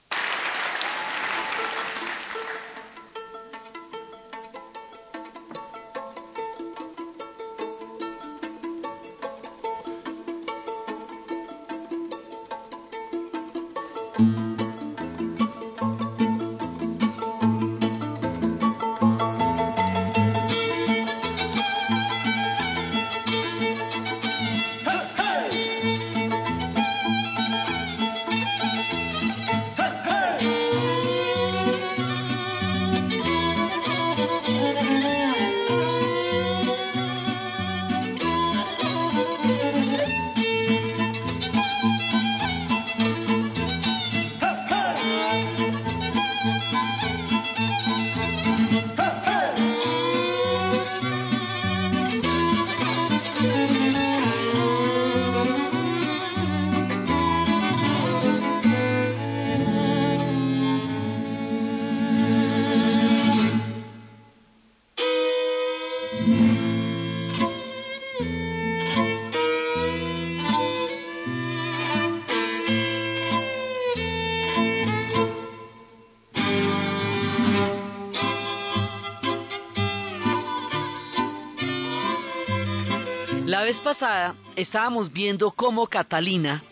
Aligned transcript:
Pasada 83.79 84.35
estábamos 84.55 85.13
viendo 85.13 85.51
cómo 85.51 85.87
Catalina 85.87 86.63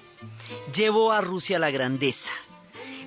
llevó 0.76 1.12
a 1.12 1.22
Rusia 1.22 1.60
la 1.60 1.72
grandeza, 1.72 2.32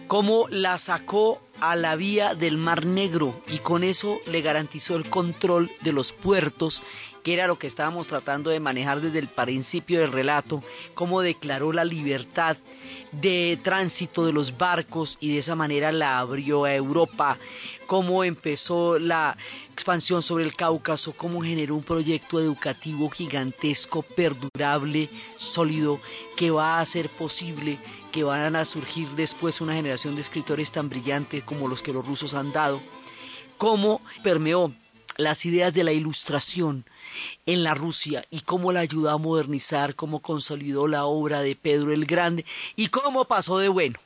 cómo 0.09 0.47
la 0.49 0.78
sacó 0.78 1.41
a 1.60 1.77
la 1.77 1.97
vía 1.97 2.34
del 2.34 2.56
Mar 2.56 2.87
Negro 2.87 3.34
y 3.49 3.59
con 3.59 3.84
eso 3.84 4.21
le 4.27 4.43
garantizó 4.43 4.97
el 4.97 5.09
control 5.09 5.71
de 5.82 5.93
los 5.93 6.12
puertos, 6.12 6.82
que 7.25 7.33
era 7.33 7.47
lo 7.47 7.59
que 7.59 7.67
estábamos 7.67 8.07
tratando 8.07 8.51
de 8.51 8.61
manejar 8.61 9.01
desde 9.01 9.19
el 9.19 9.29
principio 9.29 10.01
del 10.01 10.12
relato, 10.12 10.62
cómo 10.93 11.23
declaró 11.23 11.73
la 11.73 11.85
libertad 11.85 12.59
de 13.12 13.59
tránsito 13.62 14.27
de 14.27 14.33
los 14.35 14.59
barcos 14.59 15.17
y 15.21 15.33
de 15.33 15.39
esa 15.39 15.57
manera 15.57 15.91
la 15.91 16.19
abrió 16.19 16.65
a 16.65 16.75
Europa, 16.75 17.39
cómo 17.87 18.25
empezó 18.25 18.99
la 18.99 19.39
expansión 19.73 20.23
sobre 20.23 20.45
el 20.45 20.55
Cáucaso, 20.55 21.15
cómo 21.15 21.43
generó 21.43 21.75
un 21.77 21.83
proyecto 21.83 22.39
educativo 22.39 23.09
gigantesco, 23.09 24.03
perdurable, 24.03 25.09
sólido, 25.37 26.01
que 26.37 26.51
va 26.51 26.77
a 26.77 26.81
hacer 26.81 27.09
posible 27.09 27.79
que 28.12 28.23
van 28.23 28.55
a 28.55 28.67
surgir 28.67 29.09
después 29.17 29.62
una 29.62 29.75
generación 29.75 30.15
de 30.15 30.21
escritores 30.21 30.71
tan 30.71 30.91
brillantes 30.91 31.43
como 31.43 31.69
los 31.69 31.83
que 31.83 31.93
los 31.93 32.06
rusos 32.06 32.35
han 32.35 32.53
dado, 32.53 32.83
cómo 33.56 34.03
permeó 34.23 34.73
las 35.17 35.47
ideas 35.47 35.73
de 35.73 35.85
la 35.85 35.93
ilustración 35.93 36.85
en 37.47 37.62
la 37.62 37.75
Rusia 37.75 38.25
y 38.30 38.41
cómo 38.41 38.72
la 38.72 38.80
ayudó 38.80 39.10
a 39.10 39.19
modernizar, 39.19 39.94
cómo 39.94 40.20
consolidó 40.20 40.88
la 40.88 41.04
obra 41.04 41.41
de 41.41 41.56
Pedro 41.56 41.92
el 41.92 42.06
Grande 42.06 42.44
y 42.76 42.88
cómo 42.88 43.25
pasó 43.26 43.58
de 43.58 43.69
bueno 43.69 43.98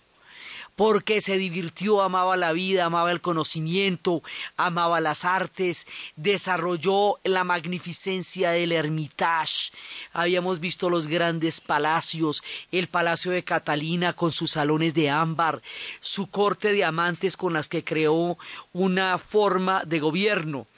porque 0.79 1.21
se 1.21 1.37
divirtió, 1.39 2.03
amaba 2.03 2.37
la 2.37 2.53
vida, 2.53 2.85
amaba 2.85 3.11
el 3.11 3.21
conocimiento, 3.21 4.23
amaba 4.57 5.01
las 5.01 5.25
artes, 5.25 5.89
desarrolló 6.15 7.19
la 7.25 7.43
magnificencia 7.43 8.53
del 8.53 8.71
Hermitage. 8.71 9.73
Habíamos 10.13 10.61
visto 10.61 10.89
los 10.89 11.09
grandes 11.09 11.61
palacios, 11.61 12.45
el 12.71 12.87
palacio 12.87 13.33
de 13.33 13.43
Catalina 13.43 14.13
con 14.13 14.31
sus 14.31 14.53
salones 14.53 14.95
de 14.95 15.11
ámbar, 15.11 15.63
su 15.99 16.31
corte 16.31 16.73
de 16.73 16.85
amantes 16.85 17.37
con 17.37 17.55
las 17.55 17.69
que 17.69 17.83
creó 17.83 18.39
una 18.73 19.19
forma 19.19 19.83
de 19.85 19.99
gobierno. 19.99 20.69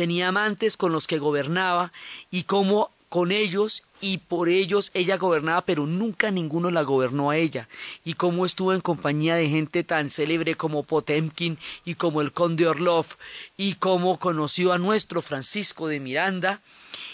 Tenía 0.00 0.28
amantes 0.28 0.78
con 0.78 0.92
los 0.92 1.06
que 1.06 1.18
gobernaba 1.18 1.92
y 2.30 2.44
cómo 2.44 2.90
con 3.10 3.32
ellos 3.32 3.82
y 4.00 4.16
por 4.16 4.48
ellos 4.48 4.90
ella 4.94 5.18
gobernaba, 5.18 5.60
pero 5.66 5.84
nunca 5.84 6.30
ninguno 6.30 6.70
la 6.70 6.80
gobernó 6.80 7.28
a 7.28 7.36
ella. 7.36 7.68
Y 8.02 8.14
cómo 8.14 8.46
estuvo 8.46 8.72
en 8.72 8.80
compañía 8.80 9.34
de 9.34 9.50
gente 9.50 9.84
tan 9.84 10.08
célebre 10.08 10.54
como 10.54 10.84
Potemkin 10.84 11.58
y 11.84 11.96
como 11.96 12.22
el 12.22 12.32
conde 12.32 12.66
Orlov, 12.66 13.08
y 13.58 13.74
cómo 13.74 14.18
conoció 14.18 14.72
a 14.72 14.78
nuestro 14.78 15.20
Francisco 15.20 15.86
de 15.86 16.00
Miranda, 16.00 16.62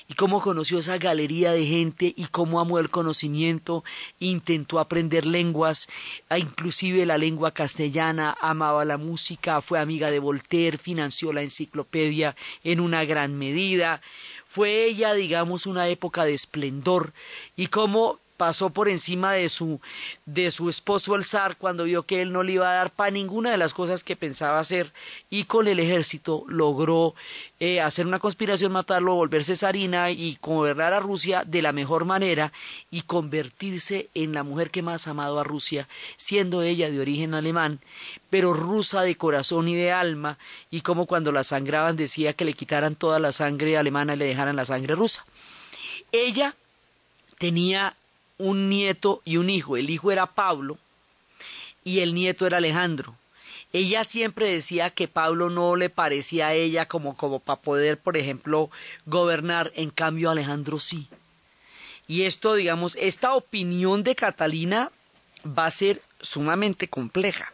y 0.09 0.15
cómo 0.15 0.41
conoció 0.41 0.79
esa 0.79 0.99
galería 0.99 1.53
de 1.53 1.67
gente 1.67 2.15
y 2.17 2.25
cómo 2.27 2.61
amó 2.61 2.79
el 2.79 2.91
conocimiento, 2.91 3.85
intentó 4.21 4.79
aprender 4.79 5.27
lenguas, 5.27 5.89
inclusive 6.37 7.07
la 7.07 7.19
lengua 7.19 7.53
castellana, 7.53 8.37
amaba 8.41 8.85
la 8.85 8.99
música, 8.99 9.61
fue 9.61 9.79
amiga 9.79 10.11
de 10.11 10.19
Voltaire, 10.19 10.79
financió 10.79 11.33
la 11.33 11.43
enciclopedia 11.43 12.37
en 12.63 12.81
una 12.81 13.05
gran 13.05 13.37
medida, 13.37 14.01
fue 14.45 14.85
ella, 14.85 15.13
digamos, 15.15 15.67
una 15.67 15.89
época 15.89 16.25
de 16.25 16.35
esplendor. 16.35 17.13
Y 17.57 17.67
cómo 17.67 18.21
pasó 18.37 18.71
por 18.71 18.89
encima 18.89 19.33
de 19.33 19.49
su 19.49 19.81
de 20.25 20.51
su 20.51 20.69
esposo 20.69 21.15
el 21.15 21.25
zar 21.25 21.57
cuando 21.57 21.85
vio 21.85 22.05
que 22.05 22.23
él 22.23 22.33
no 22.33 22.43
le 22.43 22.53
iba 22.53 22.71
a 22.71 22.75
dar 22.75 22.91
para 22.91 23.11
ninguna 23.11 23.51
de 23.51 23.57
las 23.57 23.75
cosas 23.75 24.05
que 24.05 24.17
pensaba 24.17 24.59
hacer 24.59 24.93
y 25.31 25.45
con 25.45 25.69
el 25.69 25.79
ejército 25.79 26.45
logró 26.49 27.15
eh, 27.59 27.81
hacer 27.81 28.07
una 28.07 28.19
conspiración, 28.19 28.73
matarlo, 28.73 29.15
volverse 29.15 29.57
zarina 29.57 30.11
y 30.11 30.39
gobernar 30.43 30.93
a 30.93 31.01
Rusia 31.01 31.43
de 31.47 31.63
la 31.63 31.73
mejor 31.73 32.05
manera 32.05 32.53
y 32.91 33.03
convertirse 33.03 34.11
en 34.15 34.35
la 34.35 34.43
mujer 34.43 34.71
que 34.71 34.83
más 34.83 35.07
amado 35.07 35.41
a 35.41 35.45
Rusia, 35.45 35.89
siendo 36.19 36.61
ella 36.61 36.91
de 36.91 37.01
origen 37.01 37.33
alemán, 37.33 37.81
pero 38.29 38.53
rusa 38.53 39.03
de 39.03 39.17
corazón 39.17 39.69
y 39.69 39.75
de 39.75 39.91
alma, 39.91 40.37
y 40.71 40.83
como 40.83 41.07
cuando 41.07 41.33
la 41.33 41.45
sangraban 41.45 41.97
decía 41.97 42.35
que 42.35 42.45
le 42.45 42.53
quitaran 42.53 42.95
toda 42.95 43.19
la 43.21 43.33
sangre 43.33 43.79
alemana 43.79 44.13
y 44.13 44.19
le 44.19 44.27
dejaran 44.27 44.57
la 44.57 44.67
sangre 44.67 44.95
rusa. 44.95 45.25
Ella 46.13 46.55
tenía 47.39 47.97
un 48.39 48.69
nieto 48.69 49.23
y 49.25 49.37
un 49.37 49.51
hijo. 49.51 49.77
El 49.77 49.91
hijo 49.91 50.13
era 50.13 50.27
Pablo 50.27 50.79
y 51.85 52.01
el 52.01 52.15
nieto 52.15 52.47
era 52.47 52.59
Alejandro. 52.59 53.17
Ella 53.73 54.05
siempre 54.05 54.51
decía 54.51 54.91
que 54.91 55.09
Pablo 55.09 55.51
no 55.51 55.77
le 55.77 55.91
parecía 55.91 56.49
a 56.49 56.55
ella 56.55 56.87
como, 56.87 57.17
como 57.17 57.41
para 57.41 57.61
poder, 57.61 57.99
por 57.99 58.17
ejemplo, 58.17 58.71
gobernar, 59.05 59.73
en 59.75 59.91
cambio 59.91 60.31
Alejandro 60.31 60.79
sí. 60.79 61.09
Y 62.09 62.23
esto, 62.23 62.55
digamos, 62.55 62.97
esta 62.97 63.35
opinión 63.35 64.05
de 64.05 64.15
Catalina 64.15 64.93
va 65.47 65.67
a 65.67 65.71
ser 65.71 66.01
sumamente 66.21 66.89
compleja. 66.89 67.53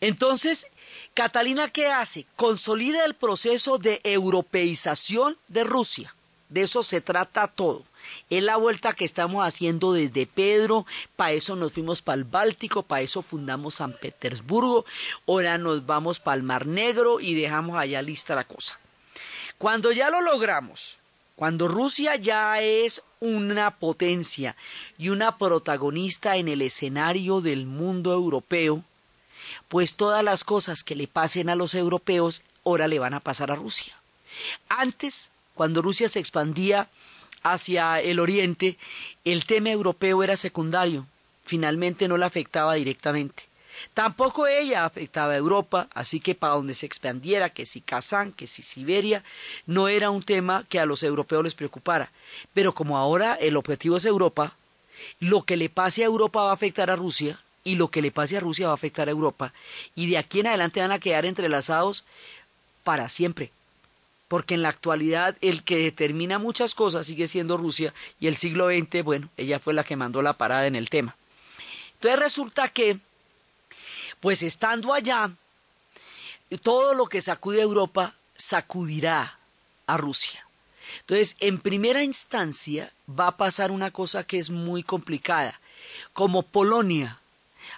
Entonces, 0.00 0.66
Catalina, 1.14 1.68
¿qué 1.68 1.86
hace? 1.86 2.26
Consolida 2.36 3.04
el 3.04 3.14
proceso 3.14 3.78
de 3.78 4.00
europeización 4.02 5.36
de 5.48 5.64
Rusia. 5.64 6.14
De 6.48 6.62
eso 6.62 6.82
se 6.82 7.00
trata 7.00 7.46
todo. 7.46 7.84
Es 8.30 8.42
la 8.42 8.56
vuelta 8.56 8.92
que 8.92 9.04
estamos 9.04 9.46
haciendo 9.46 9.92
desde 9.92 10.26
Pedro, 10.26 10.86
para 11.16 11.32
eso 11.32 11.56
nos 11.56 11.72
fuimos 11.72 12.02
para 12.02 12.16
el 12.16 12.24
Báltico, 12.24 12.82
para 12.82 13.02
eso 13.02 13.22
fundamos 13.22 13.76
San 13.76 13.92
Petersburgo, 13.92 14.84
ahora 15.26 15.58
nos 15.58 15.86
vamos 15.86 16.20
para 16.20 16.36
el 16.36 16.42
Mar 16.42 16.66
Negro 16.66 17.20
y 17.20 17.34
dejamos 17.34 17.76
allá 17.76 18.02
lista 18.02 18.34
la 18.34 18.44
cosa. 18.44 18.78
Cuando 19.58 19.92
ya 19.92 20.10
lo 20.10 20.20
logramos, 20.20 20.98
cuando 21.36 21.66
Rusia 21.66 22.16
ya 22.16 22.60
es 22.60 23.02
una 23.20 23.72
potencia 23.72 24.56
y 24.98 25.08
una 25.08 25.38
protagonista 25.38 26.36
en 26.36 26.48
el 26.48 26.62
escenario 26.62 27.40
del 27.40 27.66
mundo 27.66 28.12
europeo, 28.12 28.84
pues 29.68 29.94
todas 29.94 30.22
las 30.22 30.44
cosas 30.44 30.84
que 30.84 30.94
le 30.94 31.08
pasen 31.08 31.48
a 31.48 31.54
los 31.54 31.74
europeos 31.74 32.42
ahora 32.64 32.88
le 32.88 32.98
van 32.98 33.14
a 33.14 33.20
pasar 33.20 33.50
a 33.50 33.56
Rusia. 33.56 33.94
Antes, 34.68 35.30
cuando 35.54 35.82
Rusia 35.82 36.08
se 36.08 36.18
expandía 36.18 36.88
hacia 37.44 38.00
el 38.00 38.18
oriente, 38.18 38.76
el 39.24 39.44
tema 39.44 39.70
europeo 39.70 40.24
era 40.24 40.36
secundario, 40.36 41.06
finalmente 41.44 42.08
no 42.08 42.16
la 42.16 42.26
afectaba 42.26 42.74
directamente. 42.74 43.44
Tampoco 43.92 44.46
ella 44.46 44.84
afectaba 44.84 45.32
a 45.32 45.36
Europa, 45.36 45.88
así 45.94 46.20
que 46.20 46.34
para 46.34 46.54
donde 46.54 46.74
se 46.74 46.86
expandiera, 46.86 47.50
que 47.50 47.66
si 47.66 47.80
Kazán, 47.80 48.32
que 48.32 48.46
si 48.46 48.62
Siberia, 48.62 49.22
no 49.66 49.88
era 49.88 50.10
un 50.10 50.22
tema 50.22 50.64
que 50.68 50.80
a 50.80 50.86
los 50.86 51.02
europeos 51.02 51.44
les 51.44 51.54
preocupara. 51.54 52.10
Pero 52.54 52.74
como 52.74 52.96
ahora 52.96 53.34
el 53.34 53.56
objetivo 53.56 53.96
es 53.96 54.04
Europa, 54.04 54.54
lo 55.20 55.42
que 55.42 55.56
le 55.56 55.68
pase 55.68 56.02
a 56.02 56.06
Europa 56.06 56.44
va 56.44 56.50
a 56.50 56.54
afectar 56.54 56.90
a 56.90 56.96
Rusia 56.96 57.40
y 57.64 57.74
lo 57.74 57.88
que 57.88 58.02
le 58.02 58.10
pase 58.10 58.36
a 58.36 58.40
Rusia 58.40 58.66
va 58.66 58.72
a 58.72 58.76
afectar 58.76 59.08
a 59.08 59.12
Europa. 59.12 59.52
Y 59.94 60.08
de 60.08 60.18
aquí 60.18 60.40
en 60.40 60.46
adelante 60.46 60.80
van 60.80 60.92
a 60.92 60.98
quedar 60.98 61.26
entrelazados 61.26 62.04
para 62.84 63.08
siempre. 63.08 63.50
Porque 64.28 64.54
en 64.54 64.62
la 64.62 64.70
actualidad 64.70 65.36
el 65.40 65.64
que 65.64 65.76
determina 65.76 66.38
muchas 66.38 66.74
cosas 66.74 67.06
sigue 67.06 67.26
siendo 67.26 67.56
Rusia 67.56 67.92
y 68.18 68.26
el 68.26 68.36
siglo 68.36 68.68
XX, 68.68 69.02
bueno, 69.04 69.28
ella 69.36 69.58
fue 69.58 69.74
la 69.74 69.84
que 69.84 69.96
mandó 69.96 70.22
la 70.22 70.32
parada 70.32 70.66
en 70.66 70.76
el 70.76 70.88
tema. 70.88 71.16
Entonces 71.94 72.18
resulta 72.18 72.68
que 72.68 72.98
pues 74.20 74.42
estando 74.42 74.94
allá, 74.94 75.30
todo 76.62 76.94
lo 76.94 77.06
que 77.06 77.20
sacude 77.20 77.60
a 77.60 77.64
Europa 77.64 78.14
sacudirá 78.36 79.38
a 79.86 79.96
Rusia. 79.96 80.46
Entonces, 81.00 81.36
en 81.40 81.60
primera 81.60 82.02
instancia 82.02 82.92
va 83.08 83.28
a 83.28 83.36
pasar 83.36 83.70
una 83.70 83.90
cosa 83.90 84.24
que 84.24 84.38
es 84.38 84.50
muy 84.50 84.82
complicada. 84.82 85.60
Como 86.12 86.42
Polonia, 86.42 87.20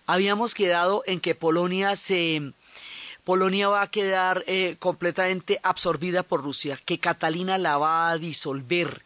habíamos 0.07 0.55
quedado 0.55 1.03
en 1.07 1.21
que 1.21 1.35
Polonia 1.35 1.97
se 1.97 2.53
Polonia 3.27 3.69
va 3.69 3.83
a 3.83 3.91
quedar 3.91 4.45
eh, 4.47 4.77
completamente 4.79 5.59
absorbida 5.65 6.23
por 6.23 6.45
Rusia, 6.45 6.79
que 6.85 6.99
Catalina 6.99 7.59
la 7.59 7.77
va 7.77 8.11
a 8.11 8.19
disolver 8.19 9.03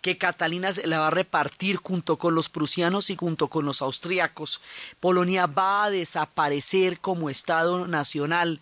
que 0.00 0.18
Catalina 0.18 0.70
la 0.84 0.98
va 0.98 1.06
a 1.06 1.10
repartir 1.10 1.76
junto 1.76 2.16
con 2.16 2.34
los 2.34 2.48
prusianos 2.48 3.08
y 3.10 3.14
junto 3.14 3.46
con 3.46 3.64
los 3.64 3.82
austríacos. 3.82 4.60
Polonia 4.98 5.46
va 5.46 5.84
a 5.84 5.90
desaparecer 5.90 6.98
como 6.98 7.30
Estado 7.30 7.86
nacional. 7.86 8.58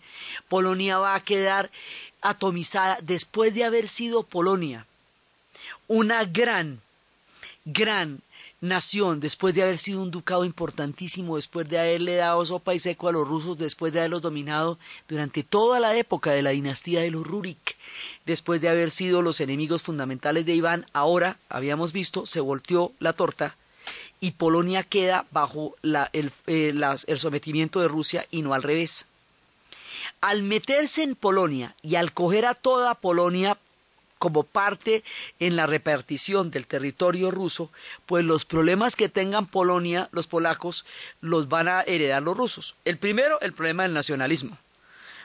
Polonia 0.49 0.99
va 0.99 1.15
a 1.15 1.23
quedar 1.23 1.71
atomizada 2.21 2.99
después 3.01 3.55
de 3.55 3.63
haber 3.63 3.87
sido 3.87 4.21
Polonia 4.21 4.85
una 5.87 6.25
gran, 6.25 6.79
gran 7.65 8.21
nación, 8.61 9.19
después 9.19 9.55
de 9.55 9.63
haber 9.63 9.79
sido 9.79 10.01
un 10.01 10.11
ducado 10.11 10.45
importantísimo, 10.45 11.35
después 11.35 11.67
de 11.67 11.79
haberle 11.79 12.15
dado 12.15 12.45
sopa 12.45 12.75
y 12.75 12.79
seco 12.79 13.09
a 13.09 13.11
los 13.11 13.27
rusos, 13.27 13.57
después 13.57 13.91
de 13.91 13.99
haberlos 13.99 14.21
dominado 14.21 14.77
durante 15.07 15.43
toda 15.43 15.79
la 15.79 15.95
época 15.97 16.31
de 16.31 16.43
la 16.43 16.51
dinastía 16.51 17.01
de 17.01 17.09
los 17.09 17.25
Rurik, 17.25 17.75
después 18.25 18.61
de 18.61 18.69
haber 18.69 18.91
sido 18.91 19.23
los 19.23 19.41
enemigos 19.41 19.81
fundamentales 19.81 20.45
de 20.45 20.53
Iván, 20.53 20.85
ahora, 20.93 21.37
habíamos 21.49 21.91
visto, 21.91 22.27
se 22.27 22.39
volteó 22.39 22.93
la 22.99 23.13
torta 23.13 23.57
y 24.19 24.31
Polonia 24.31 24.83
queda 24.83 25.25
bajo 25.31 25.75
el, 25.81 26.31
eh, 26.45 26.73
el 27.07 27.19
sometimiento 27.19 27.81
de 27.81 27.87
Rusia 27.87 28.27
y 28.29 28.43
no 28.43 28.53
al 28.53 28.61
revés. 28.61 29.07
Al 30.21 30.43
meterse 30.43 31.01
en 31.01 31.15
Polonia 31.15 31.75
y 31.81 31.95
al 31.95 32.13
coger 32.13 32.45
a 32.45 32.53
toda 32.53 32.93
Polonia 32.93 33.57
como 34.21 34.43
parte 34.43 35.03
en 35.39 35.55
la 35.55 35.65
repartición 35.65 36.51
del 36.51 36.67
territorio 36.67 37.31
ruso, 37.31 37.71
pues 38.05 38.23
los 38.23 38.45
problemas 38.45 38.95
que 38.95 39.09
tengan 39.09 39.47
Polonia, 39.47 40.09
los 40.11 40.27
polacos, 40.27 40.85
los 41.21 41.49
van 41.49 41.67
a 41.67 41.81
heredar 41.81 42.21
los 42.21 42.37
rusos. 42.37 42.75
El 42.85 42.99
primero, 42.99 43.41
el 43.41 43.53
problema 43.53 43.81
del 43.81 43.95
nacionalismo 43.95 44.59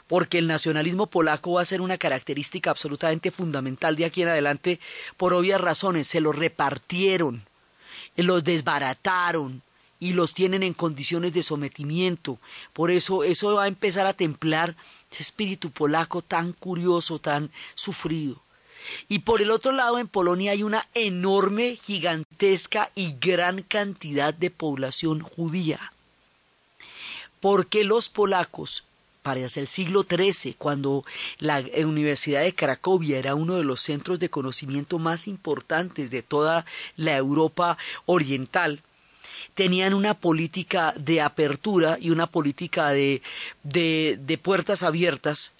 porque 0.08 0.38
el 0.38 0.46
nacionalismo 0.46 1.08
polaco 1.08 1.54
va 1.54 1.62
a 1.62 1.66
ser 1.66 1.80
una 1.80 1.98
característica 1.98 2.70
absolutamente 2.70 3.32
fundamental 3.32 3.96
de 3.96 4.04
aquí 4.04 4.22
en 4.22 4.28
adelante 4.28 4.78
por 5.16 5.34
obvias 5.34 5.60
razones. 5.60 6.06
Se 6.06 6.20
los 6.20 6.36
repartieron, 6.36 7.42
los 8.14 8.44
desbarataron 8.44 9.62
y 9.98 10.12
los 10.12 10.32
tienen 10.32 10.62
en 10.62 10.74
condiciones 10.74 11.32
de 11.34 11.42
sometimiento. 11.42 12.38
Por 12.72 12.92
eso 12.92 13.24
eso 13.24 13.56
va 13.56 13.64
a 13.64 13.68
empezar 13.68 14.06
a 14.06 14.14
templar 14.14 14.76
ese 15.10 15.24
espíritu 15.24 15.70
polaco 15.70 16.22
tan 16.22 16.52
curioso, 16.52 17.18
tan 17.18 17.50
sufrido. 17.74 18.45
Y 19.08 19.20
por 19.20 19.42
el 19.42 19.50
otro 19.50 19.72
lado, 19.72 19.98
en 19.98 20.08
Polonia 20.08 20.52
hay 20.52 20.62
una 20.62 20.86
enorme, 20.94 21.78
gigantesca 21.82 22.90
y 22.94 23.14
gran 23.20 23.62
cantidad 23.62 24.34
de 24.34 24.50
población 24.50 25.20
judía. 25.20 25.92
Porque 27.40 27.84
los 27.84 28.08
polacos, 28.08 28.84
para 29.22 29.40
el 29.40 29.66
siglo 29.66 30.04
XIII, 30.08 30.54
cuando 30.56 31.04
la 31.38 31.64
Universidad 31.78 32.42
de 32.42 32.54
Cracovia 32.54 33.18
era 33.18 33.34
uno 33.34 33.56
de 33.56 33.64
los 33.64 33.80
centros 33.80 34.18
de 34.18 34.30
conocimiento 34.30 34.98
más 34.98 35.28
importantes 35.28 36.10
de 36.10 36.22
toda 36.22 36.64
la 36.96 37.16
Europa 37.16 37.76
oriental, 38.06 38.82
tenían 39.54 39.94
una 39.94 40.14
política 40.14 40.92
de 40.96 41.20
apertura 41.22 41.98
y 42.00 42.10
una 42.10 42.26
política 42.26 42.90
de, 42.90 43.22
de 43.64 44.40
puertas 44.42 44.82
abiertas 44.82 45.55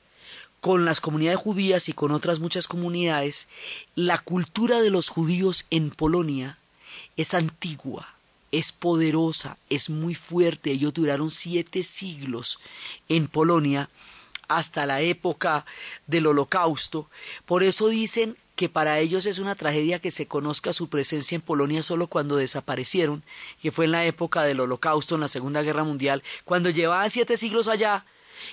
con 0.67 0.85
las 0.85 1.01
comunidades 1.01 1.39
judías 1.39 1.89
y 1.89 1.93
con 1.93 2.11
otras 2.11 2.41
muchas 2.41 2.67
comunidades, 2.67 3.47
la 3.95 4.19
cultura 4.19 4.81
de 4.81 4.91
los 4.91 5.11
judíos 5.11 5.65
en 5.71 5.91
Polonia 5.91 6.59
es 7.17 7.35
antigua, 7.35 8.17
es 8.51 8.73
poderosa, 8.73 9.59
es 9.71 9.91
muy 9.91 10.17
fuerte. 10.17 10.73
Ellos 10.73 10.93
duraron 10.93 11.31
siete 11.31 11.85
siglos 11.85 12.59
en 13.09 13.29
Polonia 13.29 13.91
hasta 14.49 14.87
la 14.87 15.03
época 15.03 15.65
del 16.09 16.27
holocausto. 16.27 17.09
Por 17.45 17.63
eso 17.63 17.87
dicen 17.87 18.37
que 18.57 18.69
para 18.69 18.99
ellos 18.99 19.25
es 19.27 19.39
una 19.39 19.55
tragedia 19.55 20.01
que 20.01 20.11
se 20.11 20.27
conozca 20.27 20.73
su 20.73 20.89
presencia 20.89 21.37
en 21.37 21.43
Polonia 21.43 21.85
solo 21.85 22.09
cuando 22.09 22.35
desaparecieron, 22.35 23.23
que 23.63 23.71
fue 23.71 23.85
en 23.85 23.93
la 23.93 24.05
época 24.05 24.43
del 24.43 24.59
holocausto, 24.59 25.15
en 25.15 25.21
la 25.21 25.29
Segunda 25.29 25.63
Guerra 25.63 25.85
Mundial, 25.85 26.25
cuando 26.45 26.71
llevaban 26.71 27.11
siete 27.11 27.37
siglos 27.37 27.69
allá, 27.69 28.05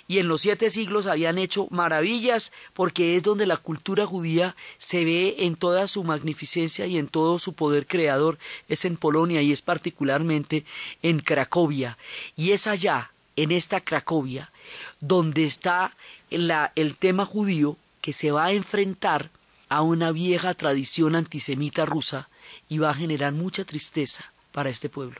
y 0.08 0.20
en 0.20 0.28
los 0.28 0.42
siete 0.42 0.70
siglos 0.70 1.08
habían 1.08 1.38
hecho 1.38 1.68
maravillas 1.70 2.52
porque 2.74 3.16
es 3.16 3.24
donde 3.24 3.46
la 3.46 3.58
cultura 3.58 4.06
judía 4.06 4.56
se 4.78 5.06
ve 5.06 5.36
en 5.40 5.56
toda 5.56 5.88
su 5.88 6.04
magnificencia 6.04 6.86
y 6.86 6.98
en 6.98 7.08
todo 7.08 7.40
su 7.40 7.54
poder 7.54 7.86
creador, 7.88 8.38
es 8.70 8.86
en 8.86 8.98
Polonia 8.98 9.42
y 9.42 9.52
es 9.52 9.62
particularmente 9.62 10.66
en 11.02 11.20
Cracovia. 11.20 11.98
Y 12.36 12.52
es 12.52 12.68
allá, 12.68 13.12
en 13.36 13.52
esta 13.52 13.82
Cracovia, 13.82 14.52
donde 15.00 15.44
está 15.44 15.96
el 16.30 16.96
tema 16.98 17.26
judío 17.26 17.78
que 18.02 18.14
se 18.14 18.32
va 18.32 18.46
a 18.46 18.52
enfrentar 18.52 19.30
a 19.70 19.82
una 19.82 20.12
vieja 20.12 20.54
tradición 20.54 21.16
antisemita 21.16 21.86
rusa 21.86 22.30
y 22.70 22.78
va 22.78 22.92
a 22.92 22.94
generar 22.94 23.34
mucha 23.34 23.66
tristeza 23.66 24.32
para 24.52 24.70
este 24.70 24.90
pueblo. 24.90 25.20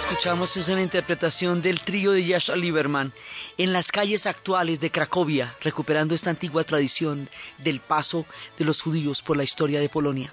Escuchamos 0.00 0.56
es 0.56 0.68
una 0.68 0.82
interpretación 0.82 1.60
del 1.60 1.80
trío 1.80 2.12
de 2.12 2.24
Jascha 2.24 2.56
Lieberman 2.56 3.12
en 3.58 3.74
las 3.74 3.92
calles 3.92 4.24
actuales 4.24 4.80
de 4.80 4.90
Cracovia, 4.90 5.54
recuperando 5.60 6.14
esta 6.14 6.30
antigua 6.30 6.64
tradición 6.64 7.28
del 7.58 7.80
paso 7.80 8.24
de 8.58 8.64
los 8.64 8.80
judíos 8.80 9.22
por 9.22 9.36
la 9.36 9.44
historia 9.44 9.78
de 9.78 9.90
Polonia. 9.90 10.32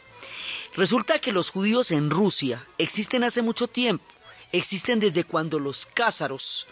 Resulta 0.74 1.20
que 1.20 1.34
los 1.34 1.50
judíos 1.50 1.92
en 1.92 2.10
Rusia 2.10 2.66
existen 2.78 3.26
hace 3.26 3.42
mucho 3.42 3.68
tiempo, 3.68 4.06
existen 4.54 5.02
desde 5.02 5.26
cuando 5.26 5.60
los 5.60 5.86
cázaros 5.86 6.68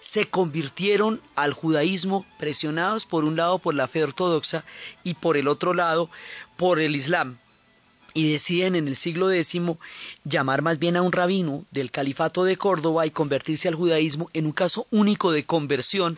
se 0.00 0.28
convirtieron 0.28 1.22
al 1.36 1.54
judaísmo 1.54 2.26
presionados 2.38 3.06
por 3.06 3.24
un 3.24 3.36
lado 3.36 3.58
por 3.58 3.74
la 3.74 3.88
fe 3.88 4.04
ortodoxa 4.04 4.64
y 5.04 5.14
por 5.14 5.38
el 5.38 5.48
otro 5.48 5.72
lado 5.72 6.10
por 6.58 6.80
el 6.80 6.96
islam 6.96 7.38
y 8.14 8.30
deciden 8.30 8.76
en 8.76 8.86
el 8.86 8.96
siglo 8.96 9.30
X 9.30 9.60
llamar 10.24 10.62
más 10.62 10.78
bien 10.78 10.96
a 10.96 11.02
un 11.02 11.12
rabino 11.12 11.64
del 11.72 11.90
califato 11.90 12.44
de 12.44 12.56
Córdoba 12.56 13.06
y 13.06 13.10
convertirse 13.10 13.68
al 13.68 13.74
judaísmo 13.74 14.30
en 14.32 14.46
un 14.46 14.52
caso 14.52 14.86
único 14.90 15.32
de 15.32 15.44
conversión 15.44 16.16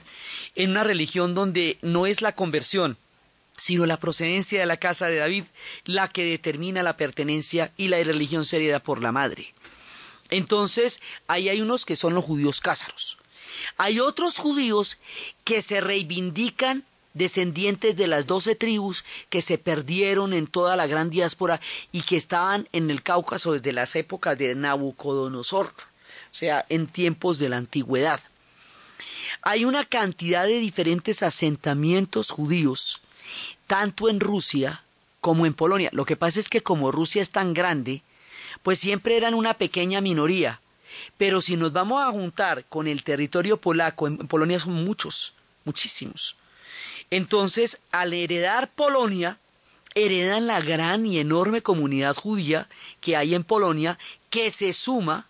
en 0.54 0.70
una 0.70 0.84
religión 0.84 1.34
donde 1.34 1.78
no 1.80 2.06
es 2.06 2.20
la 2.20 2.32
conversión, 2.32 2.98
sino 3.56 3.86
la 3.86 3.98
procedencia 3.98 4.60
de 4.60 4.66
la 4.66 4.76
casa 4.76 5.06
de 5.06 5.16
David 5.16 5.44
la 5.86 6.08
que 6.08 6.24
determina 6.24 6.82
la 6.82 6.98
pertenencia 6.98 7.72
y 7.78 7.88
la 7.88 7.96
religión 8.04 8.44
sería 8.44 8.78
por 8.78 9.02
la 9.02 9.10
madre. 9.10 9.54
Entonces, 10.28 11.00
ahí 11.28 11.48
hay 11.48 11.62
unos 11.62 11.86
que 11.86 11.96
son 11.96 12.14
los 12.14 12.24
judíos 12.24 12.60
cázaros. 12.60 13.16
Hay 13.78 14.00
otros 14.00 14.38
judíos 14.38 14.98
que 15.44 15.62
se 15.62 15.80
reivindican 15.80 16.84
descendientes 17.16 17.96
de 17.96 18.06
las 18.06 18.26
doce 18.26 18.54
tribus 18.54 19.04
que 19.30 19.42
se 19.42 19.58
perdieron 19.58 20.32
en 20.32 20.46
toda 20.46 20.76
la 20.76 20.86
gran 20.86 21.10
diáspora 21.10 21.60
y 21.92 22.02
que 22.02 22.16
estaban 22.16 22.68
en 22.72 22.90
el 22.90 23.02
Cáucaso 23.02 23.52
desde 23.52 23.72
las 23.72 23.96
épocas 23.96 24.36
de 24.36 24.54
Nabucodonosor, 24.54 25.66
o 25.66 26.34
sea, 26.34 26.66
en 26.68 26.86
tiempos 26.86 27.38
de 27.38 27.48
la 27.48 27.56
antigüedad. 27.56 28.20
Hay 29.42 29.64
una 29.64 29.84
cantidad 29.84 30.46
de 30.46 30.58
diferentes 30.58 31.22
asentamientos 31.22 32.30
judíos, 32.30 33.00
tanto 33.66 34.08
en 34.08 34.20
Rusia 34.20 34.82
como 35.20 35.46
en 35.46 35.54
Polonia. 35.54 35.90
Lo 35.92 36.04
que 36.04 36.16
pasa 36.16 36.38
es 36.38 36.48
que 36.48 36.62
como 36.62 36.92
Rusia 36.92 37.22
es 37.22 37.30
tan 37.30 37.54
grande, 37.54 38.02
pues 38.62 38.78
siempre 38.78 39.16
eran 39.16 39.34
una 39.34 39.54
pequeña 39.54 40.00
minoría. 40.00 40.60
Pero 41.16 41.40
si 41.40 41.56
nos 41.56 41.72
vamos 41.72 42.02
a 42.02 42.10
juntar 42.10 42.64
con 42.66 42.86
el 42.86 43.02
territorio 43.02 43.56
polaco, 43.56 44.06
en 44.06 44.18
Polonia 44.18 44.60
son 44.60 44.84
muchos, 44.84 45.34
muchísimos. 45.64 46.36
Entonces, 47.10 47.78
al 47.92 48.12
heredar 48.12 48.70
Polonia, 48.70 49.38
heredan 49.94 50.46
la 50.46 50.60
gran 50.60 51.06
y 51.06 51.18
enorme 51.18 51.62
comunidad 51.62 52.16
judía 52.16 52.68
que 53.00 53.16
hay 53.16 53.34
en 53.34 53.44
Polonia, 53.44 53.98
que 54.30 54.50
se 54.50 54.72
suma 54.72 55.26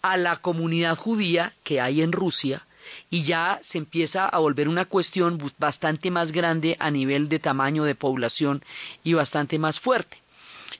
a 0.00 0.16
la 0.16 0.40
comunidad 0.40 0.96
judía 0.96 1.52
que 1.64 1.80
hay 1.80 2.02
en 2.02 2.12
Rusia, 2.12 2.66
y 3.10 3.22
ya 3.24 3.60
se 3.62 3.78
empieza 3.78 4.26
a 4.26 4.38
volver 4.38 4.68
una 4.68 4.86
cuestión 4.86 5.38
bastante 5.58 6.10
más 6.10 6.32
grande 6.32 6.76
a 6.80 6.90
nivel 6.90 7.28
de 7.28 7.38
tamaño 7.38 7.84
de 7.84 7.94
población 7.94 8.64
y 9.04 9.12
bastante 9.12 9.58
más 9.58 9.80
fuerte. 9.80 10.18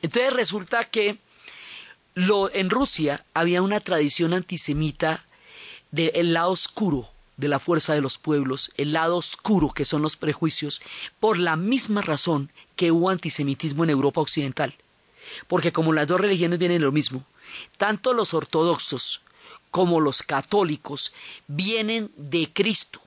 Entonces 0.03 0.33
resulta 0.33 0.85
que 0.85 1.19
en 2.17 2.71
Rusia 2.71 3.25
había 3.35 3.63
una 3.63 3.81
tradición 3.81 4.35
antisemita 4.35 5.25
del 5.91 6.33
lado 6.33 6.51
oscuro 6.51 7.12
de 7.43 7.49
la 7.49 7.59
fuerza 7.59 7.93
de 7.93 8.01
los 8.01 8.19
pueblos, 8.19 8.71
el 8.77 8.93
lado 8.93 9.17
oscuro 9.17 9.71
que 9.71 9.85
son 9.85 10.01
los 10.01 10.17
prejuicios, 10.17 10.81
por 11.19 11.41
la 11.41 11.57
misma 11.57 12.01
razón 12.01 12.51
que 12.77 12.93
hubo 12.93 13.11
antisemitismo 13.11 13.83
en 13.83 13.91
Europa 13.91 14.21
Occidental. 14.21 14.75
Porque 15.49 15.73
como 15.73 15.93
las 15.93 16.07
dos 16.07 16.21
religiones 16.21 16.61
vienen 16.61 16.79
de 16.79 16.85
lo 16.85 16.93
mismo, 16.93 17.25
tanto 17.79 18.13
los 18.13 18.33
ortodoxos 18.33 19.23
como 19.73 19.99
los 19.99 20.23
católicos 20.23 21.13
vienen 21.49 22.13
de 22.17 22.49
Cristo. 22.53 23.01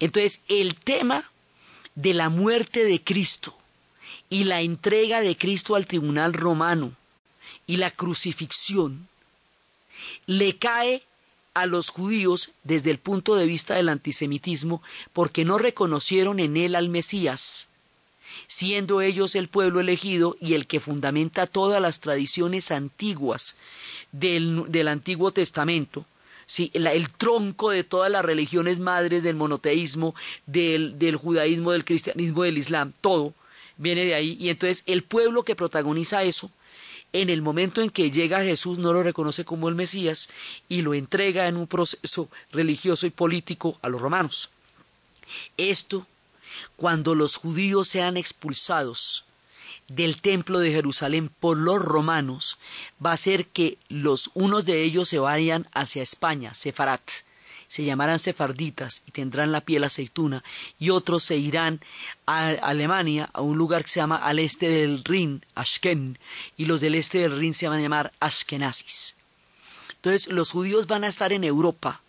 Entonces, 0.00 0.40
el 0.48 0.74
tema 0.74 1.30
de 1.94 2.12
la 2.12 2.28
muerte 2.28 2.84
de 2.84 3.02
Cristo 3.02 3.56
y 4.28 4.44
la 4.44 4.60
entrega 4.60 5.22
de 5.22 5.34
Cristo 5.34 5.76
al 5.76 5.86
tribunal 5.86 6.34
romano 6.34 6.92
y 7.66 7.76
la 7.76 7.90
crucifixión 7.90 9.08
le 10.26 10.58
cae 10.58 11.02
a 11.56 11.64
los 11.66 11.88
judíos 11.88 12.50
desde 12.64 12.90
el 12.90 12.98
punto 12.98 13.34
de 13.34 13.46
vista 13.46 13.74
del 13.74 13.88
antisemitismo 13.88 14.82
porque 15.14 15.44
no 15.46 15.56
reconocieron 15.56 16.38
en 16.38 16.56
él 16.58 16.74
al 16.74 16.90
Mesías, 16.90 17.68
siendo 18.46 19.00
ellos 19.00 19.34
el 19.34 19.48
pueblo 19.48 19.80
elegido 19.80 20.36
y 20.38 20.52
el 20.52 20.66
que 20.66 20.80
fundamenta 20.80 21.46
todas 21.46 21.80
las 21.80 22.00
tradiciones 22.00 22.70
antiguas 22.70 23.56
del, 24.12 24.86
Antiguo 24.86 25.32
Testamento, 25.32 26.04
¿sí? 26.46 26.70
el, 26.74 27.10
tronco 27.10 27.70
de 27.70 27.84
todas 27.84 28.10
las 28.10 28.24
religiones 28.24 28.78
madres 28.78 29.22
del 29.22 29.36
monoteísmo, 29.36 30.14
del, 30.44 30.98
del 30.98 31.16
judaísmo, 31.16 31.72
del 31.72 31.86
cristianismo, 31.86 32.42
del 32.42 32.58
islam, 32.58 32.92
todo 33.00 33.32
viene 33.78 34.04
de 34.04 34.14
ahí, 34.14 34.36
y 34.38 34.50
entonces 34.50 34.82
el 34.86 35.02
pueblo 35.02 35.42
que 35.42 35.56
protagoniza 35.56 36.22
eso 36.22 36.50
en 37.22 37.30
el 37.30 37.42
momento 37.42 37.80
en 37.82 37.90
que 37.90 38.10
llega 38.10 38.42
Jesús 38.42 38.78
no 38.78 38.92
lo 38.92 39.02
reconoce 39.02 39.44
como 39.44 39.68
el 39.68 39.74
Mesías 39.74 40.28
y 40.68 40.82
lo 40.82 40.94
entrega 40.94 41.48
en 41.48 41.56
un 41.56 41.66
proceso 41.66 42.28
religioso 42.52 43.06
y 43.06 43.10
político 43.10 43.78
a 43.82 43.88
los 43.88 44.00
romanos. 44.00 44.50
Esto, 45.56 46.06
cuando 46.76 47.14
los 47.14 47.36
judíos 47.36 47.88
sean 47.88 48.16
expulsados 48.16 49.24
del 49.88 50.20
templo 50.20 50.58
de 50.58 50.72
Jerusalén 50.72 51.30
por 51.40 51.56
los 51.56 51.80
romanos, 51.80 52.58
va 53.04 53.10
a 53.10 53.14
hacer 53.14 53.46
que 53.46 53.78
los 53.88 54.30
unos 54.34 54.64
de 54.64 54.82
ellos 54.82 55.08
se 55.08 55.18
vayan 55.18 55.68
hacia 55.72 56.02
España, 56.02 56.54
Sefarat, 56.54 57.02
se 57.68 57.84
llamarán 57.84 58.18
sefarditas 58.18 59.02
y 59.06 59.10
tendrán 59.10 59.52
la 59.52 59.60
piel 59.60 59.84
aceituna, 59.84 60.42
y 60.78 60.90
otros 60.90 61.24
se 61.24 61.36
irán 61.36 61.80
a 62.26 62.48
Alemania, 62.48 63.28
a 63.32 63.40
un 63.40 63.58
lugar 63.58 63.84
que 63.84 63.90
se 63.90 64.00
llama 64.00 64.16
al 64.16 64.38
este 64.38 64.68
del 64.68 65.04
Rin, 65.04 65.44
Ashken, 65.54 66.18
y 66.56 66.66
los 66.66 66.80
del 66.80 66.94
este 66.94 67.18
del 67.18 67.38
Rin 67.38 67.54
se 67.54 67.68
van 67.68 67.78
a 67.78 67.82
llamar 67.82 68.12
Ashkenazis. 68.20 69.16
Entonces 69.96 70.28
los 70.28 70.52
judíos 70.52 70.86
van 70.86 71.04
a 71.04 71.08
estar 71.08 71.32
en 71.32 71.44
Europa 71.44 72.00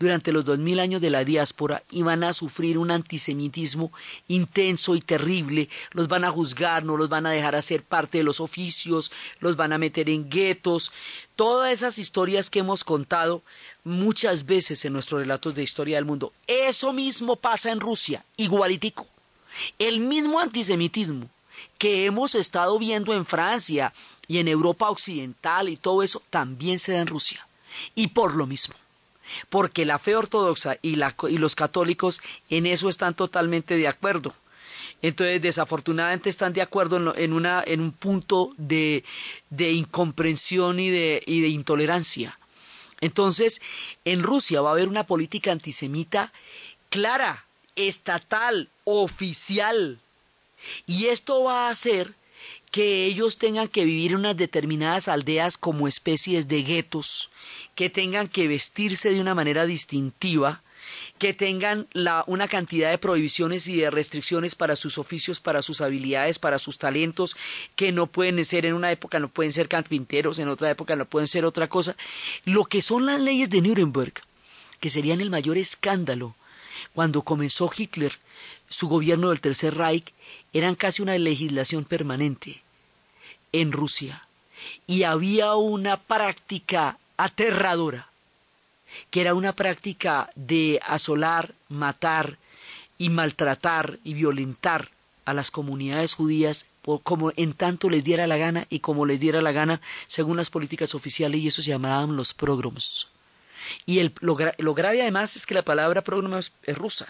durante 0.00 0.32
los 0.32 0.46
dos 0.46 0.58
mil 0.58 0.80
años 0.80 1.02
de 1.02 1.10
la 1.10 1.24
diáspora 1.24 1.84
y 1.90 2.02
van 2.02 2.24
a 2.24 2.32
sufrir 2.32 2.78
un 2.78 2.90
antisemitismo 2.90 3.92
intenso 4.28 4.96
y 4.96 5.00
terrible, 5.00 5.68
los 5.92 6.08
van 6.08 6.24
a 6.24 6.30
juzgar, 6.30 6.84
no 6.84 6.96
los 6.96 7.10
van 7.10 7.26
a 7.26 7.30
dejar 7.30 7.54
hacer 7.54 7.82
parte 7.82 8.18
de 8.18 8.24
los 8.24 8.40
oficios, 8.40 9.12
los 9.40 9.56
van 9.56 9.74
a 9.74 9.78
meter 9.78 10.08
en 10.08 10.30
guetos, 10.30 10.90
todas 11.36 11.70
esas 11.70 11.98
historias 11.98 12.48
que 12.48 12.60
hemos 12.60 12.82
contado 12.82 13.42
muchas 13.84 14.46
veces 14.46 14.82
en 14.86 14.94
nuestros 14.94 15.20
relatos 15.20 15.54
de 15.54 15.62
historia 15.62 15.98
del 15.98 16.06
mundo. 16.06 16.32
Eso 16.46 16.94
mismo 16.94 17.36
pasa 17.36 17.70
en 17.70 17.78
Rusia, 17.78 18.24
igualitico. 18.38 19.06
El 19.78 20.00
mismo 20.00 20.40
antisemitismo 20.40 21.28
que 21.76 22.06
hemos 22.06 22.34
estado 22.34 22.78
viendo 22.78 23.12
en 23.12 23.26
Francia 23.26 23.92
y 24.26 24.38
en 24.38 24.48
Europa 24.48 24.88
Occidental 24.88 25.68
y 25.68 25.76
todo 25.76 26.02
eso 26.02 26.22
también 26.30 26.78
se 26.78 26.92
da 26.92 27.00
en 27.00 27.06
Rusia. 27.06 27.46
Y 27.94 28.08
por 28.08 28.34
lo 28.34 28.46
mismo. 28.46 28.79
Porque 29.48 29.84
la 29.84 29.98
fe 29.98 30.16
ortodoxa 30.16 30.76
y, 30.82 30.96
los 30.96 31.54
católicos 31.54 32.20
en 32.48 32.66
eso 32.66 32.88
están 32.88 33.14
totalmente 33.14 33.76
de 33.76 33.88
acuerdo. 33.88 34.34
Entonces, 35.02 35.40
desafortunadamente 35.40 36.28
están 36.28 36.52
de 36.52 36.62
acuerdo 36.62 37.14
en, 37.16 37.32
un 37.32 37.92
punto 37.92 38.52
de, 38.58 39.02
incomprensión 39.50 40.78
y 40.78 40.90
de 40.90 41.48
intolerancia. 41.48 42.38
Entonces, 43.00 43.60
en 44.04 44.22
Rusia 44.22 44.60
va 44.60 44.70
a 44.70 44.72
haber 44.72 44.88
una 44.88 45.04
política 45.04 45.52
antisemita 45.52 46.32
clara, 46.90 47.46
estatal, 47.76 48.68
oficial. 48.84 49.98
Y 50.86 51.06
esto 51.06 51.44
va 51.44 51.68
a 51.68 51.70
hacer 51.70 52.14
que 52.70 53.06
ellos 53.06 53.38
tengan 53.38 53.68
que 53.68 53.84
vivir 53.84 54.12
en 54.12 54.18
unas 54.18 54.36
determinadas 54.36 55.08
aldeas 55.08 55.58
como 55.58 55.88
especies 55.88 56.46
de 56.46 56.62
guetos, 56.62 57.30
que 57.74 57.90
tengan 57.90 58.28
que 58.28 58.46
vestirse 58.46 59.10
de 59.10 59.20
una 59.20 59.34
manera 59.34 59.66
distintiva, 59.66 60.62
que 61.18 61.34
tengan 61.34 61.86
una 62.26 62.48
cantidad 62.48 62.90
de 62.90 62.98
prohibiciones 62.98 63.68
y 63.68 63.76
de 63.76 63.90
restricciones 63.90 64.54
para 64.54 64.76
sus 64.76 64.98
oficios, 64.98 65.40
para 65.40 65.62
sus 65.62 65.80
habilidades, 65.80 66.38
para 66.38 66.58
sus 66.58 66.78
talentos, 66.78 67.36
que 67.76 67.92
no 67.92 68.06
pueden 68.06 68.44
ser 68.44 68.66
en 68.66 68.74
una 68.74 68.90
época, 68.90 69.20
no 69.20 69.28
pueden 69.28 69.52
ser 69.52 69.68
carpinteros, 69.68 70.38
en 70.38 70.48
otra 70.48 70.70
época 70.70 70.96
no 70.96 71.04
pueden 71.04 71.28
ser 71.28 71.44
otra 71.44 71.68
cosa. 71.68 71.96
Lo 72.44 72.64
que 72.64 72.82
son 72.82 73.06
las 73.06 73.20
leyes 73.20 73.50
de 73.50 73.60
Nuremberg, 73.60 74.14
que 74.80 74.90
serían 74.90 75.20
el 75.20 75.30
mayor 75.30 75.58
escándalo 75.58 76.34
cuando 76.94 77.22
comenzó 77.22 77.70
Hitler 77.76 78.18
su 78.70 78.88
gobierno 78.88 79.28
del 79.28 79.42
Tercer 79.42 79.76
Reich, 79.76 80.14
eran 80.54 80.74
casi 80.74 81.02
una 81.02 81.18
legislación 81.18 81.84
permanente 81.84 82.62
en 83.52 83.72
Rusia. 83.72 84.26
Y 84.86 85.02
había 85.02 85.54
una 85.56 85.98
práctica 85.98 86.98
aterradora 87.18 88.10
que 89.10 89.20
era 89.20 89.34
una 89.34 89.54
práctica 89.54 90.30
de 90.34 90.80
asolar, 90.86 91.54
matar 91.68 92.38
y 92.98 93.08
maltratar 93.08 93.98
y 94.04 94.14
violentar 94.14 94.90
a 95.24 95.32
las 95.32 95.50
comunidades 95.50 96.14
judías 96.14 96.66
como 97.02 97.30
en 97.36 97.52
tanto 97.52 97.90
les 97.90 98.02
diera 98.02 98.26
la 98.26 98.36
gana 98.36 98.66
y 98.70 98.80
como 98.80 99.06
les 99.06 99.20
diera 99.20 99.42
la 99.42 99.52
gana 99.52 99.80
según 100.06 100.36
las 100.36 100.50
políticas 100.50 100.94
oficiales 100.94 101.40
y 101.40 101.48
eso 101.48 101.62
se 101.62 101.70
llamaban 101.70 102.16
los 102.16 102.34
pogroms. 102.34 103.08
Y 103.86 103.98
el, 103.98 104.12
lo, 104.20 104.34
grave 104.34 105.02
además 105.02 105.36
es 105.36 105.46
que 105.46 105.54
la 105.54 105.62
palabra 105.62 106.02
pogrom 106.02 106.34
es, 106.36 106.52
rusa. 106.74 107.06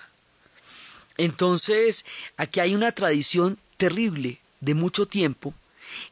Entonces, 1.20 2.06
aquí 2.38 2.60
hay 2.60 2.74
una 2.74 2.92
tradición 2.92 3.58
terrible 3.76 4.38
de 4.60 4.72
mucho 4.72 5.04
tiempo 5.06 5.52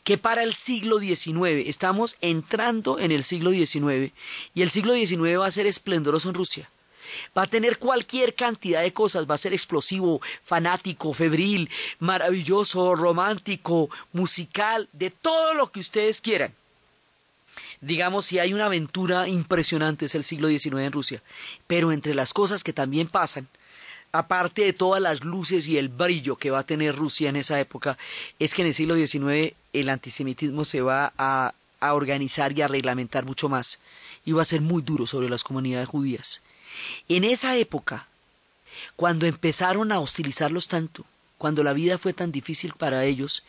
que 0.05 0.19
para 0.19 0.43
el 0.43 0.53
siglo 0.53 0.99
XIX, 0.99 1.67
estamos 1.67 2.17
entrando 2.21 2.99
en 2.99 3.11
el 3.11 3.25
siglo 3.25 3.51
XIX, 3.51 4.13
y 4.55 4.61
el 4.61 4.69
siglo 4.69 4.93
XIX 4.93 5.39
va 5.39 5.47
a 5.47 5.51
ser 5.51 5.67
esplendoroso 5.67 6.29
en 6.29 6.35
Rusia. 6.35 6.71
Va 7.37 7.45
a 7.45 7.47
tener 7.47 7.79
cualquier 7.79 8.35
cantidad 8.35 8.83
de 8.83 8.93
cosas, 8.93 9.25
va 9.25 9.37
a 9.37 9.39
ser 9.39 9.55
explosivo, 9.55 10.21
fanático, 10.45 11.15
febril, 11.15 11.71
maravilloso, 12.01 12.95
romántico, 12.95 13.89
musical, 14.13 14.91
de 14.93 15.11
todo 15.11 15.55
lo 15.55 15.73
que 15.73 15.81
ustedes 15.81 16.21
quieran. 16.21 16.53
Digamos, 17.81 18.27
si 18.27 18.41
hay 18.41 18.53
una 18.53 18.67
aventura 18.67 19.27
impresionante 19.27 20.05
es 20.05 20.15
el 20.15 20.25
siglo 20.25 20.49
XIX 20.49 20.81
en 20.81 20.93
Rusia. 20.93 21.23
Pero 21.67 21.93
entre 21.93 22.15
las 22.15 22.35
cosas 22.35 22.63
que 22.63 22.75
también 22.75 23.09
pasan, 23.09 23.49
aparte 24.13 24.63
de 24.63 24.73
todas 24.73 25.03
las 25.03 25.25
luces 25.25 25.69
y 25.69 25.79
el 25.79 25.89
brillo 25.89 26.37
que 26.37 26.51
va 26.51 26.61
a 26.61 26.67
tener 26.67 26.97
Rusia 26.97 27.29
en 27.29 27.37
esa 27.37 27.61
época, 27.61 27.99
es 28.39 28.55
que 28.55 28.63
en 28.63 28.69
el 28.69 28.75
siglo 28.75 28.95
XIX 28.95 29.55
el 29.73 29.89
antisemitismo 29.89 30.65
se 30.65 30.81
va 30.81 31.13
a, 31.19 31.55
organizar 31.81 32.59
y 32.59 32.63
a 32.63 32.67
reglamentar 32.67 33.25
mucho 33.25 33.49
más 33.49 33.81
y 34.25 34.33
va 34.33 34.43
a 34.43 34.47
ser 34.47 34.61
muy 34.61 34.83
duro 34.83 35.07
sobre 35.07 35.31
las 35.31 35.45
comunidades 35.45 35.89
judías. 35.89 36.43
En 37.09 37.23
esa 37.23 37.57
época, 37.57 38.09
cuando 38.97 39.27
empezaron 39.27 39.93
a 39.93 40.01
hostilizarlos 40.01 40.67
tanto, 40.67 41.05
cuando 41.37 41.63
la 41.63 41.73
vida 41.73 41.97
fue 41.99 42.13
tan 42.13 42.33
difícil 42.33 42.73
para 42.77 43.05
ellos, 43.05 43.45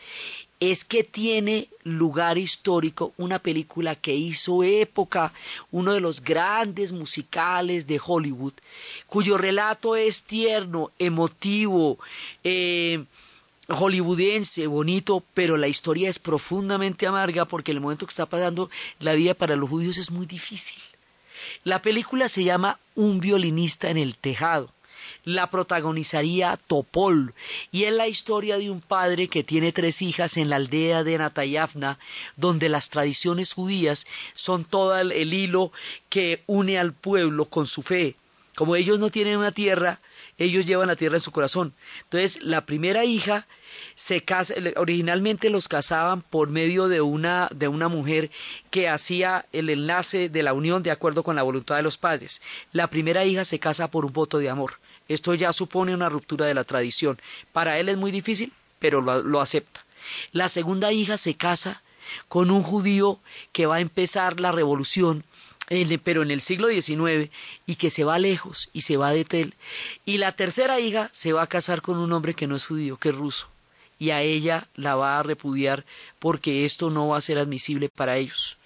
es 0.59 0.83
que 0.83 1.03
tiene 1.03 1.69
lugar 1.83 2.37
histórico 2.37 3.13
una 3.17 3.39
película 3.39 3.95
que 3.95 4.13
hizo 4.13 4.63
época, 4.63 5.33
uno 5.71 5.93
de 5.93 6.01
los 6.01 6.21
grandes 6.21 6.91
musicales 6.91 7.87
de 7.87 8.01
Hollywood, 8.03 8.53
cuyo 9.07 9.37
relato 9.37 9.95
es 9.95 10.23
tierno, 10.23 10.91
emotivo, 10.99 11.97
eh, 12.43 13.05
hollywoodense, 13.69 14.67
bonito, 14.67 15.23
pero 15.33 15.55
la 15.55 15.67
historia 15.67 16.09
es 16.09 16.19
profundamente 16.19 17.07
amarga 17.07 17.45
porque 17.45 17.71
el 17.71 17.79
momento 17.79 18.05
que 18.05 18.11
está 18.11 18.25
pasando 18.25 18.69
la 18.99 19.13
vida 19.13 19.33
para 19.33 19.55
los 19.55 19.69
judíos 19.69 19.97
es 19.97 20.11
muy 20.11 20.25
difícil. 20.25 20.81
La 21.63 21.81
película 21.81 22.27
se 22.27 22.43
llama 22.43 22.79
Un 22.95 23.19
violinista 23.19 23.89
en 23.89 23.97
el 23.97 24.15
tejado. 24.17 24.71
La 25.25 25.49
protagonizaría 25.49 26.57
Topol 26.67 27.33
y 27.71 27.83
es 27.83 27.93
la 27.93 28.07
historia 28.07 28.57
de 28.57 28.69
un 28.69 28.81
padre 28.81 29.27
que 29.27 29.43
tiene 29.43 29.71
tres 29.71 30.01
hijas 30.01 30.37
en 30.37 30.49
la 30.49 30.55
aldea 30.55 31.03
de 31.03 31.17
Natayafna, 31.17 31.99
donde 32.35 32.69
las 32.69 32.89
tradiciones 32.89 33.53
judías 33.53 34.07
son 34.33 34.63
todo 34.63 34.97
el, 34.97 35.11
el 35.11 35.33
hilo 35.33 35.71
que 36.09 36.43
une 36.47 36.79
al 36.79 36.93
pueblo 36.93 37.45
con 37.45 37.67
su 37.67 37.81
fe. 37.81 38.15
Como 38.55 38.75
ellos 38.75 38.99
no 38.99 39.09
tienen 39.09 39.37
una 39.37 39.51
tierra, 39.51 39.99
ellos 40.37 40.65
llevan 40.65 40.87
la 40.87 40.95
tierra 40.95 41.17
en 41.17 41.21
su 41.21 41.31
corazón. 41.31 41.73
Entonces, 42.03 42.41
la 42.43 42.65
primera 42.65 43.05
hija 43.05 43.47
se 43.95 44.21
casa, 44.21 44.53
originalmente 44.77 45.49
los 45.49 45.67
casaban 45.67 46.21
por 46.21 46.49
medio 46.49 46.87
de 46.87 47.01
una, 47.01 47.49
de 47.53 47.67
una 47.67 47.87
mujer 47.87 48.31
que 48.71 48.89
hacía 48.89 49.45
el 49.51 49.69
enlace 49.69 50.29
de 50.29 50.43
la 50.43 50.53
unión 50.53 50.83
de 50.83 50.91
acuerdo 50.91 51.23
con 51.23 51.35
la 51.35 51.43
voluntad 51.43 51.75
de 51.75 51.83
los 51.83 51.97
padres. 51.97 52.41
La 52.71 52.87
primera 52.87 53.25
hija 53.25 53.45
se 53.45 53.59
casa 53.59 53.91
por 53.91 54.05
un 54.05 54.13
voto 54.13 54.39
de 54.39 54.49
amor. 54.49 54.79
Esto 55.09 55.33
ya 55.33 55.51
supone 55.51 55.93
una 55.93 56.07
ruptura 56.07 56.45
de 56.45 56.53
la 56.53 56.63
tradición. 56.63 57.19
Para 57.51 57.77
él 57.79 57.89
es 57.89 57.97
muy 57.97 58.11
difícil, 58.11 58.53
pero 58.79 59.01
lo, 59.01 59.41
acepta. 59.41 59.85
La 60.31 60.47
segunda 60.47 60.93
hija 60.93 61.17
se 61.17 61.35
casa 61.35 61.83
con 62.29 62.49
un 62.49 62.63
judío 62.63 63.19
que 63.51 63.65
va 63.65 63.75
a 63.75 63.81
empezar 63.81 64.39
la 64.39 64.53
revolución 64.53 65.25
pero 66.03 66.23
en 66.23 66.31
el 66.31 66.41
siglo 66.41 66.67
XIX, 66.69 67.29
y 67.67 67.75
que 67.75 67.91
se 67.91 68.03
va 68.03 68.17
lejos 68.17 68.71
y 68.73 68.81
se 68.81 68.97
va 68.97 69.11
de 69.11 69.23
Tel. 69.23 69.53
Y 70.03 70.17
la 70.17 70.31
tercera 70.31 70.79
hija 70.79 71.11
se 71.13 71.31
va 71.31 71.43
a 71.43 71.47
casar 71.47 71.83
con 71.83 71.99
un 71.99 72.11
hombre 72.11 72.33
que 72.33 72.47
no 72.47 72.55
es 72.55 72.65
judío, 72.65 72.97
que 72.97 73.09
es 73.09 73.15
ruso 73.15 73.49
y 73.99 74.11
a 74.11 74.21
ella 74.21 74.67
la 74.75 74.95
va 74.95 75.19
a 75.19 75.23
repudiar 75.23 75.85
porque 76.17 76.65
esto 76.65 76.89
no 76.89 77.09
va 77.09 77.17
a 77.17 77.21
ser 77.21 77.37
admisible 77.37 77.89
para 77.89 78.17
ellos. 78.17 78.57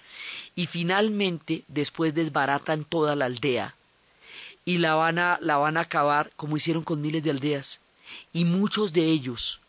Y 0.54 0.66
finalmente, 0.66 1.64
después 1.66 2.14
desbaratan 2.14 2.84
toda 2.84 3.16
la 3.16 3.24
aldea 3.26 3.74
y 4.64 4.78
la 4.78 4.94
van 4.94 5.18
a, 5.18 5.38
la 5.40 5.56
van 5.56 5.76
a 5.76 5.80
acabar 5.80 6.32
como 6.36 6.56
hicieron 6.56 6.82
con 6.82 7.00
miles 7.00 7.22
de 7.22 7.30
aldeas. 7.30 7.80
Y 8.32 8.44
muchos 8.44 8.92
de 8.92 9.04
ellos 9.04 9.60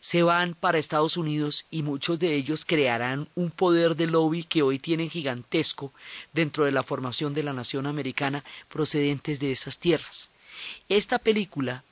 se 0.00 0.22
van 0.22 0.54
para 0.54 0.78
Estados 0.78 1.16
Unidos 1.16 1.66
y 1.70 1.82
muchos 1.82 2.18
de 2.18 2.34
ellos 2.34 2.64
crearán 2.64 3.28
un 3.34 3.50
poder 3.50 3.94
de 3.94 4.06
lobby 4.06 4.44
que 4.44 4.62
hoy 4.62 4.78
tienen 4.78 5.10
gigantesco 5.10 5.92
dentro 6.32 6.64
de 6.64 6.72
la 6.72 6.82
formación 6.82 7.34
de 7.34 7.42
la 7.42 7.52
nación 7.52 7.86
americana 7.86 8.44
procedentes 8.68 9.40
de 9.40 9.50
esas 9.50 9.78
tierras. 9.78 10.30
Esta 10.88 11.18
película, 11.18 11.84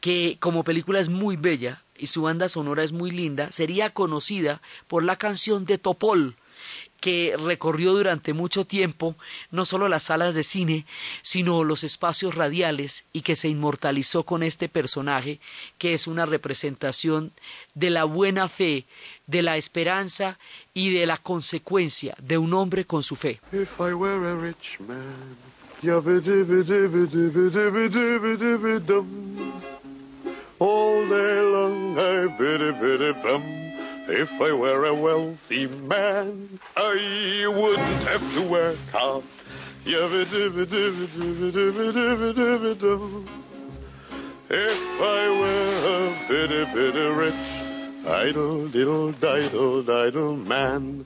que 0.00 0.36
como 0.40 0.64
película 0.64 1.00
es 1.00 1.08
muy 1.08 1.36
bella, 1.36 1.82
y 1.98 2.08
su 2.08 2.22
banda 2.22 2.48
sonora 2.48 2.82
es 2.82 2.92
muy 2.92 3.10
linda, 3.10 3.50
sería 3.52 3.90
conocida 3.90 4.60
por 4.86 5.02
la 5.02 5.16
canción 5.16 5.64
de 5.64 5.78
Topol, 5.78 6.36
que 7.00 7.34
recorrió 7.36 7.92
durante 7.92 8.32
mucho 8.32 8.64
tiempo 8.64 9.16
no 9.50 9.64
solo 9.64 9.88
las 9.88 10.04
salas 10.04 10.34
de 10.34 10.42
cine, 10.42 10.86
sino 11.22 11.64
los 11.64 11.84
espacios 11.84 12.34
radiales 12.34 13.04
y 13.12 13.22
que 13.22 13.36
se 13.36 13.48
inmortalizó 13.48 14.24
con 14.24 14.42
este 14.42 14.68
personaje, 14.68 15.40
que 15.78 15.94
es 15.94 16.06
una 16.06 16.26
representación 16.26 17.32
de 17.74 17.90
la 17.90 18.04
buena 18.04 18.48
fe, 18.48 18.86
de 19.26 19.42
la 19.42 19.56
esperanza 19.56 20.38
y 20.74 20.92
de 20.92 21.06
la 21.06 21.18
consecuencia 21.18 22.16
de 22.20 22.38
un 22.38 22.54
hombre 22.54 22.84
con 22.84 23.02
su 23.02 23.16
fe. 23.16 23.40
Long 31.56 31.98
I. 31.98 33.65
If 34.08 34.40
I 34.40 34.52
were 34.52 34.84
a 34.84 34.94
wealthy 34.94 35.66
man, 35.66 36.60
I 36.76 37.46
wouldn't 37.48 38.04
have 38.04 38.34
to 38.34 38.42
work 38.42 38.78
hard. 38.92 39.24
If 44.48 45.00
I 45.00 45.28
were 45.40 45.74
a 45.84 46.28
bitty 46.28 46.64
bitty 46.72 47.06
rich, 47.08 47.34
idle 48.06 48.68
diddle 48.68 49.10
diddle 49.10 49.82
diddle 49.82 50.36
man, 50.36 51.04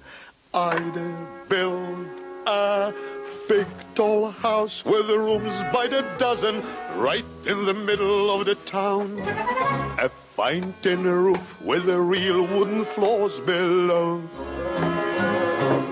I'd 0.52 1.48
build 1.48 2.06
a 2.46 2.92
big 3.48 3.66
tall 3.94 4.30
house 4.30 4.84
with 4.84 5.06
the 5.06 5.18
rooms 5.18 5.64
by 5.72 5.86
the 5.86 6.02
dozen 6.18 6.62
right 6.96 7.24
in 7.46 7.64
the 7.64 7.72
middle 7.74 8.30
of 8.30 8.44
the 8.44 8.56
town. 8.56 9.18
A 9.98 10.10
fine 10.40 10.72
tin 10.80 11.02
roof 11.02 11.60
with 11.60 11.84
the 11.84 12.00
real 12.00 12.46
wooden 12.46 12.82
floors 12.82 13.40
below. 13.40 14.22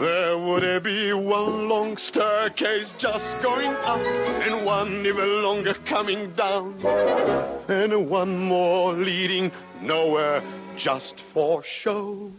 There 0.00 0.38
would 0.38 0.82
be 0.82 1.12
one 1.12 1.68
long 1.68 1.98
staircase 1.98 2.94
just 2.96 3.38
going 3.42 3.74
up 3.92 4.00
and 4.46 4.64
one 4.64 5.04
even 5.04 5.42
longer 5.42 5.74
coming 5.84 6.30
down. 6.30 6.80
And 7.68 8.08
one 8.08 8.38
more 8.38 8.94
leading 8.94 9.52
nowhere 9.82 10.42
just 10.76 11.20
for 11.20 11.62
show. 11.62 12.32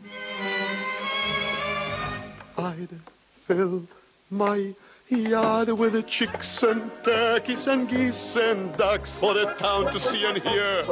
I'd 2.57 2.89
fill 3.45 3.83
my 4.31 4.73
Yard 5.09 5.71
with 5.71 5.93
the 5.93 6.03
chicks 6.03 6.61
and 6.61 6.91
turkeys 7.03 7.65
and 7.65 7.89
geese 7.89 8.35
and 8.35 8.77
ducks 8.77 9.15
for 9.15 9.33
the 9.33 9.45
town 9.57 9.91
to 9.91 9.99
see 9.99 10.23
and 10.23 10.37
hear. 10.37 10.83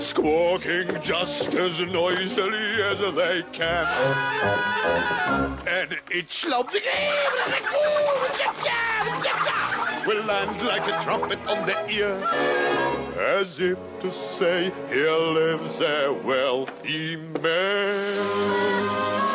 Squawking 0.00 0.98
just 1.02 1.52
as 1.52 1.78
noisily 1.80 2.82
as 2.82 3.00
they 3.14 3.44
can. 3.52 3.84
And 5.68 5.98
each 6.10 6.48
lump 6.48 6.72
will 10.06 10.24
land 10.24 10.62
like 10.62 10.88
a 10.88 10.98
trumpet 11.02 11.38
on 11.48 11.66
the 11.66 11.90
ear. 11.90 12.14
As 13.38 13.60
if 13.60 13.76
to 14.00 14.10
say, 14.10 14.72
here 14.88 15.10
lives 15.10 15.82
a 15.82 16.18
wealthy 16.24 17.16
man. 17.16 19.31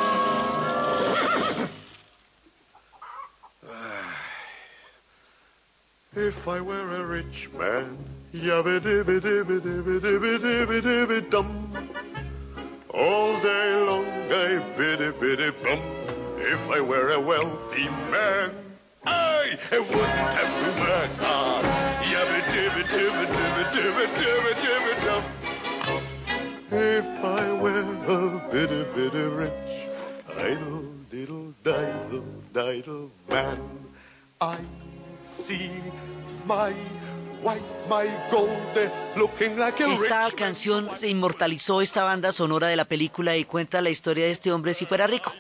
If 6.17 6.47
I 6.47 6.62
were 6.62 6.95
a 6.95 7.06
rich 7.06 7.47
man, 7.53 7.95
yabba 8.34 8.80
dibby 8.82 9.21
dibby 9.21 9.60
dibby 9.62 9.99
dibby 9.99 10.39
dibby 10.39 10.82
dibby 10.82 11.30
dum. 11.30 11.69
All 12.91 13.39
day 13.41 13.86
long 13.86 14.08
I 14.32 14.58
biddy 14.75 15.12
biddy 15.12 15.51
bum. 15.62 15.80
If 16.39 16.71
I 16.71 16.82
were 16.82 17.12
a 17.12 17.19
wealthy 17.19 17.88
man, 18.10 18.49
I 19.06 19.58
wouldn't 19.71 20.34
have 20.39 20.53
to 20.58 20.69
work 20.82 21.13
hard. 21.21 21.65
Yabba 22.10 22.39
dibby 22.49 22.84
dibby 22.93 23.23
dibby 23.36 23.63
dibby 23.75 24.06
dibby 24.17 24.53
dibby 24.63 24.93
dum. 25.06 25.23
If 26.71 27.23
I 27.23 27.53
were 27.62 27.86
a 28.08 28.51
bitty, 28.51 28.84
bitty 28.95 29.25
rich. 29.38 29.51
Idle, 30.36 30.84
diddle, 31.12 31.53
diddle, 31.63 32.25
diddle, 32.53 33.12
man. 33.30 33.60
I 34.41 34.58
Esta 39.93 40.32
canción 40.32 40.89
se 40.95 41.08
inmortalizó 41.08 41.82
esta 41.82 42.04
banda 42.04 42.32
sonora 42.32 42.67
de 42.67 42.76
la 42.76 42.86
película 42.86 43.38
y 43.38 43.45
cuenta 43.45 43.82
la 43.82 43.89
historia 43.89 44.26
de 44.26 44.32
este 44.32 44.52
hombre 44.52 44.73
si 44.73 44.86
fuera 44.86 45.08
rico. 45.08 45.34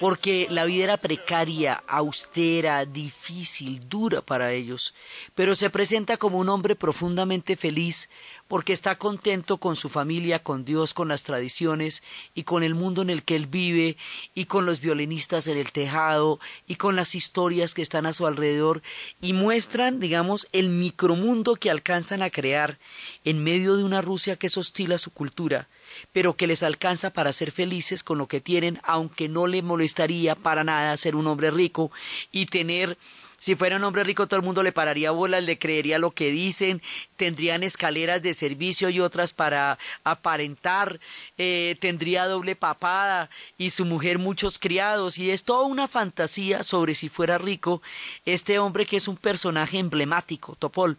Porque 0.00 0.48
la 0.50 0.64
vida 0.64 0.84
era 0.84 0.96
precaria, 0.96 1.82
austera, 1.86 2.84
difícil, 2.84 3.88
dura 3.88 4.22
para 4.22 4.52
ellos. 4.52 4.94
Pero 5.34 5.54
se 5.54 5.70
presenta 5.70 6.16
como 6.16 6.38
un 6.38 6.48
hombre 6.48 6.74
profundamente 6.74 7.56
feliz 7.56 8.08
porque 8.48 8.72
está 8.72 8.98
contento 8.98 9.56
con 9.56 9.76
su 9.76 9.88
familia, 9.88 10.42
con 10.42 10.64
Dios, 10.64 10.94
con 10.94 11.08
las 11.08 11.22
tradiciones 11.22 12.02
y 12.34 12.42
con 12.42 12.62
el 12.62 12.74
mundo 12.74 13.02
en 13.02 13.10
el 13.10 13.22
que 13.22 13.36
él 13.36 13.46
vive 13.46 13.96
y 14.34 14.44
con 14.44 14.66
los 14.66 14.80
violinistas 14.80 15.48
en 15.48 15.56
el 15.56 15.72
tejado 15.72 16.40
y 16.66 16.76
con 16.76 16.94
las 16.96 17.14
historias 17.14 17.74
que 17.74 17.82
están 17.82 18.06
a 18.06 18.12
su 18.12 18.26
alrededor 18.26 18.82
y 19.22 19.32
muestran, 19.32 19.98
digamos, 19.98 20.46
el 20.52 20.68
micromundo 20.68 21.56
que 21.56 21.70
alcanzan 21.70 22.22
a 22.22 22.30
crear 22.30 22.78
en 23.24 23.42
medio 23.42 23.76
de 23.76 23.84
una 23.84 24.02
Rusia 24.02 24.36
que 24.36 24.48
es 24.48 24.58
hostil 24.58 24.92
a 24.92 24.98
su 24.98 25.10
cultura 25.10 25.68
pero 26.12 26.36
que 26.36 26.46
les 26.46 26.62
alcanza 26.62 27.10
para 27.10 27.32
ser 27.32 27.52
felices 27.52 28.02
con 28.02 28.18
lo 28.18 28.26
que 28.26 28.40
tienen, 28.40 28.80
aunque 28.84 29.28
no 29.28 29.46
le 29.46 29.62
molestaría 29.62 30.34
para 30.34 30.64
nada 30.64 30.96
ser 30.96 31.16
un 31.16 31.26
hombre 31.26 31.50
rico 31.50 31.90
y 32.32 32.46
tener 32.46 32.96
si 33.44 33.56
fuera 33.56 33.76
un 33.76 33.84
hombre 33.84 34.04
rico, 34.04 34.26
todo 34.26 34.40
el 34.40 34.46
mundo 34.46 34.62
le 34.62 34.72
pararía 34.72 35.10
bolas, 35.10 35.44
le 35.44 35.58
creería 35.58 35.98
lo 35.98 36.12
que 36.12 36.30
dicen, 36.30 36.80
tendrían 37.18 37.62
escaleras 37.62 38.22
de 38.22 38.32
servicio 38.32 38.88
y 38.88 39.00
otras 39.00 39.34
para 39.34 39.78
aparentar, 40.02 40.98
eh, 41.36 41.76
tendría 41.78 42.24
doble 42.24 42.56
papada 42.56 43.28
y 43.58 43.68
su 43.68 43.84
mujer 43.84 44.18
muchos 44.18 44.58
criados, 44.58 45.18
y 45.18 45.30
es 45.30 45.44
toda 45.44 45.66
una 45.66 45.88
fantasía 45.88 46.62
sobre 46.62 46.94
si 46.94 47.10
fuera 47.10 47.36
rico 47.36 47.82
este 48.24 48.58
hombre 48.58 48.86
que 48.86 48.96
es 48.96 49.08
un 49.08 49.18
personaje 49.18 49.78
emblemático, 49.78 50.56
Topol. 50.58 50.96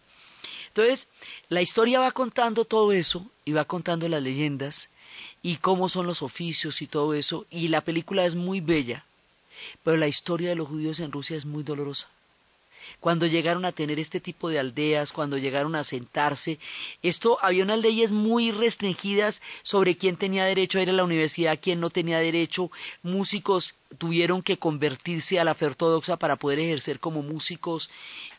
Entonces, 0.75 1.07
la 1.47 1.61
historia 1.61 2.01
va 2.01 2.11
contando 2.11 2.65
todo 2.65 2.91
eso 2.91 3.25
y 3.45 3.53
va 3.53 3.63
contando 3.63 4.09
las 4.09 4.21
leyendas 4.21 4.89
y 5.41 5.55
cómo 5.55 5.87
son 5.87 6.05
los 6.05 6.21
oficios 6.21 6.81
y 6.81 6.87
todo 6.87 7.13
eso, 7.13 7.45
y 7.49 7.69
la 7.69 7.79
película 7.79 8.25
es 8.25 8.35
muy 8.35 8.59
bella, 8.59 9.05
pero 9.83 9.95
la 9.95 10.09
historia 10.09 10.49
de 10.49 10.55
los 10.55 10.67
judíos 10.67 10.99
en 10.99 11.13
Rusia 11.13 11.37
es 11.37 11.45
muy 11.45 11.63
dolorosa 11.63 12.09
cuando 12.99 13.25
llegaron 13.25 13.65
a 13.65 13.71
tener 13.71 13.99
este 13.99 14.19
tipo 14.19 14.49
de 14.49 14.59
aldeas, 14.59 15.11
cuando 15.11 15.37
llegaron 15.37 15.75
a 15.75 15.83
sentarse. 15.83 16.59
Esto 17.01 17.37
había 17.41 17.63
unas 17.63 17.79
leyes 17.79 18.11
muy 18.11 18.51
restringidas 18.51 19.41
sobre 19.63 19.97
quién 19.97 20.17
tenía 20.17 20.45
derecho 20.45 20.79
a 20.79 20.81
ir 20.81 20.89
a 20.89 20.93
la 20.93 21.03
universidad, 21.03 21.59
quién 21.61 21.79
no 21.79 21.89
tenía 21.89 22.19
derecho. 22.19 22.71
Músicos 23.03 23.75
tuvieron 23.97 24.41
que 24.41 24.57
convertirse 24.57 25.39
a 25.39 25.43
la 25.43 25.55
fe 25.55 25.67
ortodoxa 25.67 26.17
para 26.17 26.35
poder 26.35 26.59
ejercer 26.59 26.99
como 26.99 27.23
músicos, 27.23 27.89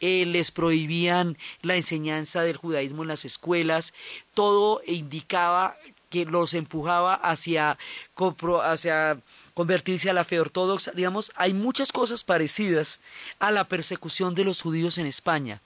eh, 0.01 0.27
les 0.27 0.51
prohibían 0.51 1.39
la 1.63 1.77
enseñanza 1.77 2.43
del 2.43 2.57
judaísmo 2.57 3.03
en 3.03 3.09
las 3.09 3.25
escuelas, 3.25 3.95
todo 4.35 4.83
indicaba 4.87 5.77
que 6.11 6.25
los 6.25 6.55
empujaba 6.55 7.15
hacia, 7.15 7.79
hacia 8.65 9.21
convertirse 9.55 10.11
a 10.11 10.15
la 10.15 10.25
fe 10.25 10.41
ortodoxa. 10.41 10.93
Digamos, 10.93 11.33
hay 11.37 11.53
muchas 11.53 11.93
cosas 11.93 12.25
parecidas 12.25 13.01
a 13.39 13.51
la 13.51 13.65
persecución 13.65 14.35
de 14.35 14.45
los 14.45 14.63
judíos 14.63 14.99
en 14.99 15.07
España, 15.07 15.61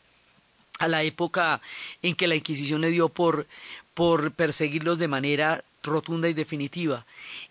a 0.78 0.88
la 0.88 1.02
época 1.02 1.60
en 2.02 2.14
que 2.14 2.26
la 2.26 2.36
Inquisición 2.36 2.80
le 2.80 2.90
dio 2.90 3.08
por, 3.08 3.46
por 3.94 4.32
perseguirlos 4.32 4.98
de 4.98 5.08
manera 5.08 5.64
rotunda 5.82 6.28
y 6.28 6.34
definitiva. 6.34 7.04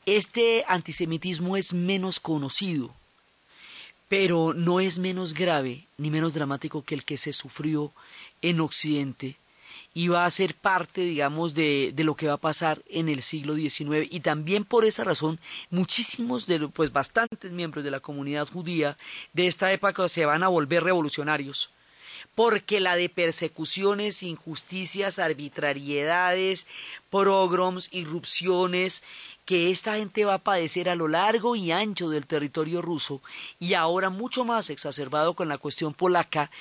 Este 0.06 0.65
antisemitismo 0.67 1.58
es 1.58 1.73
menos 1.73 2.19
conocido, 2.19 2.93
pero 4.08 4.54
no 4.54 4.80
es 4.80 4.99
menos 4.99 5.34
grave 5.34 5.86
ni 5.97 6.10
menos 6.10 6.34
dramático 6.34 6.84
que 6.84 6.95
el 6.95 7.06
que 7.06 7.17
se 7.17 7.34
sufrió 7.34 7.91
en 8.41 8.60
Occidente 8.60 9.38
y 9.93 10.08
va 10.08 10.25
a 10.25 10.32
ser 10.32 10.56
parte, 10.56 11.02
digamos, 11.02 11.54
de, 11.54 11.91
de, 11.95 12.04
lo 12.04 12.15
que 12.15 12.28
va 12.28 12.34
a 12.34 12.38
pasar 12.38 12.82
en 12.89 13.10
el 13.10 13.21
siglo 13.21 13.56
XIX. 13.56 14.08
Y 14.10 14.19
también 14.19 14.63
por 14.63 14.86
esa 14.86 15.04
razón, 15.04 15.39
muchísimos, 15.69 16.45
de, 16.45 16.67
pues 16.67 16.91
bastantes 16.93 17.52
miembros 17.52 17.84
de 17.84 17.91
la 17.91 17.99
comunidad 17.99 18.47
judía 18.47 18.97
de 19.34 19.47
esta 19.47 19.71
época 19.73 20.08
se 20.08 20.25
van 20.25 20.43
a 20.43 20.47
volver 20.47 20.84
revolucionarios. 20.84 21.71
Porque 22.36 22.80
la 22.80 22.95
de 22.95 23.10
persecuciones, 23.10 24.23
injusticias, 24.23 25.19
arbitrariedades, 25.19 26.67
pogroms, 27.10 27.89
irrupciones, 27.91 29.04
que 29.49 29.71
esta 29.71 29.95
gente 29.95 30.25
va 30.25 30.35
a 30.35 30.43
padecer 30.43 30.89
a 30.89 30.95
lo 30.95 31.07
largo 31.07 31.55
y 31.55 31.71
ancho 31.71 32.07
del 32.12 32.27
territorio 32.27 32.83
ruso 32.83 33.19
y 33.59 33.73
ahora 33.73 34.12
mucho 34.12 34.45
más 34.45 34.69
exacerbado 34.69 35.33
con 35.33 35.47
la 35.47 35.57
cuestión 35.57 35.95
polaca, 35.95 36.51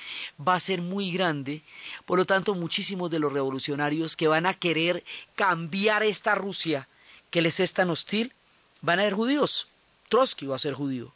va 0.41 0.55
a 0.55 0.59
ser 0.59 0.81
muy 0.81 1.11
grande. 1.11 1.61
Por 2.07 2.17
lo 2.17 2.25
tanto, 2.25 2.55
muchísimos 2.55 3.11
de 3.11 3.19
los 3.19 3.31
revolucionarios 3.31 4.15
que 4.15 4.27
van 4.27 4.47
a 4.47 4.55
querer 4.55 5.03
cambiar 5.35 6.01
esta 6.01 6.33
Rusia 6.33 6.87
que 7.29 7.43
les 7.43 7.59
es 7.59 7.75
tan 7.75 7.91
hostil, 7.91 8.33
van 8.81 8.97
a 8.99 9.03
ser 9.03 9.13
judíos. 9.13 9.67
Trotsky 10.09 10.47
va 10.47 10.55
a 10.55 10.57
ser 10.57 10.73
judío. 10.73 11.13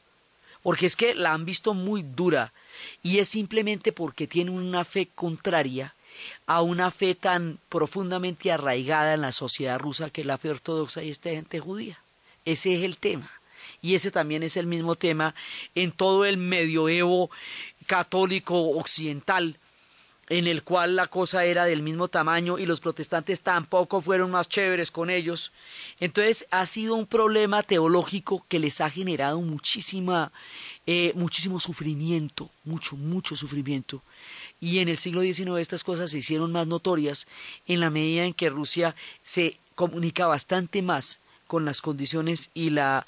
Porque 0.61 0.85
es 0.85 0.95
que 0.95 1.15
la 1.15 1.33
han 1.33 1.43
visto 1.43 1.73
muy 1.73 2.03
dura 2.03 2.53
y 3.01 3.17
es 3.17 3.29
simplemente 3.29 3.91
porque 3.91 4.27
tienen 4.27 4.53
una 4.53 4.85
fe 4.85 5.09
contraria 5.15 5.95
a 6.45 6.61
una 6.61 6.91
fe 6.91 7.15
tan 7.15 7.59
profundamente 7.69 8.51
arraigada 8.51 9.13
en 9.13 9.21
la 9.21 9.31
sociedad 9.31 9.79
rusa 9.79 10.09
que 10.09 10.21
es 10.21 10.27
la 10.27 10.37
fe 10.37 10.49
ortodoxa 10.49 11.03
y 11.03 11.09
esta 11.09 11.29
gente 11.29 11.59
judía. 11.59 11.99
Ese 12.45 12.75
es 12.75 12.83
el 12.83 12.97
tema. 12.97 13.31
Y 13.81 13.95
ese 13.95 14.11
también 14.11 14.43
es 14.43 14.57
el 14.57 14.65
mismo 14.65 14.95
tema 14.95 15.35
en 15.75 15.91
todo 15.91 16.25
el 16.25 16.37
medioevo 16.37 17.29
católico 17.85 18.69
occidental, 18.71 19.57
en 20.29 20.47
el 20.47 20.63
cual 20.63 20.95
la 20.95 21.07
cosa 21.07 21.43
era 21.43 21.65
del 21.65 21.81
mismo 21.81 22.07
tamaño 22.07 22.57
y 22.57 22.65
los 22.65 22.79
protestantes 22.79 23.41
tampoco 23.41 24.01
fueron 24.01 24.31
más 24.31 24.47
chéveres 24.47 24.89
con 24.89 25.09
ellos. 25.09 25.51
Entonces 25.99 26.47
ha 26.49 26.65
sido 26.65 26.95
un 26.95 27.07
problema 27.07 27.61
teológico 27.61 28.45
que 28.47 28.59
les 28.59 28.79
ha 28.79 28.89
generado 28.89 29.41
muchísima, 29.41 30.31
eh, 30.87 31.11
muchísimo 31.15 31.59
sufrimiento, 31.59 32.49
mucho, 32.63 32.95
mucho 32.95 33.35
sufrimiento 33.35 34.01
y 34.63 34.79
en 34.79 34.87
el 34.87 34.97
siglo 34.97 35.21
XIX 35.23 35.59
estas 35.59 35.83
cosas 35.83 36.11
se 36.11 36.19
hicieron 36.19 36.53
más 36.53 36.67
notorias 36.67 37.27
en 37.67 37.81
la 37.81 37.89
medida 37.89 38.23
en 38.23 38.33
que 38.33 38.49
Rusia 38.49 38.95
se 39.21 39.59
comunica 39.75 40.25
bastante 40.25 40.81
más 40.81 41.19
con 41.47 41.65
las 41.65 41.81
condiciones 41.81 42.49
y 42.53 42.69
la, 42.69 43.05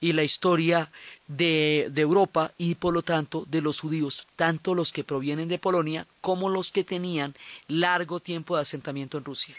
y 0.00 0.12
la 0.12 0.22
historia 0.22 0.92
de, 1.26 1.88
de, 1.90 2.02
Europa 2.02 2.52
y 2.56 2.76
por 2.76 2.94
lo 2.94 3.02
tanto 3.02 3.44
de 3.50 3.60
los 3.60 3.80
judíos, 3.80 4.28
tanto 4.36 4.76
los 4.76 4.92
que 4.92 5.02
provienen 5.02 5.48
de 5.48 5.58
Polonia 5.58 6.06
como 6.20 6.48
los 6.48 6.70
que 6.70 6.84
tenían 6.84 7.34
largo 7.66 8.20
tiempo 8.20 8.54
de 8.54 8.62
asentamiento 8.62 9.18
en 9.18 9.24
Rusia. 9.24 9.56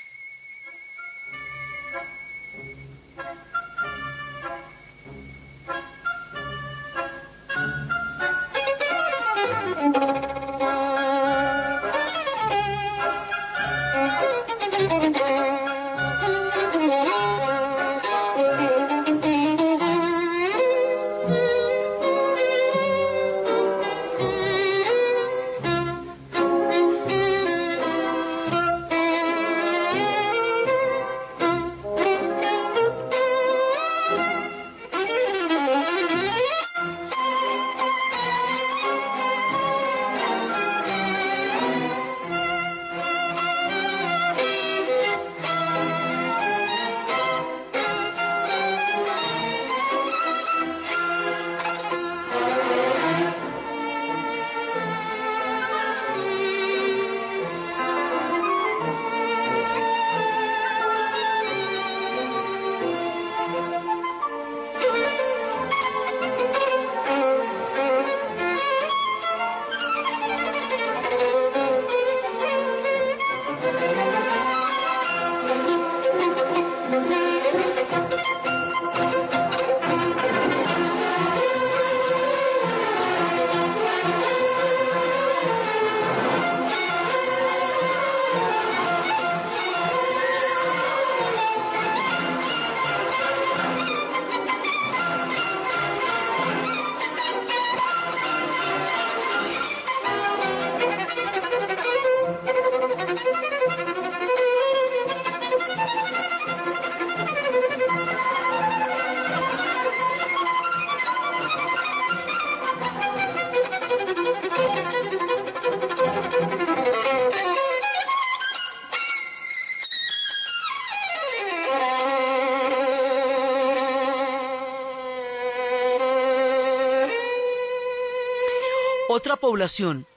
Otra 129.15 129.35
población 129.35 130.07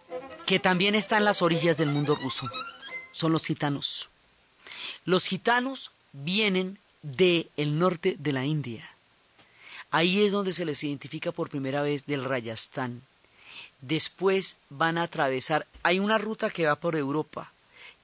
que 0.46 0.58
también 0.58 0.94
está 0.94 1.18
en 1.18 1.26
las 1.26 1.42
orillas 1.42 1.76
del 1.76 1.90
mundo 1.90 2.14
ruso 2.14 2.48
son 3.12 3.30
los 3.30 3.44
gitanos. 3.44 4.08
Los 5.04 5.26
gitanos 5.26 5.90
vienen 6.14 6.78
del 7.02 7.50
el 7.58 7.78
norte 7.78 8.16
de 8.18 8.32
la 8.32 8.46
India. 8.46 8.90
Ahí 9.90 10.24
es 10.24 10.32
donde 10.32 10.54
se 10.54 10.64
les 10.64 10.82
identifica 10.82 11.30
por 11.30 11.50
primera 11.50 11.82
vez 11.82 12.06
del 12.06 12.24
Rayastán. 12.24 13.02
Después 13.82 14.56
van 14.70 14.96
a 14.96 15.02
atravesar, 15.02 15.66
hay 15.82 15.98
una 15.98 16.16
ruta 16.16 16.48
que 16.48 16.64
va 16.64 16.76
por 16.76 16.96
Europa, 16.96 17.52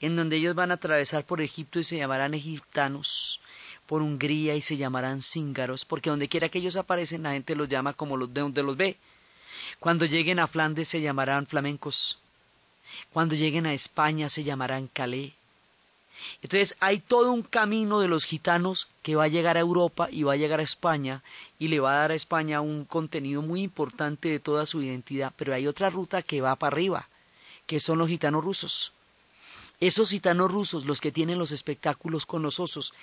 en 0.01 0.15
donde 0.15 0.37
ellos 0.37 0.55
van 0.55 0.73
a 0.73 0.75
atravesar 0.75 1.25
por 1.25 1.41
Egipto 1.41 1.79
y 1.79 1.85
se 1.85 1.97
llamarán 1.97 2.35
egiptanos, 2.35 3.41
por 3.87 4.03
Hungría 4.03 4.57
y 4.57 4.61
se 4.61 4.77
llamarán 4.77 5.23
cíngaros, 5.23 5.87
porque 5.87 6.11
donde 6.11 6.29
quiera 6.29 6.51
que 6.51 6.59
ellos 6.59 6.77
aparecen 6.77 7.23
la 7.23 7.33
gente 7.33 7.57
los 7.57 7.71
llama 7.71 7.95
como 7.95 8.19
los 8.19 8.35
de 8.35 8.43
donde 8.43 8.63
los 8.63 8.77
ve. 8.77 8.99
Cuando 9.81 10.05
lleguen 10.07 10.39
a 10.39 10.47
Flandes 10.47 10.89
se 10.89 11.01
llamarán 11.01 11.47
flamencos. 11.47 12.19
Cuando 13.13 13.35
lleguen 13.35 13.67
a 13.67 13.75
España 13.75 14.29
se 14.29 14.45
llamarán 14.45 14.89
calé. 14.89 15.35
Entonces 16.41 16.77
hay 16.81 17.01
todo 17.01 17.33
un 17.33 17.43
camino 17.43 18.01
de 18.01 18.09
los 18.09 18.25
gitanos 18.25 18.89
que 19.03 19.17
va 19.17 19.25
a 19.25 19.29
llegar 19.29 19.57
a 19.57 19.61
Europa 19.61 20.09
y 20.11 20.23
va 20.23 20.35
a 20.35 20.37
llegar 20.37 20.61
a 20.61 20.65
España 20.65 21.23
y 21.59 21.69
le 21.69 21.81
va 21.81 21.93
a 21.93 21.97
dar 21.97 22.11
a 22.13 22.17
España 22.17 22.61
un 22.61 22.85
contenido 22.85 23.43
muy 23.43 23.63
importante 23.63 24.29
de 24.29 24.41
toda 24.41 24.67
su 24.67 24.83
identidad, 24.83 25.33
pero 25.37 25.55
hay 25.55 25.67
otra 25.67 25.91
ruta 25.91 26.23
que 26.23 26.41
va 26.41 26.55
para 26.57 26.75
arriba, 26.75 27.09
que 27.67 27.81
son 27.81 27.99
los 27.99 28.09
gitanos 28.09 28.45
rusos. 28.45 28.93
Esos 29.81 30.11
gitanos 30.11 30.53
rusos, 30.53 30.87
los 30.87 31.01
que 31.01 31.11
tienen 31.11 31.41
los 31.41 31.51
espectáculos 31.51 32.25
con 32.25 32.43
los 32.43 32.61
osos, 32.61 32.95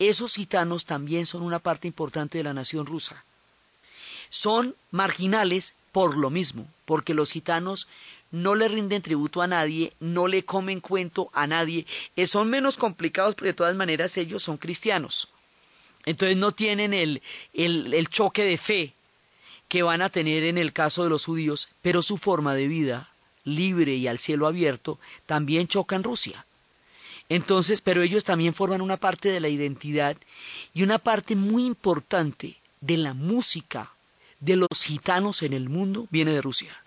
esos 0.00 0.34
gitanos 0.34 0.84
también 0.84 1.26
son 1.26 1.42
una 1.42 1.60
parte 1.60 1.86
importante 1.86 2.38
de 2.38 2.44
la 2.44 2.54
nación 2.54 2.86
rusa. 2.86 3.24
Son 4.30 4.74
marginales 4.90 5.74
por 5.94 6.16
lo 6.16 6.28
mismo, 6.28 6.66
porque 6.86 7.14
los 7.14 7.30
gitanos 7.30 7.86
no 8.32 8.56
le 8.56 8.66
rinden 8.66 9.00
tributo 9.00 9.42
a 9.42 9.46
nadie, 9.46 9.92
no 10.00 10.26
le 10.26 10.44
comen 10.44 10.80
cuento 10.80 11.30
a 11.32 11.46
nadie, 11.46 11.86
eh, 12.16 12.26
son 12.26 12.50
menos 12.50 12.76
complicados, 12.76 13.36
pero 13.36 13.46
de 13.46 13.54
todas 13.54 13.76
maneras 13.76 14.16
ellos 14.16 14.42
son 14.42 14.56
cristianos. 14.56 15.28
Entonces 16.04 16.36
no 16.36 16.50
tienen 16.50 16.94
el, 16.94 17.22
el, 17.52 17.94
el 17.94 18.08
choque 18.08 18.42
de 18.42 18.58
fe 18.58 18.92
que 19.68 19.84
van 19.84 20.02
a 20.02 20.10
tener 20.10 20.42
en 20.42 20.58
el 20.58 20.72
caso 20.72 21.04
de 21.04 21.10
los 21.10 21.26
judíos, 21.26 21.68
pero 21.80 22.02
su 22.02 22.18
forma 22.18 22.56
de 22.56 22.66
vida 22.66 23.10
libre 23.44 23.94
y 23.94 24.08
al 24.08 24.18
cielo 24.18 24.48
abierto 24.48 24.98
también 25.26 25.68
choca 25.68 25.94
en 25.94 26.02
Rusia. 26.02 26.44
Entonces, 27.28 27.80
pero 27.80 28.02
ellos 28.02 28.24
también 28.24 28.52
forman 28.52 28.80
una 28.80 28.96
parte 28.96 29.28
de 29.28 29.38
la 29.38 29.48
identidad 29.48 30.16
y 30.74 30.82
una 30.82 30.98
parte 30.98 31.36
muy 31.36 31.66
importante 31.66 32.56
de 32.80 32.96
la 32.96 33.14
música 33.14 33.93
de 34.40 34.56
los 34.56 34.82
gitanos 34.84 35.42
en 35.42 35.52
el 35.52 35.68
mundo 35.68 36.06
viene 36.10 36.32
de 36.32 36.42
Rusia. 36.42 36.82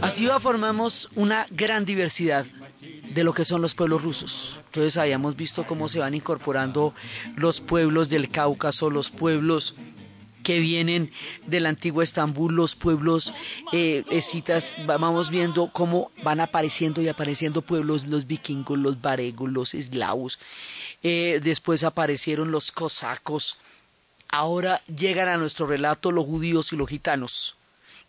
Así 0.00 0.26
va 0.26 0.40
formamos 0.40 1.08
una 1.14 1.46
gran 1.50 1.84
diversidad 1.84 2.44
de 3.14 3.24
lo 3.24 3.32
que 3.32 3.44
son 3.44 3.62
los 3.62 3.74
pueblos 3.74 4.02
rusos. 4.02 4.58
Entonces 4.66 4.96
habíamos 4.96 5.36
visto 5.36 5.64
cómo 5.64 5.88
se 5.88 6.00
van 6.00 6.14
incorporando 6.14 6.94
los 7.36 7.60
pueblos 7.60 8.08
del 8.08 8.28
Cáucaso, 8.28 8.90
los 8.90 9.10
pueblos 9.10 9.74
que 10.42 10.60
vienen 10.60 11.10
del 11.46 11.66
antiguo 11.66 12.02
Estambul, 12.02 12.54
los 12.54 12.74
pueblos 12.74 13.32
eh, 13.72 14.04
escitas, 14.10 14.72
vamos 14.86 15.30
viendo 15.30 15.70
cómo 15.72 16.10
van 16.22 16.40
apareciendo 16.40 17.00
y 17.02 17.08
apareciendo 17.08 17.62
pueblos, 17.62 18.06
los 18.06 18.26
vikingos, 18.26 18.78
los 18.78 19.00
varegos, 19.00 19.50
los 19.50 19.74
eslavos, 19.74 20.38
eh, 21.02 21.40
después 21.42 21.84
aparecieron 21.84 22.50
los 22.50 22.72
cosacos, 22.72 23.58
ahora 24.28 24.82
llegan 24.86 25.28
a 25.28 25.36
nuestro 25.36 25.66
relato 25.66 26.10
los 26.10 26.26
judíos 26.26 26.72
y 26.72 26.76
los 26.76 26.88
gitanos 26.88 27.56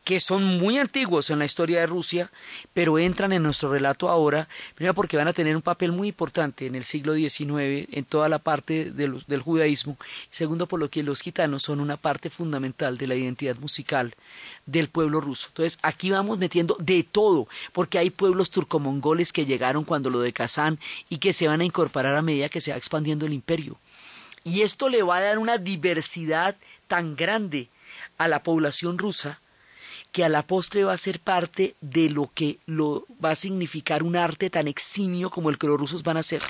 que 0.03 0.19
son 0.19 0.43
muy 0.43 0.77
antiguos 0.77 1.29
en 1.29 1.39
la 1.39 1.45
historia 1.45 1.79
de 1.79 1.87
Rusia, 1.87 2.29
pero 2.73 2.99
entran 2.99 3.31
en 3.31 3.43
nuestro 3.43 3.71
relato 3.71 4.09
ahora, 4.09 4.49
primero 4.75 4.93
porque 4.93 5.15
van 5.15 5.29
a 5.29 5.33
tener 5.33 5.55
un 5.55 5.61
papel 5.61 5.93
muy 5.93 6.09
importante 6.09 6.65
en 6.65 6.75
el 6.75 6.83
siglo 6.83 7.13
XIX 7.13 7.87
en 7.91 8.03
toda 8.03 8.27
la 8.27 8.39
parte 8.39 8.91
del 8.91 9.41
judaísmo, 9.41 9.97
segundo 10.29 10.67
por 10.67 10.79
lo 10.79 10.89
que 10.89 11.03
los 11.03 11.21
gitanos 11.21 11.63
son 11.63 11.79
una 11.79 11.95
parte 11.95 12.29
fundamental 12.29 12.97
de 12.97 13.07
la 13.07 13.15
identidad 13.15 13.55
musical 13.57 14.13
del 14.65 14.89
pueblo 14.89 15.21
ruso. 15.21 15.47
Entonces 15.49 15.79
aquí 15.81 16.09
vamos 16.09 16.37
metiendo 16.37 16.75
de 16.79 17.03
todo, 17.03 17.47
porque 17.71 17.97
hay 17.97 18.09
pueblos 18.09 18.49
turcomongoles 18.49 19.31
que 19.31 19.45
llegaron 19.45 19.85
cuando 19.85 20.09
lo 20.09 20.19
de 20.19 20.33
Kazán 20.33 20.79
y 21.09 21.19
que 21.19 21.31
se 21.31 21.47
van 21.47 21.61
a 21.61 21.65
incorporar 21.65 22.15
a 22.15 22.21
medida 22.21 22.49
que 22.49 22.61
se 22.61 22.71
va 22.71 22.77
expandiendo 22.77 23.25
el 23.25 23.33
imperio. 23.33 23.77
Y 24.43 24.61
esto 24.61 24.89
le 24.89 25.03
va 25.03 25.17
a 25.17 25.21
dar 25.21 25.37
una 25.37 25.57
diversidad 25.57 26.57
tan 26.87 27.15
grande 27.15 27.69
a 28.17 28.27
la 28.27 28.43
población 28.43 28.97
rusa 28.97 29.39
que 30.13 30.23
a 30.23 30.29
la 30.29 30.47
postre 30.47 30.85
va 30.85 30.93
a 30.93 30.97
ser 30.97 31.19
parte 31.19 31.75
de 31.81 32.09
lo 32.09 32.31
que 32.33 32.59
lo 32.67 33.05
va 33.23 33.31
a 33.31 33.35
significar 33.35 34.03
un 34.03 34.15
arte 34.15 34.49
tan 34.49 34.67
eximio 34.67 35.29
como 35.29 35.49
el 35.49 35.57
que 35.57 35.67
los 35.67 35.79
rusos 35.79 36.03
van 36.03 36.17
a 36.17 36.21
hacer. 36.21 36.43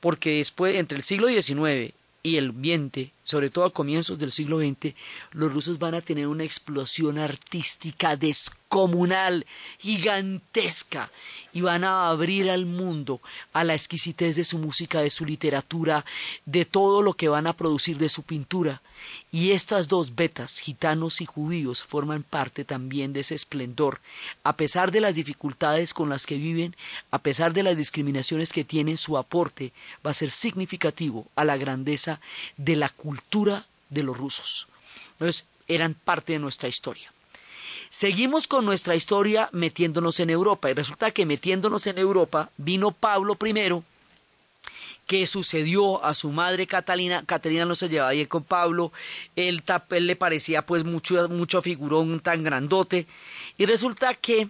Porque 0.00 0.38
después, 0.38 0.76
entre 0.76 0.96
el 0.96 1.02
siglo 1.04 1.26
XIX 1.26 1.92
y 2.22 2.36
el 2.36 2.52
XX, 2.52 3.10
sobre 3.24 3.50
todo 3.50 3.64
a 3.64 3.72
comienzos 3.72 4.18
del 4.18 4.30
siglo 4.30 4.60
XX, 4.60 4.94
los 5.32 5.52
rusos 5.52 5.80
van 5.80 5.94
a 5.94 6.00
tener 6.00 6.28
una 6.28 6.44
explosión 6.44 7.18
artística 7.18 8.16
descomunal, 8.16 9.46
gigantesca, 9.78 11.10
y 11.52 11.62
van 11.62 11.82
a 11.82 12.08
abrir 12.08 12.50
al 12.50 12.66
mundo 12.66 13.20
a 13.52 13.64
la 13.64 13.74
exquisitez 13.74 14.36
de 14.36 14.44
su 14.44 14.58
música, 14.58 15.00
de 15.00 15.10
su 15.10 15.24
literatura, 15.24 16.04
de 16.44 16.64
todo 16.64 17.02
lo 17.02 17.14
que 17.14 17.28
van 17.28 17.48
a 17.48 17.56
producir 17.56 17.98
de 17.98 18.08
su 18.08 18.22
pintura. 18.22 18.80
Y 19.30 19.52
estas 19.52 19.88
dos 19.88 20.14
betas, 20.14 20.58
gitanos 20.58 21.20
y 21.20 21.26
judíos, 21.26 21.82
forman 21.82 22.22
parte 22.22 22.64
también 22.64 23.12
de 23.12 23.20
ese 23.20 23.34
esplendor, 23.34 24.00
a 24.44 24.56
pesar 24.56 24.92
de 24.92 25.00
las 25.00 25.14
dificultades 25.14 25.92
con 25.92 26.08
las 26.08 26.26
que 26.26 26.36
viven, 26.36 26.74
a 27.10 27.18
pesar 27.18 27.52
de 27.52 27.62
las 27.62 27.76
discriminaciones 27.76 28.52
que 28.52 28.64
tienen, 28.64 28.96
su 28.96 29.18
aporte 29.18 29.72
va 30.04 30.10
a 30.10 30.14
ser 30.14 30.30
significativo 30.30 31.26
a 31.36 31.44
la 31.44 31.56
grandeza 31.56 32.20
de 32.56 32.76
la 32.76 32.88
cultura 32.88 33.66
de 33.90 34.02
los 34.02 34.16
rusos. 34.16 34.68
Entonces, 35.12 35.46
eran 35.68 35.94
parte 35.94 36.32
de 36.32 36.38
nuestra 36.38 36.68
historia. 36.68 37.12
Seguimos 37.90 38.48
con 38.48 38.64
nuestra 38.64 38.96
historia 38.96 39.48
metiéndonos 39.52 40.20
en 40.20 40.30
Europa 40.30 40.70
y 40.70 40.74
resulta 40.74 41.12
que 41.12 41.26
metiéndonos 41.26 41.86
en 41.86 41.98
Europa 41.98 42.50
vino 42.56 42.90
Pablo 42.90 43.38
I 43.44 43.82
que 45.06 45.26
sucedió 45.26 46.04
a 46.04 46.14
su 46.14 46.30
madre 46.30 46.66
Catalina. 46.66 47.24
Catalina 47.24 47.64
no 47.64 47.74
se 47.74 47.88
llevaba 47.88 48.12
bien 48.12 48.26
con 48.26 48.44
Pablo, 48.44 48.92
él, 49.36 49.62
él 49.90 50.06
le 50.06 50.16
parecía 50.16 50.62
pues 50.62 50.84
mucho, 50.84 51.28
mucho 51.28 51.62
figurón 51.62 52.20
tan 52.20 52.42
grandote. 52.42 53.06
Y 53.56 53.66
resulta 53.66 54.14
que 54.14 54.48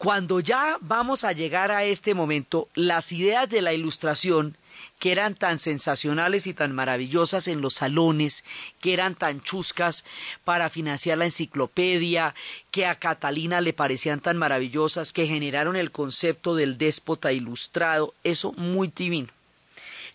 Cuando 0.00 0.40
ya 0.40 0.78
vamos 0.80 1.24
a 1.24 1.32
llegar 1.32 1.70
a 1.70 1.84
este 1.84 2.14
momento, 2.14 2.70
las 2.74 3.12
ideas 3.12 3.50
de 3.50 3.60
la 3.60 3.74
ilustración 3.74 4.56
que 4.98 5.12
eran 5.12 5.34
tan 5.34 5.58
sensacionales 5.58 6.46
y 6.46 6.54
tan 6.54 6.74
maravillosas 6.74 7.48
en 7.48 7.60
los 7.60 7.74
salones, 7.74 8.44
que 8.80 8.94
eran 8.94 9.14
tan 9.14 9.42
chuscas 9.42 10.06
para 10.42 10.70
financiar 10.70 11.18
la 11.18 11.26
enciclopedia, 11.26 12.34
que 12.70 12.86
a 12.86 12.94
Catalina 12.94 13.60
le 13.60 13.74
parecían 13.74 14.20
tan 14.20 14.38
maravillosas, 14.38 15.12
que 15.12 15.26
generaron 15.26 15.76
el 15.76 15.90
concepto 15.90 16.54
del 16.54 16.78
déspota 16.78 17.32
ilustrado, 17.32 18.14
eso 18.24 18.52
muy 18.52 18.88
divino. 18.88 19.28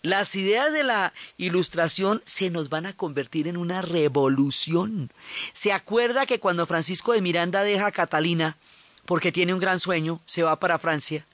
Las 0.06 0.36
ideas 0.36 0.72
de 0.72 0.84
la 0.84 1.12
ilustración 1.36 2.22
se 2.24 2.48
nos 2.48 2.68
van 2.68 2.86
a 2.86 2.92
convertir 2.92 3.48
en 3.48 3.56
una 3.56 3.82
revolución. 3.82 5.10
¿Se 5.52 5.72
acuerda 5.72 6.26
que 6.26 6.38
cuando 6.38 6.64
Francisco 6.64 7.12
de 7.12 7.20
Miranda 7.20 7.64
deja 7.64 7.88
a 7.88 7.90
Catalina, 7.90 8.56
porque 9.04 9.32
tiene 9.32 9.52
un 9.52 9.58
gran 9.58 9.80
sueño, 9.80 10.20
se 10.24 10.44
va 10.44 10.60
para 10.60 10.78
Francia? 10.78 11.26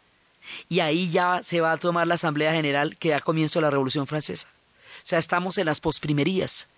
Y 0.70 0.80
ahí 0.80 1.10
ya 1.10 1.42
se 1.44 1.60
va 1.60 1.72
a 1.72 1.76
tomar 1.76 2.06
la 2.06 2.14
Asamblea 2.14 2.54
General 2.54 2.96
que 2.96 3.10
da 3.10 3.20
comienzo 3.20 3.58
a 3.58 3.62
la 3.62 3.70
Revolución 3.70 4.06
Francesa. 4.06 4.48
O 5.02 5.06
sea, 5.06 5.18
estamos 5.18 5.58
en 5.58 5.66
las 5.66 5.82
posprimerías. 5.82 6.68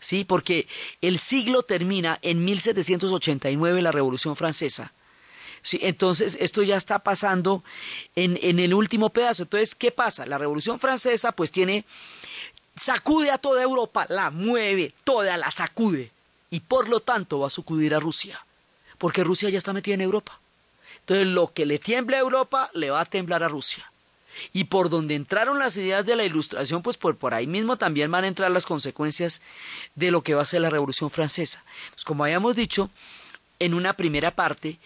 ¿Sí? 0.00 0.24
Porque 0.24 0.66
el 1.02 1.20
siglo 1.20 1.62
termina 1.62 2.18
en 2.22 2.44
1789 2.44 3.80
la 3.80 3.92
Revolución 3.92 4.34
Francesa 4.34 4.92
entonces, 5.72 6.36
esto 6.40 6.62
ya 6.62 6.76
está 6.76 7.00
pasando 7.00 7.62
en, 8.16 8.38
en 8.42 8.58
el 8.58 8.74
último 8.74 9.10
pedazo. 9.10 9.42
Entonces, 9.42 9.74
¿qué 9.74 9.90
pasa? 9.90 10.26
La 10.26 10.38
Revolución 10.38 10.80
Francesa, 10.80 11.32
pues 11.32 11.50
tiene, 11.50 11.84
sacude 12.76 13.30
a 13.30 13.38
toda 13.38 13.62
Europa, 13.62 14.06
la 14.08 14.30
mueve, 14.30 14.94
toda 15.04 15.36
la 15.36 15.50
sacude. 15.50 16.10
Y 16.50 16.60
por 16.60 16.88
lo 16.88 17.00
tanto 17.00 17.40
va 17.40 17.48
a 17.48 17.50
sacudir 17.50 17.94
a 17.94 18.00
Rusia, 18.00 18.44
porque 18.96 19.24
Rusia 19.24 19.50
ya 19.50 19.58
está 19.58 19.72
metida 19.72 19.94
en 19.94 20.00
Europa. 20.00 20.38
Entonces, 21.00 21.26
lo 21.26 21.52
que 21.52 21.66
le 21.66 21.78
tiembla 21.78 22.16
a 22.16 22.20
Europa, 22.20 22.70
le 22.74 22.90
va 22.90 23.00
a 23.00 23.04
temblar 23.04 23.42
a 23.42 23.48
Rusia. 23.48 23.90
Y 24.52 24.64
por 24.64 24.88
donde 24.88 25.14
entraron 25.14 25.58
las 25.58 25.76
ideas 25.76 26.06
de 26.06 26.16
la 26.16 26.24
ilustración, 26.24 26.82
pues 26.82 26.96
por, 26.96 27.16
por 27.16 27.34
ahí 27.34 27.46
mismo 27.46 27.76
también 27.76 28.10
van 28.10 28.24
a 28.24 28.28
entrar 28.28 28.50
las 28.50 28.66
consecuencias 28.66 29.42
de 29.94 30.10
lo 30.10 30.22
que 30.22 30.34
va 30.34 30.42
a 30.42 30.46
ser 30.46 30.60
la 30.60 30.70
Revolución 30.70 31.10
Francesa. 31.10 31.64
Pues 31.90 32.04
como 32.04 32.24
habíamos 32.24 32.54
dicho 32.54 32.90
en 33.58 33.74
una 33.74 33.94
primera 33.94 34.32
parte, 34.32 34.78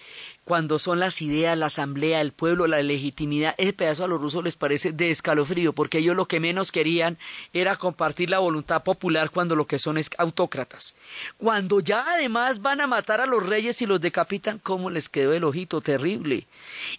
cuando 0.44 0.80
son 0.80 0.98
las 0.98 1.22
ideas, 1.22 1.56
la 1.56 1.66
asamblea, 1.66 2.20
el 2.20 2.32
pueblo, 2.32 2.66
la 2.66 2.82
legitimidad, 2.82 3.54
ese 3.58 3.72
pedazo 3.72 4.04
a 4.04 4.08
los 4.08 4.20
rusos 4.20 4.42
les 4.42 4.56
parece 4.56 4.92
de 4.92 5.10
escalofrío, 5.10 5.72
porque 5.72 5.98
ellos 5.98 6.16
lo 6.16 6.26
que 6.26 6.40
menos 6.40 6.72
querían 6.72 7.16
era 7.52 7.76
compartir 7.76 8.28
la 8.28 8.40
voluntad 8.40 8.82
popular 8.82 9.30
cuando 9.30 9.54
lo 9.54 9.66
que 9.66 9.78
son 9.78 9.98
es 9.98 10.10
autócratas. 10.18 10.96
Cuando 11.38 11.80
ya 11.80 12.04
además 12.14 12.60
van 12.60 12.80
a 12.80 12.88
matar 12.88 13.20
a 13.20 13.26
los 13.26 13.46
reyes 13.46 13.80
y 13.82 13.86
los 13.86 14.00
decapitan, 14.00 14.58
¿cómo 14.58 14.90
les 14.90 15.08
quedó 15.08 15.32
el 15.32 15.44
ojito 15.44 15.80
terrible? 15.80 16.46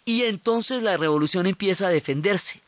Y 0.06 0.24
entonces 0.24 0.82
la 0.82 0.96
revolución 0.96 1.46
empieza 1.46 1.88
a 1.88 1.92
defenderse 1.92 2.63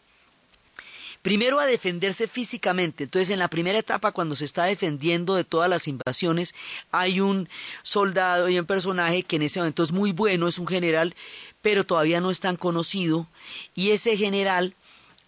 primero 1.25 1.59
a 1.59 1.65
defenderse 1.65 2.27
físicamente. 2.27 3.03
Entonces, 3.03 3.31
en 3.31 3.39
la 3.39 3.47
primera 3.47 3.79
etapa, 3.79 4.11
cuando 4.11 4.35
se 4.35 4.45
está 4.45 4.65
defendiendo 4.65 5.33
de 5.33 5.43
todas 5.43 5.67
las 5.67 5.87
invasiones, 5.87 6.53
hay 6.91 7.19
un 7.19 7.49
soldado 7.81 8.47
y 8.47 8.59
un 8.59 8.67
personaje 8.67 9.23
que 9.23 9.37
en 9.37 9.41
ese 9.41 9.59
momento 9.59 9.81
es 9.81 9.91
muy 9.91 10.11
bueno, 10.11 10.47
es 10.47 10.59
un 10.59 10.67
general, 10.67 11.15
pero 11.63 11.83
todavía 11.83 12.21
no 12.21 12.29
es 12.29 12.41
tan 12.41 12.57
conocido, 12.57 13.27
y 13.73 13.89
ese 13.89 14.15
general 14.17 14.75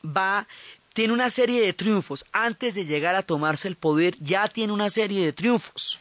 va 0.05 0.47
tiene 0.93 1.13
una 1.13 1.31
serie 1.31 1.61
de 1.61 1.73
triunfos. 1.73 2.27
Antes 2.31 2.75
de 2.75 2.85
llegar 2.85 3.15
a 3.15 3.23
tomarse 3.23 3.67
el 3.67 3.75
poder, 3.75 4.15
ya 4.19 4.47
tiene 4.47 4.73
una 4.73 4.91
serie 4.91 5.25
de 5.25 5.33
triunfos 5.33 5.99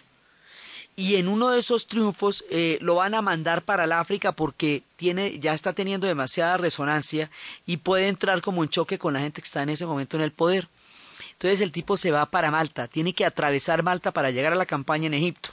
y 0.99 1.17
en 1.17 1.29
uno 1.29 1.51
de 1.51 1.59
esos 1.59 1.87
triunfos 1.87 2.43
eh, 2.51 2.79
lo 2.81 2.95
van 2.97 3.15
a 3.15 3.21
mandar 3.21 3.63
para 3.63 3.85
el 3.85 3.93
África 3.93 4.33
porque 4.33 4.83
tiene, 4.97 5.39
ya 5.39 5.53
está 5.53 5.75
teniendo 5.75 6.07
demasiada 6.07 6.57
resonancia 6.57 7.31
y 7.67 7.77
puede 7.77 8.09
entrar 8.09 8.41
como 8.41 8.65
en 8.65 8.71
choque 8.71 8.99
con 8.99 9.13
la 9.13 9.21
gente 9.21 9.43
que 9.43 9.47
está 9.47 9.63
en 9.63 9.69
ese 9.69 9.85
momento 9.85 10.17
en 10.17 10.23
el 10.23 10.33
poder. 10.33 10.69
Entonces 11.33 11.61
el 11.61 11.71
tipo 11.71 11.99
se 11.99 12.11
va 12.11 12.25
para 12.25 12.51
Malta, 12.51 12.89
tiene 12.89 13.13
que 13.13 13.27
atravesar 13.27 13.83
Malta 13.83 14.11
para 14.11 14.31
llegar 14.31 14.55
a 14.55 14.57
la 14.57 14.65
campaña 14.65 15.07
en 15.07 15.15
Egipto. 15.15 15.51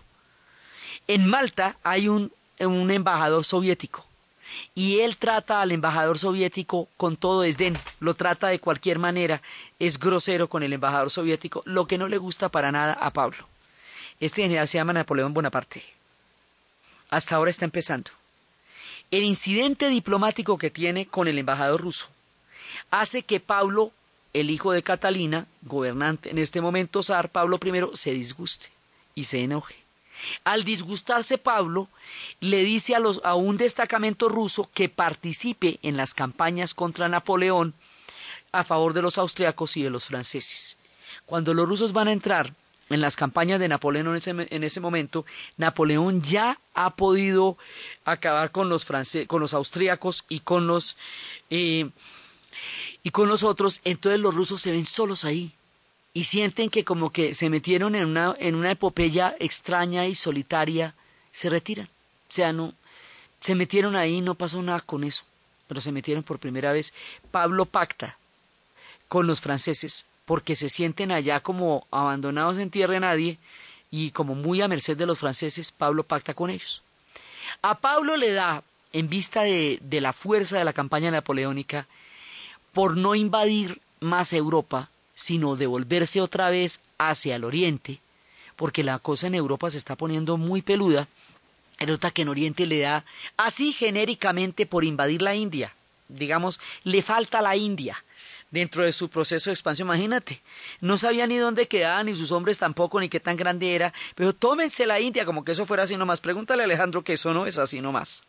En 1.07 1.27
Malta 1.27 1.75
hay 1.83 2.07
un, 2.07 2.31
un 2.61 2.89
embajador 2.89 3.43
soviético 3.43 4.05
y 4.75 4.99
él 4.99 5.17
trata 5.17 5.61
al 5.61 5.73
embajador 5.73 6.19
soviético 6.19 6.87
con 6.95 7.17
todo 7.17 7.41
desdén, 7.41 7.77
lo 7.99 8.13
trata 8.13 8.47
de 8.47 8.59
cualquier 8.59 8.97
manera, 8.97 9.41
es 9.77 9.99
grosero 9.99 10.47
con 10.47 10.63
el 10.63 10.71
embajador 10.71 11.09
soviético, 11.09 11.63
lo 11.65 11.85
que 11.85 11.97
no 11.97 12.07
le 12.07 12.17
gusta 12.17 12.47
para 12.47 12.71
nada 12.71 12.93
a 12.93 13.11
Pablo. 13.11 13.52
Este 14.23 14.43
general 14.43 14.69
se 14.69 14.77
llama 14.77 14.93
Napoleón 14.93 15.33
Bonaparte. 15.33 15.83
Hasta 17.09 17.35
ahora 17.35 17.51
está 17.51 17.65
empezando. 17.65 18.11
El 19.11 19.23
incidente 19.23 19.89
diplomático 19.89 20.57
que 20.57 20.69
tiene 20.69 21.07
con 21.07 21.27
el 21.27 21.37
embajador 21.37 21.81
ruso 21.81 22.07
hace 22.89 23.23
que 23.23 23.41
Pablo, 23.41 23.91
el 24.31 24.49
hijo 24.49 24.71
de 24.71 24.81
Catalina, 24.81 25.45
gobernante 25.63 26.29
en 26.29 26.37
este 26.37 26.61
momento 26.61 27.03
zar 27.03 27.33
Pablo 27.33 27.59
I, 27.61 27.97
se 27.97 28.13
disguste 28.13 28.67
y 29.13 29.25
se 29.25 29.43
enoje. 29.43 29.75
Al 30.45 30.63
disgustarse 30.63 31.37
Pablo, 31.37 31.89
le 32.39 32.63
dice 32.63 32.95
a, 32.95 33.01
a 33.25 33.35
un 33.35 33.57
destacamento 33.57 34.29
ruso 34.29 34.69
que 34.73 34.87
participe 34.87 35.79
en 35.83 35.97
las 35.97 36.13
campañas 36.13 36.73
contra 36.73 37.09
Napoleón 37.09 37.73
a 38.53 38.63
favor 38.63 38.93
de 38.93 39.01
los 39.01 39.17
austriacos 39.17 39.75
y 39.75 39.83
de 39.83 39.89
los 39.89 40.05
franceses. 40.05 40.77
Cuando 41.25 41.53
los 41.53 41.67
rusos 41.67 41.91
van 41.91 42.07
a 42.07 42.13
entrar 42.13 42.53
en 42.89 43.01
las 43.01 43.15
campañas 43.15 43.59
de 43.59 43.67
Napoleón 43.67 44.07
en 44.07 44.15
ese, 44.15 44.31
en 44.31 44.63
ese 44.63 44.79
momento, 44.79 45.25
Napoleón 45.57 46.21
ya 46.21 46.59
ha 46.73 46.95
podido 46.95 47.57
acabar 48.05 48.51
con 48.51 48.69
los, 48.69 48.85
con 49.27 49.41
los 49.41 49.53
austríacos 49.53 50.25
y 50.29 50.41
con 50.41 50.67
los, 50.67 50.97
eh, 51.49 51.89
y 53.03 53.11
con 53.11 53.29
los 53.29 53.43
otros, 53.43 53.81
entonces 53.83 54.19
los 54.19 54.35
rusos 54.35 54.61
se 54.61 54.71
ven 54.71 54.85
solos 54.85 55.25
ahí 55.25 55.53
y 56.13 56.25
sienten 56.25 56.69
que 56.69 56.83
como 56.83 57.11
que 57.11 57.33
se 57.33 57.49
metieron 57.49 57.95
en 57.95 58.05
una, 58.05 58.35
en 58.37 58.55
una 58.55 58.71
epopeya 58.71 59.35
extraña 59.39 60.05
y 60.07 60.15
solitaria, 60.15 60.93
se 61.31 61.49
retiran. 61.49 61.87
O 62.29 62.31
sea, 62.31 62.53
no, 62.53 62.73
se 63.41 63.55
metieron 63.55 63.95
ahí, 63.95 64.21
no 64.21 64.35
pasó 64.35 64.61
nada 64.61 64.79
con 64.81 65.03
eso, 65.03 65.23
pero 65.67 65.81
se 65.81 65.91
metieron 65.91 66.23
por 66.23 66.39
primera 66.39 66.71
vez. 66.71 66.93
Pablo 67.31 67.65
pacta 67.65 68.17
con 69.07 69.25
los 69.25 69.41
franceses 69.41 70.05
porque 70.25 70.55
se 70.55 70.69
sienten 70.69 71.11
allá 71.11 71.41
como 71.41 71.87
abandonados 71.91 72.57
en 72.57 72.69
tierra 72.69 72.93
de 72.93 72.99
nadie 72.99 73.37
y 73.91 74.11
como 74.11 74.35
muy 74.35 74.61
a 74.61 74.67
merced 74.67 74.97
de 74.97 75.05
los 75.05 75.19
franceses, 75.19 75.71
Pablo 75.71 76.03
pacta 76.03 76.33
con 76.33 76.49
ellos. 76.49 76.81
A 77.61 77.79
Pablo 77.79 78.17
le 78.17 78.31
da, 78.31 78.63
en 78.91 79.09
vista 79.09 79.43
de, 79.43 79.79
de 79.81 80.01
la 80.01 80.13
fuerza 80.13 80.57
de 80.57 80.63
la 80.63 80.73
campaña 80.73 81.11
napoleónica, 81.11 81.87
por 82.71 82.97
no 82.97 83.15
invadir 83.15 83.81
más 83.99 84.33
Europa, 84.33 84.89
sino 85.13 85.55
devolverse 85.55 86.21
otra 86.21 86.49
vez 86.49 86.79
hacia 86.97 87.35
el 87.35 87.43
oriente, 87.43 87.99
porque 88.55 88.83
la 88.83 88.99
cosa 88.99 89.27
en 89.27 89.35
Europa 89.35 89.69
se 89.69 89.77
está 89.77 89.95
poniendo 89.95 90.37
muy 90.37 90.61
peluda, 90.61 91.07
nota 91.85 92.11
que 92.11 92.21
en 92.21 92.29
Oriente 92.29 92.65
le 92.65 92.79
da 92.79 93.05
así 93.37 93.73
genéricamente 93.73 94.65
por 94.65 94.83
invadir 94.83 95.21
la 95.21 95.35
India. 95.35 95.73
Digamos, 96.07 96.59
le 96.83 97.01
falta 97.01 97.41
la 97.41 97.55
India 97.55 98.03
dentro 98.53 98.83
de 98.83 98.93
su 98.93 99.09
proceso 99.09 99.49
de 99.49 99.55
expansión. 99.55 99.87
Imagínate, 99.87 100.39
no 100.79 100.95
sabía 100.95 101.25
ni 101.25 101.37
dónde 101.37 101.67
quedaban, 101.67 102.05
ni 102.05 102.15
sus 102.15 102.31
hombres 102.31 102.59
tampoco, 102.59 102.99
ni 102.99 103.09
qué 103.09 103.19
tan 103.19 103.35
grande 103.35 103.73
era, 103.73 103.91
pero 104.13 104.31
tómense 104.31 104.85
la 104.85 104.99
India 104.99 105.25
como 105.25 105.43
que 105.43 105.53
eso 105.53 105.65
fuera 105.65 105.83
así 105.83 105.97
nomás. 105.97 106.21
Pregúntale 106.21 106.61
a 106.61 106.65
Alejandro 106.65 107.03
que 107.03 107.13
eso 107.13 107.33
no 107.33 107.47
es 107.47 107.57
así 107.57 107.81
nomás. 107.81 108.23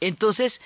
Entonces, 0.00 0.60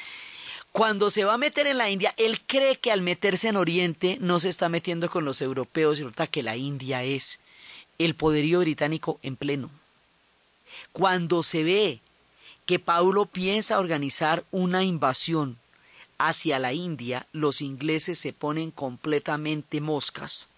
cuando 0.71 1.11
se 1.11 1.25
va 1.25 1.35
a 1.35 1.39
meter 1.39 1.67
en 1.67 1.79
la 1.79 1.89
India, 1.89 2.13
él 2.19 2.43
cree 2.47 2.77
que 2.77 2.93
al 2.93 3.01
meterse 3.01 3.49
en 3.49 3.57
Oriente 3.57 4.19
no 4.21 4.39
se 4.39 4.51
está 4.51 4.69
metiendo 4.69 5.09
con 5.09 5.25
los 5.25 5.41
europeos, 5.41 5.99
y 5.99 6.03
resulta 6.03 6.27
que 6.27 6.43
la 6.43 6.57
India 6.57 7.03
es 7.03 7.41
el 7.99 8.15
poderío 8.15 8.61
británico 8.61 9.19
en 9.23 9.37
pleno. 9.37 9.71
Cuando 10.93 11.43
se 11.43 11.65
ve 11.65 12.01
que 12.67 12.79
Paulo 12.79 13.25
piensa 13.25 13.79
organizar 13.79 14.45
una 14.51 14.85
invasión 14.85 15.57
hacia 16.29 16.59
la 16.59 16.73
India, 16.73 17.27
los 17.33 17.63
ingleses 17.63 18.19
se 18.19 18.33
ponen 18.33 18.71
completamente 18.71 19.81
moscas 19.81 20.49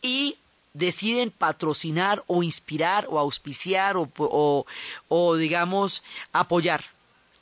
y 0.00 0.36
deciden 0.72 1.30
patrocinar 1.30 2.22
o 2.28 2.42
inspirar 2.42 3.06
o 3.08 3.18
auspiciar 3.18 3.96
o, 3.96 4.66
o, 5.08 5.36
digamos 5.36 6.02
apoyar 6.32 6.84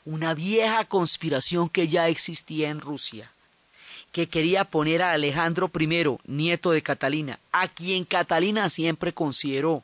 una 0.06 0.34
vieja 0.34 0.84
conspiración 0.84 1.68
que 1.68 1.88
ya 1.88 2.08
existía 2.08 2.70
en 2.70 2.80
Rusia 2.80 3.30
que 4.12 4.28
quería 4.28 4.64
poner 4.64 5.02
a 5.02 5.12
Alejandro 5.12 5.70
I, 5.78 6.18
nieto 6.26 6.70
de 6.70 6.82
Catalina, 6.82 7.40
a 7.50 7.66
quien 7.66 8.04
Catalina 8.04 8.70
siempre 8.70 9.12
consideró 9.12 9.82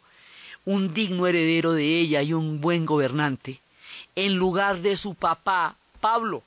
un 0.64 0.94
digno 0.94 1.26
heredero 1.26 1.72
de 1.72 1.98
ella 1.98 2.22
y 2.22 2.32
un 2.32 2.60
buen 2.60 2.86
gobernante, 2.86 3.60
en 4.14 4.36
lugar 4.36 4.82
de 4.82 4.96
su 4.96 5.16
papá 5.16 5.74
Pablo, 6.00 6.44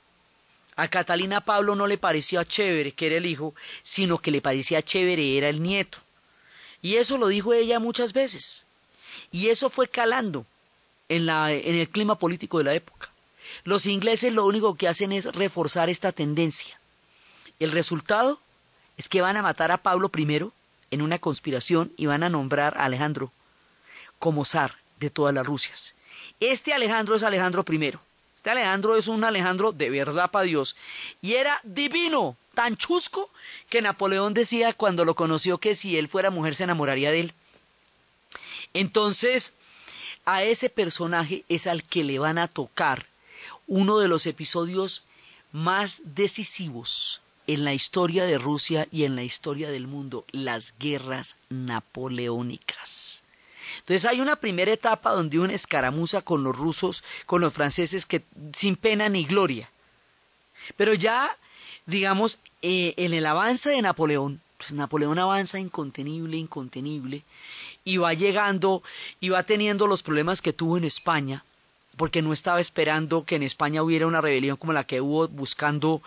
a 0.76 0.88
Catalina 0.88 1.40
Pablo 1.40 1.74
no 1.74 1.86
le 1.86 1.98
parecía 1.98 2.44
chévere 2.44 2.92
que 2.92 3.06
era 3.06 3.16
el 3.16 3.26
hijo, 3.26 3.54
sino 3.82 4.18
que 4.18 4.30
le 4.30 4.42
parecía 4.42 4.82
chévere 4.82 5.38
era 5.38 5.48
el 5.48 5.62
nieto. 5.62 5.98
Y 6.82 6.96
eso 6.96 7.16
lo 7.16 7.28
dijo 7.28 7.52
ella 7.52 7.78
muchas 7.78 8.12
veces. 8.12 8.66
Y 9.30 9.48
eso 9.48 9.70
fue 9.70 9.88
calando 9.88 10.46
en, 11.08 11.26
la, 11.26 11.52
en 11.52 11.76
el 11.76 11.88
clima 11.88 12.18
político 12.18 12.58
de 12.58 12.64
la 12.64 12.74
época. 12.74 13.10
los 13.64 13.86
ingleses 13.86 14.32
lo 14.32 14.44
único 14.44 14.74
que 14.74 14.88
hacen 14.88 15.12
es 15.12 15.26
reforzar 15.26 15.88
esta 15.88 16.12
tendencia. 16.12 16.78
El 17.58 17.70
resultado 17.70 18.40
es 18.96 19.08
que 19.08 19.22
van 19.22 19.36
a 19.36 19.42
matar 19.42 19.72
a 19.72 19.78
Pablo 19.78 20.10
I 20.16 20.50
en 20.90 21.02
una 21.02 21.18
conspiración 21.18 21.92
y 21.96 22.06
van 22.06 22.22
a 22.22 22.28
nombrar 22.28 22.76
a 22.76 22.84
Alejandro 22.84 23.32
como 24.18 24.44
zar 24.44 24.76
de 25.00 25.10
todas 25.10 25.34
las 25.34 25.46
Rusias. 25.46 25.94
Este 26.40 26.72
Alejandro 26.72 27.14
es 27.14 27.22
Alejandro 27.22 27.64
I. 27.68 27.94
Este 28.44 28.50
Alejandro 28.50 28.94
es 28.94 29.08
un 29.08 29.24
Alejandro 29.24 29.72
de 29.72 29.88
verdad 29.88 30.30
para 30.30 30.44
Dios. 30.44 30.76
Y 31.22 31.32
era 31.32 31.62
divino, 31.64 32.36
tan 32.52 32.76
chusco, 32.76 33.30
que 33.70 33.80
Napoleón 33.80 34.34
decía 34.34 34.74
cuando 34.74 35.06
lo 35.06 35.14
conoció 35.14 35.56
que 35.56 35.74
si 35.74 35.96
él 35.96 36.10
fuera 36.10 36.30
mujer 36.30 36.54
se 36.54 36.64
enamoraría 36.64 37.10
de 37.10 37.20
él. 37.20 37.32
Entonces, 38.74 39.54
a 40.26 40.42
ese 40.42 40.68
personaje 40.68 41.46
es 41.48 41.66
al 41.66 41.84
que 41.84 42.04
le 42.04 42.18
van 42.18 42.36
a 42.36 42.48
tocar 42.48 43.06
uno 43.66 43.98
de 43.98 44.08
los 44.08 44.26
episodios 44.26 45.04
más 45.50 46.02
decisivos 46.14 47.22
en 47.46 47.64
la 47.64 47.72
historia 47.72 48.26
de 48.26 48.36
Rusia 48.36 48.86
y 48.92 49.04
en 49.04 49.16
la 49.16 49.22
historia 49.22 49.70
del 49.70 49.86
mundo, 49.86 50.26
las 50.32 50.74
guerras 50.78 51.36
napoleónicas. 51.48 53.23
Entonces 53.78 54.04
hay 54.04 54.20
una 54.20 54.36
primera 54.36 54.72
etapa 54.72 55.12
donde 55.12 55.38
una 55.38 55.54
escaramuza 55.54 56.22
con 56.22 56.42
los 56.42 56.56
rusos, 56.56 57.04
con 57.26 57.40
los 57.40 57.52
franceses, 57.52 58.06
que 58.06 58.22
sin 58.54 58.76
pena 58.76 59.08
ni 59.08 59.24
gloria. 59.24 59.70
Pero 60.76 60.94
ya, 60.94 61.36
digamos, 61.86 62.38
eh, 62.62 62.94
en 62.96 63.12
el 63.12 63.26
avance 63.26 63.70
de 63.70 63.82
Napoleón, 63.82 64.40
pues 64.56 64.72
Napoleón 64.72 65.18
avanza 65.18 65.58
incontenible, 65.58 66.36
incontenible, 66.36 67.22
y 67.84 67.98
va 67.98 68.14
llegando 68.14 68.82
y 69.20 69.28
va 69.28 69.42
teniendo 69.42 69.86
los 69.86 70.02
problemas 70.02 70.40
que 70.40 70.52
tuvo 70.52 70.78
en 70.78 70.84
España, 70.84 71.44
porque 71.96 72.22
no 72.22 72.32
estaba 72.32 72.60
esperando 72.60 73.24
que 73.24 73.36
en 73.36 73.42
España 73.42 73.82
hubiera 73.82 74.06
una 74.06 74.20
rebelión 74.20 74.56
como 74.56 74.72
la 74.72 74.84
que 74.84 75.00
hubo 75.00 75.28
buscando 75.28 76.02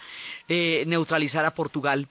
eh, 0.50 0.84
neutralizar 0.88 1.46
a 1.46 1.54
Portugal. 1.54 2.08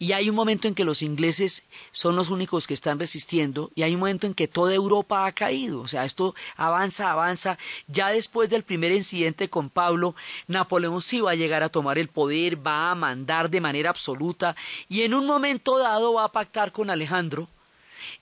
Y 0.00 0.12
hay 0.12 0.30
un 0.30 0.36
momento 0.36 0.68
en 0.68 0.76
que 0.76 0.84
los 0.84 1.02
ingleses 1.02 1.64
son 1.90 2.14
los 2.14 2.30
únicos 2.30 2.68
que 2.68 2.74
están 2.74 3.00
resistiendo 3.00 3.72
y 3.74 3.82
hay 3.82 3.94
un 3.94 4.00
momento 4.00 4.28
en 4.28 4.34
que 4.34 4.46
toda 4.46 4.72
Europa 4.72 5.26
ha 5.26 5.32
caído. 5.32 5.80
O 5.80 5.88
sea, 5.88 6.04
esto 6.04 6.36
avanza, 6.56 7.10
avanza. 7.10 7.58
Ya 7.88 8.10
después 8.10 8.48
del 8.48 8.62
primer 8.62 8.92
incidente 8.92 9.50
con 9.50 9.70
Pablo, 9.70 10.14
Napoleón 10.46 11.02
sí 11.02 11.20
va 11.20 11.32
a 11.32 11.36
llegar 11.36 11.64
a 11.64 11.68
tomar 11.68 11.98
el 11.98 12.06
poder, 12.06 12.64
va 12.64 12.92
a 12.92 12.94
mandar 12.94 13.50
de 13.50 13.60
manera 13.60 13.90
absoluta 13.90 14.54
y 14.88 15.02
en 15.02 15.14
un 15.14 15.26
momento 15.26 15.78
dado 15.78 16.12
va 16.12 16.24
a 16.24 16.32
pactar 16.32 16.70
con 16.70 16.90
Alejandro. 16.90 17.48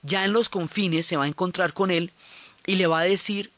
Ya 0.01 0.25
en 0.25 0.33
los 0.33 0.49
confines 0.49 1.05
se 1.05 1.15
va 1.15 1.25
a 1.25 1.27
encontrar 1.27 1.73
con 1.73 1.91
él 1.91 2.11
y 2.65 2.75
le 2.75 2.87
va 2.87 3.01
a 3.01 3.03
decir 3.03 3.51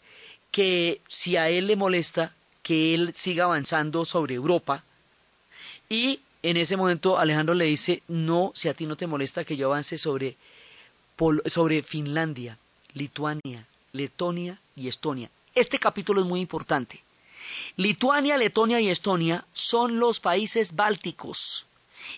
que 0.51 0.99
si 1.07 1.37
a 1.37 1.49
él 1.49 1.67
le 1.67 1.77
molesta 1.77 2.33
que 2.63 2.93
él 2.93 3.13
siga 3.15 3.45
avanzando 3.45 4.03
sobre 4.03 4.35
Europa 4.35 4.83
y 5.89 6.19
en 6.41 6.57
ese 6.57 6.77
momento 6.77 7.17
Alejandro 7.17 7.53
le 7.53 7.65
dice, 7.65 8.01
no, 8.07 8.51
si 8.55 8.69
a 8.69 8.73
ti 8.73 8.85
no 8.85 8.95
te 8.95 9.07
molesta 9.07 9.43
que 9.43 9.57
yo 9.57 9.67
avance 9.67 9.97
sobre, 9.97 10.37
sobre 11.45 11.83
Finlandia, 11.83 12.57
Lituania, 12.93 13.65
Letonia 13.91 14.59
y 14.75 14.87
Estonia. 14.87 15.29
Este 15.55 15.79
capítulo 15.79 16.21
es 16.21 16.27
muy 16.27 16.39
importante. 16.39 17.03
Lituania, 17.75 18.37
Letonia 18.37 18.79
y 18.79 18.89
Estonia 18.89 19.45
son 19.53 19.99
los 19.99 20.19
países 20.19 20.75
bálticos. 20.75 21.65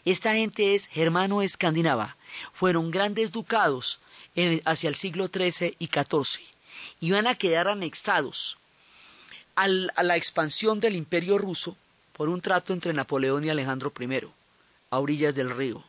Esta 0.06 0.34
gente 0.34 0.76
es 0.76 0.88
germano-escandinava. 0.88 2.16
Fueron 2.54 2.92
grandes 2.92 3.32
ducados 3.32 4.00
hacia 4.66 4.88
el 4.88 4.96
siglo 4.96 5.28
XIII 5.28 5.76
y 5.80 5.88
XIV. 5.88 6.42
Iban 7.00 7.28
a 7.28 7.36
quedar 7.36 7.68
anexados 7.68 8.58
a 9.56 9.68
la 9.68 10.16
expansión 10.16 10.80
del 10.80 10.96
imperio 10.96 11.38
ruso 11.38 11.76
por 12.22 12.30
un 12.30 12.40
trato 12.40 12.72
entre 12.72 12.94
Napoleón 12.94 13.44
y 13.44 13.50
Alejandro 13.50 13.92
I, 14.00 14.28
a 14.92 15.00
orillas 15.00 15.34
del 15.34 15.50
río. 15.50 15.84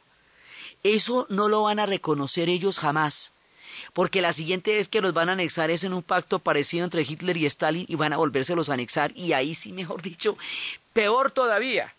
Eso 0.83 1.27
no 1.29 1.47
lo 1.47 1.65
van 1.65 1.79
a 1.79 1.85
reconocer 1.85 2.49
ellos 2.49 2.79
jamás, 2.79 3.35
porque 3.93 4.23
la 4.23 4.33
siguiente 4.33 4.73
vez 4.73 4.89
que 4.89 5.03
los 5.03 5.13
van 5.13 5.29
a 5.29 5.33
anexar 5.33 5.71
es 5.71 5.85
en 5.85 5.93
un 5.93 6.03
pacto 6.03 6.39
parecido 6.39 6.85
entre 6.85 7.03
Hitler 7.03 7.37
y 7.37 7.45
Stalin 7.45 7.85
y 7.87 7.97
van 7.97 8.15
a 8.15 8.17
volvérselos 8.17 8.71
a 8.71 8.73
anexar 8.73 9.13
y 9.15 9.35
ahí 9.35 9.55
sí, 9.55 9.75
mejor 9.75 10.01
dicho, 10.01 10.39
peor 10.95 11.31
todavía. 11.33 11.95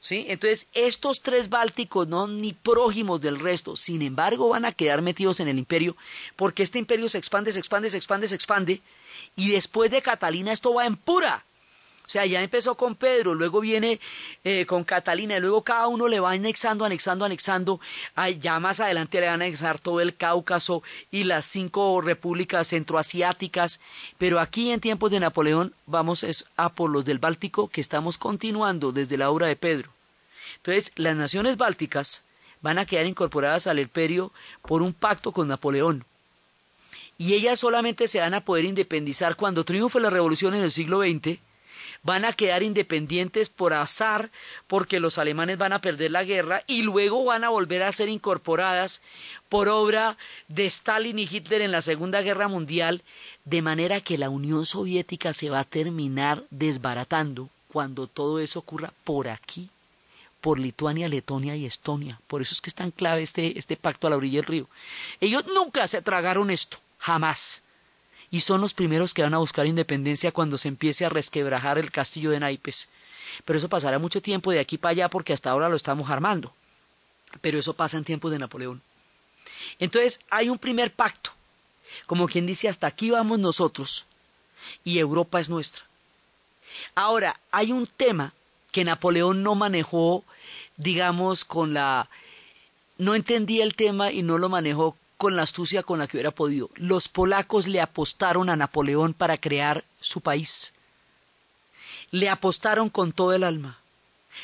¿Sí? 0.00 0.24
Entonces, 0.28 0.66
estos 0.72 1.20
tres 1.20 1.50
bálticos 1.50 2.08
no 2.08 2.26
ni 2.26 2.54
prójimos 2.54 3.20
del 3.20 3.38
resto, 3.38 3.76
sin 3.76 4.00
embargo, 4.00 4.48
van 4.48 4.64
a 4.64 4.72
quedar 4.72 5.02
metidos 5.02 5.40
en 5.40 5.48
el 5.48 5.58
imperio, 5.58 5.94
porque 6.36 6.62
este 6.62 6.78
imperio 6.78 7.10
se 7.10 7.18
expande, 7.18 7.52
se 7.52 7.58
expande, 7.58 7.90
se 7.90 7.98
expande, 7.98 8.28
se 8.28 8.34
expande, 8.34 8.80
y 9.36 9.50
después 9.50 9.90
de 9.90 10.00
Catalina 10.00 10.52
esto 10.52 10.72
va 10.72 10.86
en 10.86 10.96
pura. 10.96 11.44
O 12.06 12.08
sea, 12.08 12.26
ya 12.26 12.42
empezó 12.42 12.74
con 12.74 12.96
Pedro, 12.96 13.34
luego 13.34 13.60
viene 13.60 13.98
eh, 14.44 14.66
con 14.66 14.84
Catalina, 14.84 15.38
y 15.38 15.40
luego 15.40 15.62
cada 15.62 15.88
uno 15.88 16.06
le 16.06 16.20
va 16.20 16.32
anexando, 16.32 16.84
anexando, 16.84 17.24
anexando. 17.24 17.80
ya 18.40 18.60
más 18.60 18.80
adelante 18.80 19.20
le 19.20 19.26
van 19.26 19.40
a 19.40 19.46
anexar 19.46 19.78
todo 19.78 20.00
el 20.02 20.14
Cáucaso 20.14 20.82
y 21.10 21.24
las 21.24 21.46
cinco 21.46 22.02
repúblicas 22.02 22.68
centroasiáticas. 22.68 23.80
Pero 24.18 24.38
aquí 24.38 24.70
en 24.70 24.80
tiempos 24.80 25.10
de 25.10 25.20
Napoleón 25.20 25.72
vamos 25.86 26.26
a 26.56 26.68
por 26.74 26.90
los 26.90 27.06
del 27.06 27.18
Báltico 27.18 27.68
que 27.68 27.80
estamos 27.80 28.18
continuando 28.18 28.92
desde 28.92 29.16
la 29.16 29.30
obra 29.30 29.46
de 29.46 29.56
Pedro. 29.56 29.90
Entonces, 30.56 30.92
las 30.96 31.16
naciones 31.16 31.56
bálticas 31.56 32.24
van 32.60 32.78
a 32.78 32.84
quedar 32.84 33.06
incorporadas 33.06 33.66
al 33.66 33.78
imperio 33.78 34.30
por 34.62 34.82
un 34.82 34.92
pacto 34.92 35.32
con 35.32 35.48
Napoleón. 35.48 36.04
Y 37.16 37.32
ellas 37.32 37.60
solamente 37.60 38.08
se 38.08 38.20
van 38.20 38.34
a 38.34 38.44
poder 38.44 38.66
independizar 38.66 39.36
cuando 39.36 39.64
triunfe 39.64 40.00
la 40.00 40.10
revolución 40.10 40.54
en 40.54 40.64
el 40.64 40.70
siglo 40.70 41.00
XX 41.00 41.38
van 42.04 42.24
a 42.26 42.34
quedar 42.34 42.62
independientes 42.62 43.48
por 43.48 43.72
azar 43.72 44.30
porque 44.68 45.00
los 45.00 45.18
alemanes 45.18 45.58
van 45.58 45.72
a 45.72 45.80
perder 45.80 46.12
la 46.12 46.22
guerra 46.22 46.62
y 46.66 46.82
luego 46.82 47.24
van 47.24 47.42
a 47.42 47.48
volver 47.48 47.82
a 47.82 47.90
ser 47.90 48.08
incorporadas 48.08 49.00
por 49.48 49.68
obra 49.68 50.16
de 50.48 50.66
Stalin 50.66 51.18
y 51.18 51.28
Hitler 51.30 51.62
en 51.62 51.72
la 51.72 51.80
Segunda 51.80 52.20
Guerra 52.20 52.46
Mundial, 52.46 53.02
de 53.44 53.62
manera 53.62 54.00
que 54.00 54.18
la 54.18 54.30
Unión 54.30 54.66
Soviética 54.66 55.32
se 55.32 55.50
va 55.50 55.60
a 55.60 55.64
terminar 55.64 56.44
desbaratando 56.50 57.48
cuando 57.72 58.06
todo 58.06 58.38
eso 58.38 58.60
ocurra 58.60 58.92
por 59.02 59.28
aquí, 59.28 59.70
por 60.40 60.58
Lituania, 60.58 61.08
Letonia 61.08 61.56
y 61.56 61.64
Estonia. 61.64 62.20
Por 62.26 62.42
eso 62.42 62.52
es 62.54 62.60
que 62.60 62.68
es 62.68 62.74
tan 62.74 62.90
clave 62.90 63.22
este, 63.22 63.58
este 63.58 63.76
pacto 63.76 64.06
a 64.06 64.10
la 64.10 64.16
orilla 64.16 64.40
del 64.40 64.46
río. 64.46 64.68
Ellos 65.20 65.46
nunca 65.46 65.88
se 65.88 66.02
tragaron 66.02 66.50
esto, 66.50 66.76
jamás 66.98 67.63
y 68.34 68.40
son 68.40 68.60
los 68.60 68.74
primeros 68.74 69.14
que 69.14 69.22
van 69.22 69.32
a 69.32 69.38
buscar 69.38 69.64
independencia 69.64 70.32
cuando 70.32 70.58
se 70.58 70.66
empiece 70.66 71.04
a 71.04 71.08
resquebrajar 71.08 71.78
el 71.78 71.92
castillo 71.92 72.32
de 72.32 72.40
naipes. 72.40 72.88
Pero 73.44 73.60
eso 73.60 73.68
pasará 73.68 74.00
mucho 74.00 74.20
tiempo 74.20 74.50
de 74.50 74.58
aquí 74.58 74.76
para 74.76 74.90
allá 74.90 75.08
porque 75.08 75.32
hasta 75.32 75.52
ahora 75.52 75.68
lo 75.68 75.76
estamos 75.76 76.10
armando. 76.10 76.52
Pero 77.40 77.60
eso 77.60 77.74
pasa 77.74 77.96
en 77.96 78.02
tiempos 78.02 78.32
de 78.32 78.40
Napoleón. 78.40 78.82
Entonces 79.78 80.18
hay 80.30 80.48
un 80.48 80.58
primer 80.58 80.92
pacto, 80.92 81.30
como 82.06 82.26
quien 82.26 82.44
dice 82.44 82.68
hasta 82.68 82.88
aquí 82.88 83.08
vamos 83.08 83.38
nosotros 83.38 84.04
y 84.82 84.98
Europa 84.98 85.38
es 85.38 85.48
nuestra. 85.48 85.84
Ahora, 86.96 87.38
hay 87.52 87.70
un 87.70 87.86
tema 87.86 88.34
que 88.72 88.82
Napoleón 88.82 89.44
no 89.44 89.54
manejó, 89.54 90.24
digamos, 90.76 91.44
con 91.44 91.72
la... 91.72 92.08
no 92.98 93.14
entendía 93.14 93.62
el 93.62 93.76
tema 93.76 94.10
y 94.10 94.24
no 94.24 94.38
lo 94.38 94.48
manejó 94.48 94.96
con 95.24 95.36
la 95.36 95.42
astucia 95.44 95.82
con 95.82 95.98
la 95.98 96.06
que 96.06 96.18
hubiera 96.18 96.32
podido. 96.32 96.68
Los 96.74 97.08
polacos 97.08 97.66
le 97.66 97.80
apostaron 97.80 98.50
a 98.50 98.56
Napoleón 98.56 99.14
para 99.14 99.38
crear 99.38 99.82
su 99.98 100.20
país. 100.20 100.74
Le 102.10 102.28
apostaron 102.28 102.90
con 102.90 103.10
todo 103.10 103.32
el 103.32 103.42
alma. 103.42 103.78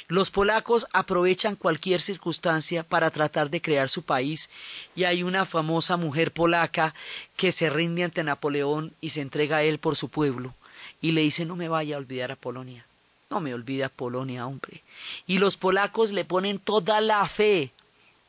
Los 0.09 0.31
polacos 0.31 0.87
aprovechan 0.95 1.55
cualquier 1.55 2.01
circunstancia 2.01 2.83
para 2.83 3.11
tratar 3.11 3.51
de 3.51 3.61
crear 3.61 3.91
su 3.91 4.05
país 4.05 4.49
y 4.97 5.05
hay 5.05 5.22
una 5.22 5.45
famosa 5.45 5.99
mujer 5.99 6.33
polaca 6.33 6.95
que 7.37 7.53
se 7.53 7.68
rinde 7.68 8.05
ante 8.05 8.24
Napoleón 8.24 8.95
y 9.03 9.11
se 9.11 9.20
entrega 9.20 9.59
a 9.59 9.62
él 9.62 9.78
por 9.78 9.97
su 9.97 10.09
pueblo 10.09 10.55
y 11.03 11.12
le 11.12 11.20
dice 11.20 11.45
no 11.45 11.57
me 11.57 11.68
vaya 11.68 11.97
a 11.97 11.99
olvidar 11.99 12.33
a 12.33 12.37
Polonia. 12.37 12.87
No 13.28 13.41
me 13.41 13.53
olvida 13.53 13.91
Polonia, 13.91 14.47
hombre. 14.47 14.83
Y 15.26 15.37
los 15.41 15.59
polacos 15.59 16.11
le 16.12 16.24
ponen 16.24 16.59
toda 16.59 17.03
la 17.03 17.28
fe 17.28 17.70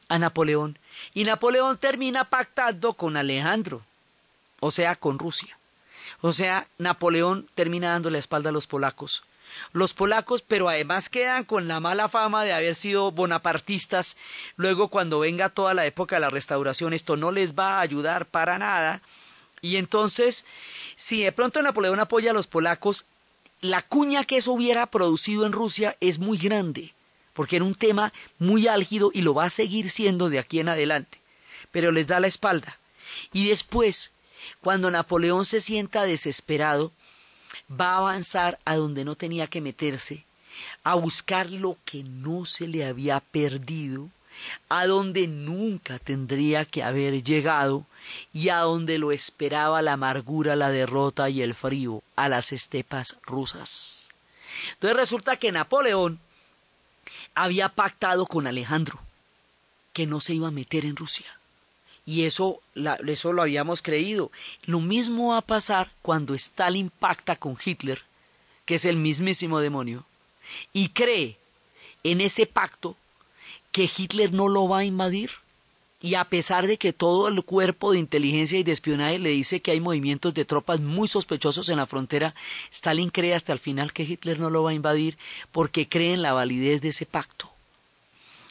a 0.10 0.18
Napoleón 0.18 0.78
y 1.14 1.24
Napoleón 1.24 1.78
termina 1.78 2.30
pactando 2.30 2.94
con 2.94 3.18
Alejandro, 3.18 3.82
o 4.60 4.72
sea, 4.72 4.96
con 4.96 5.20
Rusia. 5.20 5.58
O 6.22 6.32
sea, 6.32 6.68
Napoleón 6.78 7.48
termina 7.56 7.90
dando 7.90 8.10
la 8.10 8.20
espalda 8.20 8.50
a 8.50 8.54
los 8.54 8.68
polacos. 8.68 9.24
Los 9.74 9.94
polacos, 9.94 10.42
pero 10.42 10.70
además 10.70 11.10
quedan 11.10 11.44
con 11.44 11.68
la 11.68 11.80
mala 11.80 12.08
fama 12.08 12.44
de 12.44 12.54
haber 12.54 12.76
sido 12.76 13.12
bonapartistas. 13.12 14.16
Luego, 14.56 14.88
cuando 14.88 15.20
venga 15.20 15.50
toda 15.50 15.74
la 15.74 15.86
época 15.86 16.16
de 16.16 16.22
la 16.22 16.30
restauración, 16.30 16.94
esto 16.94 17.18
no 17.18 17.32
les 17.32 17.54
va 17.54 17.78
a 17.78 17.82
ayudar 17.82 18.26
para 18.26 18.58
nada. 18.58 19.02
Y 19.62 19.76
entonces, 19.76 20.46
si 20.96 21.22
de 21.24 21.32
pronto 21.32 21.62
Napoleón 21.62 22.00
apoya 22.00 22.32
a 22.32 22.34
los 22.34 22.48
polacos, 22.48 23.06
la 23.60 23.82
cuña 23.82 24.24
que 24.24 24.38
eso 24.38 24.54
hubiera 24.54 24.86
producido 24.86 25.46
en 25.46 25.52
Rusia 25.52 25.98
es 26.00 26.18
muy 26.18 26.38
grande 26.38 26.94
porque 27.34 27.58
era 27.58 27.66
un 27.66 27.76
tema 27.76 28.14
muy 28.40 28.68
álgido 28.68 29.12
y 29.14 29.22
lo 29.22 29.34
va 29.34 29.46
a 29.46 29.50
seguir 29.50 29.90
siendo 29.90 30.30
de 30.30 30.40
aquí 30.40 30.60
en 30.60 30.70
adelante, 30.70 31.20
pero 31.72 31.92
les 31.92 32.08
da 32.08 32.20
la 32.20 32.28
espalda. 32.28 32.78
Y 33.34 33.48
después, 33.48 34.12
cuando 34.62 34.92
Napoleón 34.92 35.46
se 35.46 35.62
sienta 35.62 36.04
desesperado, 36.04 36.92
va 37.70 37.94
a 37.94 37.98
avanzar 37.98 38.60
a 38.66 38.76
donde 38.76 39.06
no 39.06 39.16
tenía 39.16 39.48
que 39.48 39.62
meterse, 39.62 40.26
a 40.84 40.96
buscar 40.96 41.50
lo 41.50 41.78
que 41.86 42.04
no 42.04 42.46
se 42.46 42.68
le 42.68 42.86
había 42.86 43.20
perdido, 43.20 44.10
a 44.70 44.88
donde 44.88 45.28
nunca 45.28 46.00
tendría 46.00 46.66
que 46.66 46.84
haber 46.84 47.24
llegado 47.24 47.86
y 48.34 48.50
a 48.50 48.60
donde 48.60 48.98
lo 48.98 49.12
esperaba 49.12 49.82
la 49.82 49.94
amargura, 49.94 50.56
la 50.56 50.70
derrota 50.70 51.30
y 51.30 51.42
el 51.42 51.54
frío, 51.54 52.04
a 52.16 52.30
las 52.30 52.52
estepas 52.52 53.18
rusas. 53.24 54.10
Entonces 54.74 54.98
resulta 54.98 55.38
que 55.38 55.52
Napoleón 55.52 56.20
había 57.42 57.70
pactado 57.70 58.28
con 58.28 58.46
Alejandro 58.46 59.00
que 59.94 60.06
no 60.06 60.20
se 60.20 60.36
iba 60.36 60.50
a 60.50 60.52
meter 60.52 60.86
en 60.86 60.96
Rusia. 60.96 61.26
Y 62.06 62.26
eso, 62.26 62.62
eso 62.76 63.34
lo 63.34 63.42
habíamos 63.42 63.82
creído. 63.82 64.32
Lo 64.66 64.80
mismo 64.80 65.30
va 65.30 65.38
a 65.38 65.42
pasar 65.42 65.92
cuando 66.04 66.36
Stalin 66.36 66.92
pacta 66.92 67.36
con 67.36 67.58
Hitler, 67.64 68.04
que 68.66 68.76
es 68.76 68.86
el 68.86 68.98
mismísimo 68.98 69.60
demonio, 69.60 70.06
y 70.72 70.90
cree 70.90 71.38
en 72.04 72.22
ese 72.22 72.46
pacto 72.46 72.96
que 73.72 73.90
Hitler 73.96 74.34
no 74.34 74.48
lo 74.48 74.70
va 74.70 74.80
a 74.80 74.86
invadir. 74.86 75.32
Y 76.02 76.16
a 76.16 76.26
pesar 76.26 76.66
de 76.66 76.78
que 76.78 76.94
todo 76.94 77.28
el 77.28 77.44
cuerpo 77.44 77.92
de 77.92 78.00
inteligencia 78.00 78.58
y 78.58 78.64
de 78.64 78.72
espionaje 78.72 79.20
le 79.20 79.30
dice 79.30 79.62
que 79.62 79.70
hay 79.70 79.80
movimientos 79.80 80.34
de 80.34 80.46
tropas 80.46 80.80
muy 80.80 81.08
sospechosos 81.08 81.70
en 81.70 81.78
la 81.78 81.86
frontera, 81.86 82.34
Stalin 82.72 83.10
cree 83.10 83.36
hasta 83.36 83.54
el 83.54 83.60
final 83.60 83.94
que 83.94 84.04
Hitler 84.04 84.40
no 84.40 84.50
lo 84.50 84.64
va 84.64 84.72
a 84.72 84.74
invadir 84.74 85.20
porque 85.52 85.88
cree 85.88 86.14
en 86.14 86.24
la 86.24 86.34
validez 86.34 86.82
de 86.82 86.90
ese 86.90 87.06
pacto. 87.06 87.52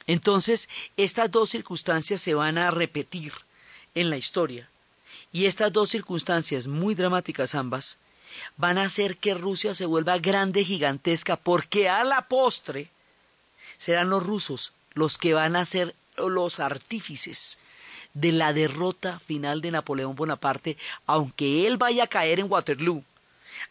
Entonces, 0.07 0.69
estas 0.97 1.31
dos 1.31 1.51
circunstancias 1.51 2.21
se 2.21 2.35
van 2.35 2.57
a 2.57 2.71
repetir 2.71 3.33
en 3.97 4.11
la 4.11 4.17
historia. 4.17 4.69
Y 5.33 5.47
estas 5.47 5.73
dos 5.73 5.91
circunstancias, 5.91 6.69
muy 6.69 6.95
dramáticas 6.95 7.57
ambas, 7.57 7.99
van 8.57 8.79
a 8.79 8.85
hacer 8.85 9.17
que 9.17 9.35
Rusia 9.35 9.75
se 9.75 9.87
vuelva 9.87 10.19
grande, 10.19 10.65
gigantesca, 10.65 11.37
porque 11.37 11.89
a 11.89 12.05
la 12.05 12.23
postre 12.23 12.91
serán 13.77 14.11
los 14.11 14.25
rusos 14.25 14.73
los 14.95 15.19
que 15.19 15.35
van 15.35 15.57
a 15.57 15.65
ser 15.65 15.95
los 16.17 16.61
artífices 16.61 17.59
de 18.15 18.33
la 18.33 18.53
derrota 18.53 19.21
final 19.21 19.61
de 19.61 19.71
Napoleón 19.71 20.17
Bonaparte, 20.17 20.77
aunque 21.07 21.67
él 21.67 21.77
vaya 21.77 22.05
a 22.05 22.09
caer 22.09 22.41
en 22.41 22.51
Waterloo, 22.51 23.05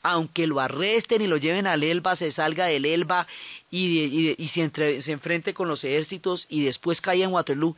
aunque 0.02 0.48
lo 0.48 0.60
arresten 0.60 1.22
y 1.22 1.28
lo 1.28 1.38
lleven 1.38 1.68
al 1.68 1.84
Elba, 1.84 2.16
se 2.16 2.32
salga 2.32 2.66
del 2.66 2.86
Elba 2.86 3.28
y, 3.72 4.36
se, 4.48 5.02
se, 5.02 5.12
enfrente 5.12 5.54
con 5.54 5.68
los 5.68 5.84
ejércitos 5.84 6.46
y 6.50 6.64
después 6.64 7.02
caiga 7.02 7.26
en 7.26 7.34
Waterloo, 7.34 7.76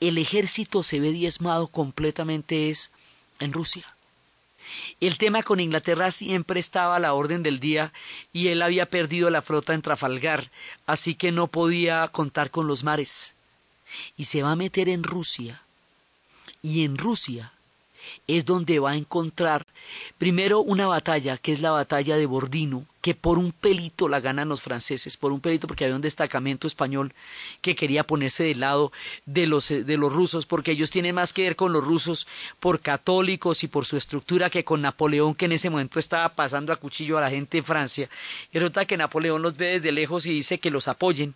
el 0.00 0.18
ejército 0.18 0.82
se 0.82 1.00
ve 1.00 1.12
diezmado 1.12 1.66
completamente 1.66 2.70
es 2.70 2.92
en 3.40 3.52
Rusia. 3.52 3.84
El 5.00 5.16
tema 5.16 5.42
con 5.42 5.60
Inglaterra 5.60 6.10
siempre 6.10 6.60
estaba 6.60 6.96
a 6.96 7.00
la 7.00 7.14
orden 7.14 7.42
del 7.42 7.58
día 7.58 7.92
y 8.32 8.48
él 8.48 8.62
había 8.62 8.86
perdido 8.86 9.30
la 9.30 9.42
flota 9.42 9.74
en 9.74 9.82
Trafalgar, 9.82 10.50
así 10.86 11.14
que 11.14 11.32
no 11.32 11.46
podía 11.46 12.08
contar 12.08 12.50
con 12.50 12.66
los 12.66 12.84
mares. 12.84 13.34
Y 14.16 14.24
se 14.24 14.42
va 14.42 14.52
a 14.52 14.56
meter 14.56 14.88
en 14.88 15.02
Rusia. 15.02 15.62
Y 16.62 16.84
en 16.84 16.98
Rusia 16.98 17.52
es 18.26 18.44
donde 18.44 18.78
va 18.78 18.92
a 18.92 18.96
encontrar 18.96 19.64
primero 20.18 20.60
una 20.60 20.86
batalla, 20.86 21.36
que 21.36 21.52
es 21.52 21.60
la 21.60 21.70
batalla 21.70 22.16
de 22.16 22.26
Bordino, 22.26 22.86
que 23.08 23.14
por 23.14 23.38
un 23.38 23.52
pelito 23.52 24.06
la 24.06 24.20
ganan 24.20 24.50
los 24.50 24.60
franceses, 24.60 25.16
por 25.16 25.32
un 25.32 25.40
pelito 25.40 25.66
porque 25.66 25.84
había 25.84 25.96
un 25.96 26.02
destacamento 26.02 26.66
español 26.66 27.14
que 27.62 27.74
quería 27.74 28.06
ponerse 28.06 28.44
del 28.44 28.60
lado 28.60 28.92
de 29.24 29.46
los, 29.46 29.70
de 29.70 29.96
los 29.96 30.12
rusos, 30.12 30.44
porque 30.44 30.72
ellos 30.72 30.90
tienen 30.90 31.14
más 31.14 31.32
que 31.32 31.44
ver 31.44 31.56
con 31.56 31.72
los 31.72 31.82
rusos 31.82 32.26
por 32.60 32.80
católicos 32.80 33.64
y 33.64 33.66
por 33.66 33.86
su 33.86 33.96
estructura 33.96 34.50
que 34.50 34.62
con 34.62 34.82
Napoleón, 34.82 35.34
que 35.34 35.46
en 35.46 35.52
ese 35.52 35.70
momento 35.70 35.98
estaba 35.98 36.28
pasando 36.34 36.70
a 36.70 36.76
cuchillo 36.76 37.16
a 37.16 37.22
la 37.22 37.30
gente 37.30 37.56
en 37.56 37.64
Francia. 37.64 38.10
Y 38.52 38.58
resulta 38.58 38.84
que 38.84 38.98
Napoleón 38.98 39.40
los 39.40 39.56
ve 39.56 39.68
desde 39.68 39.90
lejos 39.90 40.26
y 40.26 40.32
dice 40.32 40.58
que 40.58 40.70
los 40.70 40.86
apoyen, 40.86 41.34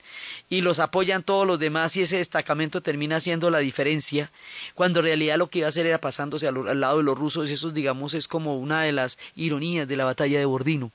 y 0.50 0.60
los 0.60 0.78
apoyan 0.78 1.22
todos 1.22 1.46
los 1.46 1.58
demás, 1.58 1.96
y 1.96 2.02
ese 2.02 2.18
destacamento 2.18 2.82
termina 2.82 3.16
haciendo 3.16 3.48
la 3.48 3.60
diferencia, 3.60 4.30
cuando 4.74 5.00
en 5.00 5.06
realidad 5.06 5.38
lo 5.38 5.46
que 5.46 5.60
iba 5.60 5.68
a 5.68 5.70
hacer 5.70 5.86
era 5.86 6.02
pasándose 6.02 6.46
al, 6.46 6.68
al 6.68 6.80
lado 6.80 6.98
de 6.98 7.04
los 7.04 7.18
rusos, 7.18 7.48
y 7.48 7.54
eso 7.54 7.70
digamos 7.70 8.12
es 8.12 8.28
como 8.28 8.58
una 8.58 8.82
de 8.82 8.92
las 8.92 9.18
ironías 9.36 9.88
de 9.88 9.96
la 9.96 10.04
batalla 10.04 10.38
de 10.38 10.44
Bordino. 10.44 10.92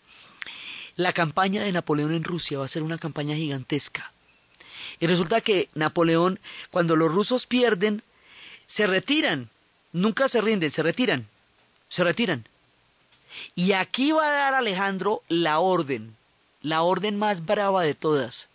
La 0.97 1.13
campaña 1.13 1.63
de 1.63 1.71
Napoleón 1.71 2.11
en 2.11 2.23
Rusia 2.23 2.59
va 2.59 2.65
a 2.65 2.69
ser 2.69 2.83
una 2.83 2.97
campaña 2.97 3.35
gigantesca. 3.35 4.11
Y 4.99 5.07
resulta 5.07 5.41
que 5.41 5.69
Napoleón, 5.75 6.39
cuando 6.71 6.95
los 6.95 7.13
rusos 7.13 7.45
pierden, 7.45 8.01
se 8.65 8.87
retiran. 8.87 9.49
Nunca 9.93 10.27
se 10.27 10.41
rinden, 10.41 10.71
se 10.71 10.83
retiran. 10.83 11.27
Se 11.89 12.03
retiran. 12.03 12.47
Y 13.55 13.73
aquí 13.73 14.11
va 14.11 14.27
a 14.27 14.31
dar 14.31 14.53
Alejandro 14.55 15.21
la 15.27 15.59
orden, 15.59 16.15
la 16.61 16.81
orden 16.81 17.17
más 17.17 17.45
brava 17.45 17.83
de 17.83 17.93
todas, 17.93 18.49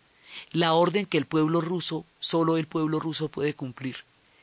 la 0.50 0.72
orden 0.72 1.06
que 1.06 1.18
el 1.18 1.26
pueblo 1.26 1.60
ruso, 1.60 2.04
solo 2.18 2.56
el 2.56 2.66
pueblo 2.66 2.98
ruso 2.98 3.28
puede 3.28 3.54
cumplir. 3.54 3.98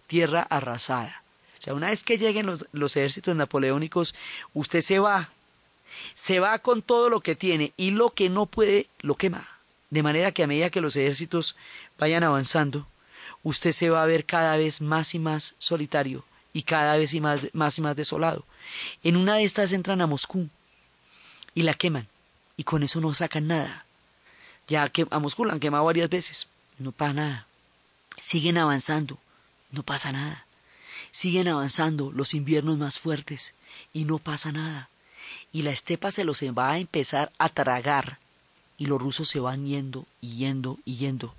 Tierra 0.07 0.41
arrasada. 0.41 1.23
O 1.59 1.61
sea, 1.61 1.73
una 1.73 1.89
vez 1.89 2.03
que 2.03 2.17
lleguen 2.17 2.45
los, 2.45 2.65
los 2.71 2.95
ejércitos 2.95 3.35
napoleónicos, 3.35 4.15
usted 4.53 4.79
se 4.81 4.99
va, 4.99 5.29
se 6.15 6.39
va 6.39 6.59
con 6.59 6.81
todo 6.81 7.09
lo 7.09 7.21
que 7.21 7.35
tiene 7.35 7.73
y 7.77 7.91
lo 7.91 8.09
que 8.09 8.29
no 8.29 8.45
puede 8.45 8.87
lo 8.99 9.15
quema. 9.15 9.47
De 9.89 10.03
manera 10.03 10.31
que 10.31 10.43
a 10.43 10.47
medida 10.47 10.69
que 10.69 10.81
los 10.81 10.95
ejércitos 10.95 11.55
vayan 11.97 12.23
avanzando, 12.23 12.87
usted 13.43 13.71
se 13.71 13.89
va 13.89 14.03
a 14.03 14.07
ver 14.07 14.25
cada 14.25 14.55
vez 14.57 14.81
más 14.81 15.15
y 15.15 15.19
más 15.19 15.55
solitario 15.59 16.25
y 16.53 16.63
cada 16.63 16.97
vez 16.97 17.13
más, 17.21 17.47
más 17.53 17.77
y 17.77 17.81
más 17.81 17.95
desolado. 17.95 18.45
En 19.03 19.15
una 19.15 19.35
de 19.35 19.43
estas 19.43 19.71
entran 19.71 20.01
a 20.01 20.07
Moscú 20.07 20.49
y 21.55 21.63
la 21.63 21.73
queman 21.73 22.07
y 22.57 22.63
con 22.63 22.83
eso 22.83 23.01
no 23.01 23.13
sacan 23.13 23.47
nada. 23.47 23.85
Ya 24.67 24.87
que 24.89 25.07
a 25.09 25.19
Moscú 25.19 25.45
la 25.45 25.53
han 25.53 25.59
quemado 25.59 25.85
varias 25.85 26.09
veces, 26.09 26.47
no 26.77 26.91
pasa 26.91 27.13
nada. 27.13 27.47
Siguen 28.19 28.57
avanzando, 28.57 29.17
no 29.71 29.81
pasa 29.81 30.11
nada. 30.11 30.45
Siguen 31.11 31.47
avanzando 31.47 32.11
los 32.11 32.35
inviernos 32.35 32.77
más 32.77 32.99
fuertes 32.99 33.55
y 33.93 34.03
no 34.03 34.19
pasa 34.19 34.51
nada 34.51 34.89
y 35.51 35.63
la 35.63 35.71
estepa 35.71 36.11
se 36.11 36.23
los 36.23 36.41
va 36.41 36.71
a 36.71 36.79
empezar 36.79 37.31
a 37.37 37.49
tragar 37.49 38.19
y 38.77 38.85
los 38.85 39.01
rusos 39.01 39.27
se 39.27 39.39
van 39.39 39.65
yendo 39.65 40.05
y 40.21 40.37
yendo 40.37 40.77
y 40.85 40.97
yendo. 40.97 41.35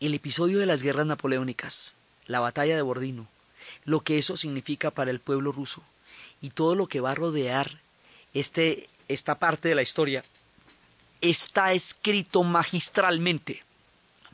El 0.00 0.14
episodio 0.14 0.58
de 0.58 0.66
las 0.66 0.82
guerras 0.82 1.06
napoleónicas, 1.06 1.94
la 2.26 2.40
batalla 2.40 2.76
de 2.76 2.82
Bordino, 2.82 3.26
lo 3.84 4.00
que 4.00 4.18
eso 4.18 4.36
significa 4.36 4.90
para 4.90 5.10
el 5.10 5.20
pueblo 5.20 5.52
ruso 5.52 5.82
y 6.40 6.50
todo 6.50 6.74
lo 6.74 6.86
que 6.86 7.00
va 7.00 7.12
a 7.12 7.14
rodear 7.14 7.80
este, 8.34 8.88
esta 9.08 9.38
parte 9.38 9.68
de 9.68 9.74
la 9.74 9.82
historia, 9.82 10.24
está 11.20 11.72
escrito 11.72 12.42
magistralmente 12.42 13.64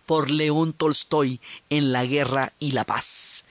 por 0.06 0.30
León 0.30 0.72
Tolstoy 0.72 1.40
en 1.70 1.92
La 1.92 2.04
Guerra 2.04 2.52
y 2.58 2.72
la 2.72 2.84
Paz. 2.84 3.44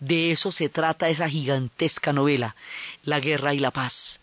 De 0.00 0.30
eso 0.30 0.52
se 0.52 0.68
trata 0.68 1.08
esa 1.08 1.28
gigantesca 1.28 2.12
novela, 2.12 2.56
La 3.02 3.20
Guerra 3.20 3.52
y 3.54 3.58
la 3.58 3.70
Paz. 3.70 4.20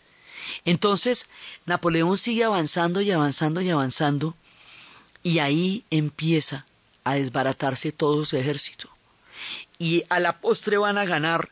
Entonces, 0.64 1.28
Napoleón 1.64 2.18
sigue 2.18 2.44
avanzando 2.44 3.00
y 3.00 3.10
avanzando 3.10 3.60
y 3.60 3.70
avanzando, 3.70 4.34
y 5.22 5.38
ahí 5.38 5.84
empieza 5.90 6.66
a 7.04 7.14
desbaratarse 7.14 7.92
todo 7.92 8.24
su 8.24 8.36
ejército. 8.36 8.88
Y 9.78 10.04
a 10.08 10.20
la 10.20 10.40
postre 10.40 10.78
van 10.78 10.98
a 10.98 11.04
ganar 11.04 11.50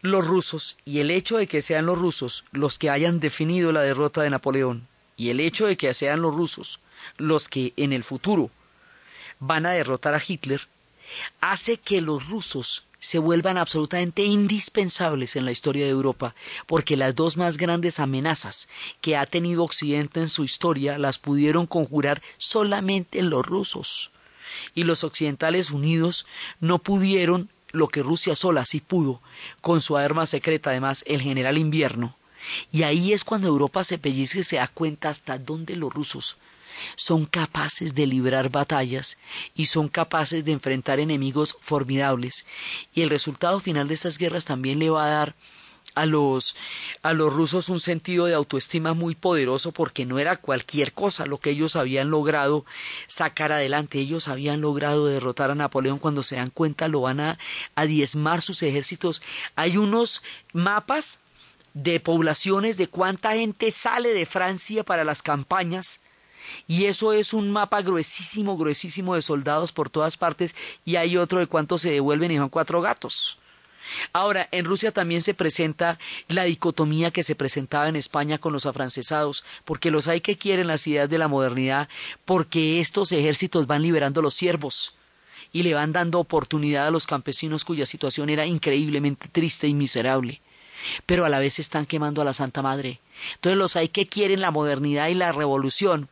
los 0.00 0.26
rusos, 0.26 0.76
y 0.84 1.00
el 1.00 1.10
hecho 1.10 1.38
de 1.38 1.46
que 1.46 1.62
sean 1.62 1.86
los 1.86 1.98
rusos 1.98 2.44
los 2.52 2.78
que 2.78 2.90
hayan 2.90 3.20
definido 3.20 3.72
la 3.72 3.82
derrota 3.82 4.22
de 4.22 4.30
Napoleón, 4.30 4.86
y 5.16 5.30
el 5.30 5.40
hecho 5.40 5.66
de 5.66 5.76
que 5.76 5.94
sean 5.94 6.22
los 6.22 6.34
rusos 6.34 6.80
los 7.16 7.48
que 7.48 7.72
en 7.76 7.92
el 7.92 8.04
futuro 8.04 8.50
van 9.40 9.66
a 9.66 9.72
derrotar 9.72 10.14
a 10.14 10.22
Hitler, 10.26 10.68
hace 11.40 11.76
que 11.76 12.00
los 12.00 12.28
rusos 12.28 12.84
se 13.02 13.18
vuelvan 13.18 13.58
absolutamente 13.58 14.22
indispensables 14.22 15.34
en 15.34 15.44
la 15.44 15.50
historia 15.50 15.84
de 15.84 15.90
Europa, 15.90 16.36
porque 16.68 16.96
las 16.96 17.16
dos 17.16 17.36
más 17.36 17.56
grandes 17.56 17.98
amenazas 17.98 18.68
que 19.00 19.16
ha 19.16 19.26
tenido 19.26 19.64
Occidente 19.64 20.20
en 20.20 20.28
su 20.28 20.44
historia 20.44 20.98
las 20.98 21.18
pudieron 21.18 21.66
conjurar 21.66 22.22
solamente 22.38 23.20
los 23.22 23.44
rusos. 23.44 24.12
Y 24.76 24.84
los 24.84 25.02
occidentales 25.02 25.72
unidos 25.72 26.26
no 26.60 26.78
pudieron 26.78 27.50
lo 27.72 27.88
que 27.88 28.04
Rusia 28.04 28.36
sola 28.36 28.64
sí 28.64 28.78
pudo, 28.78 29.20
con 29.60 29.82
su 29.82 29.96
arma 29.96 30.24
secreta 30.24 30.70
además, 30.70 31.02
el 31.08 31.22
general 31.22 31.58
invierno. 31.58 32.16
Y 32.70 32.84
ahí 32.84 33.12
es 33.12 33.24
cuando 33.24 33.48
Europa 33.48 33.82
se 33.82 33.98
pellizca 33.98 34.38
y 34.38 34.44
se 34.44 34.56
da 34.56 34.68
cuenta 34.68 35.08
hasta 35.08 35.38
dónde 35.38 35.74
los 35.74 35.92
rusos 35.92 36.36
son 36.96 37.26
capaces 37.26 37.94
de 37.94 38.06
librar 38.06 38.50
batallas 38.50 39.18
y 39.54 39.66
son 39.66 39.88
capaces 39.88 40.44
de 40.44 40.52
enfrentar 40.52 41.00
enemigos 41.00 41.56
formidables. 41.60 42.46
Y 42.94 43.02
el 43.02 43.10
resultado 43.10 43.60
final 43.60 43.88
de 43.88 43.94
estas 43.94 44.18
guerras 44.18 44.44
también 44.44 44.78
le 44.78 44.90
va 44.90 45.06
a 45.06 45.10
dar 45.10 45.34
a 45.94 46.06
los, 46.06 46.56
a 47.02 47.12
los 47.12 47.32
rusos 47.32 47.68
un 47.68 47.80
sentido 47.80 48.26
de 48.26 48.34
autoestima 48.34 48.94
muy 48.94 49.14
poderoso 49.14 49.72
porque 49.72 50.06
no 50.06 50.18
era 50.18 50.36
cualquier 50.36 50.92
cosa 50.92 51.26
lo 51.26 51.38
que 51.38 51.50
ellos 51.50 51.76
habían 51.76 52.10
logrado 52.10 52.64
sacar 53.06 53.52
adelante. 53.52 53.98
Ellos 53.98 54.28
habían 54.28 54.60
logrado 54.60 55.06
derrotar 55.06 55.50
a 55.50 55.54
Napoleón 55.54 55.98
cuando 55.98 56.22
se 56.22 56.36
dan 56.36 56.50
cuenta 56.50 56.88
lo 56.88 57.02
van 57.02 57.20
a, 57.20 57.38
a 57.74 57.86
diezmar 57.86 58.42
sus 58.42 58.62
ejércitos. 58.62 59.22
Hay 59.54 59.76
unos 59.76 60.22
mapas 60.52 61.20
de 61.74 62.00
poblaciones, 62.00 62.76
de 62.76 62.88
cuánta 62.88 63.32
gente 63.34 63.70
sale 63.70 64.12
de 64.12 64.26
Francia 64.26 64.84
para 64.84 65.04
las 65.04 65.22
campañas, 65.22 66.00
y 66.66 66.86
eso 66.86 67.12
es 67.12 67.32
un 67.32 67.50
mapa 67.50 67.82
gruesísimo, 67.82 68.56
gruesísimo 68.56 69.14
de 69.14 69.22
soldados 69.22 69.72
por 69.72 69.90
todas 69.90 70.16
partes, 70.16 70.54
y 70.84 70.96
hay 70.96 71.16
otro 71.16 71.38
de 71.38 71.46
cuántos 71.46 71.82
se 71.82 71.90
devuelven 71.90 72.30
y 72.30 72.36
son 72.36 72.48
cuatro 72.48 72.80
gatos. 72.80 73.38
Ahora, 74.12 74.48
en 74.52 74.64
Rusia 74.64 74.92
también 74.92 75.22
se 75.22 75.34
presenta 75.34 75.98
la 76.28 76.44
dicotomía 76.44 77.10
que 77.10 77.24
se 77.24 77.34
presentaba 77.34 77.88
en 77.88 77.96
España 77.96 78.38
con 78.38 78.52
los 78.52 78.66
afrancesados, 78.66 79.44
porque 79.64 79.90
los 79.90 80.08
hay 80.08 80.20
que 80.20 80.36
quieren 80.36 80.68
las 80.68 80.86
ideas 80.86 81.08
de 81.10 81.18
la 81.18 81.28
modernidad, 81.28 81.88
porque 82.24 82.80
estos 82.80 83.12
ejércitos 83.12 83.66
van 83.66 83.82
liberando 83.82 84.22
los 84.22 84.34
siervos 84.34 84.94
y 85.52 85.62
le 85.62 85.74
van 85.74 85.92
dando 85.92 86.18
oportunidad 86.18 86.86
a 86.86 86.90
los 86.90 87.06
campesinos 87.06 87.64
cuya 87.64 87.86
situación 87.86 88.30
era 88.30 88.46
increíblemente 88.46 89.28
triste 89.28 89.68
y 89.68 89.74
miserable. 89.74 90.40
Pero 91.06 91.24
a 91.24 91.28
la 91.28 91.38
vez 91.38 91.58
están 91.58 91.86
quemando 91.86 92.22
a 92.22 92.24
la 92.24 92.32
Santa 92.32 92.62
Madre. 92.62 93.00
Entonces 93.34 93.58
los 93.58 93.76
hay 93.76 93.88
que 93.88 94.06
quieren 94.06 94.40
la 94.40 94.50
modernidad 94.50 95.08
y 95.08 95.14
la 95.14 95.30
revolución, 95.30 96.08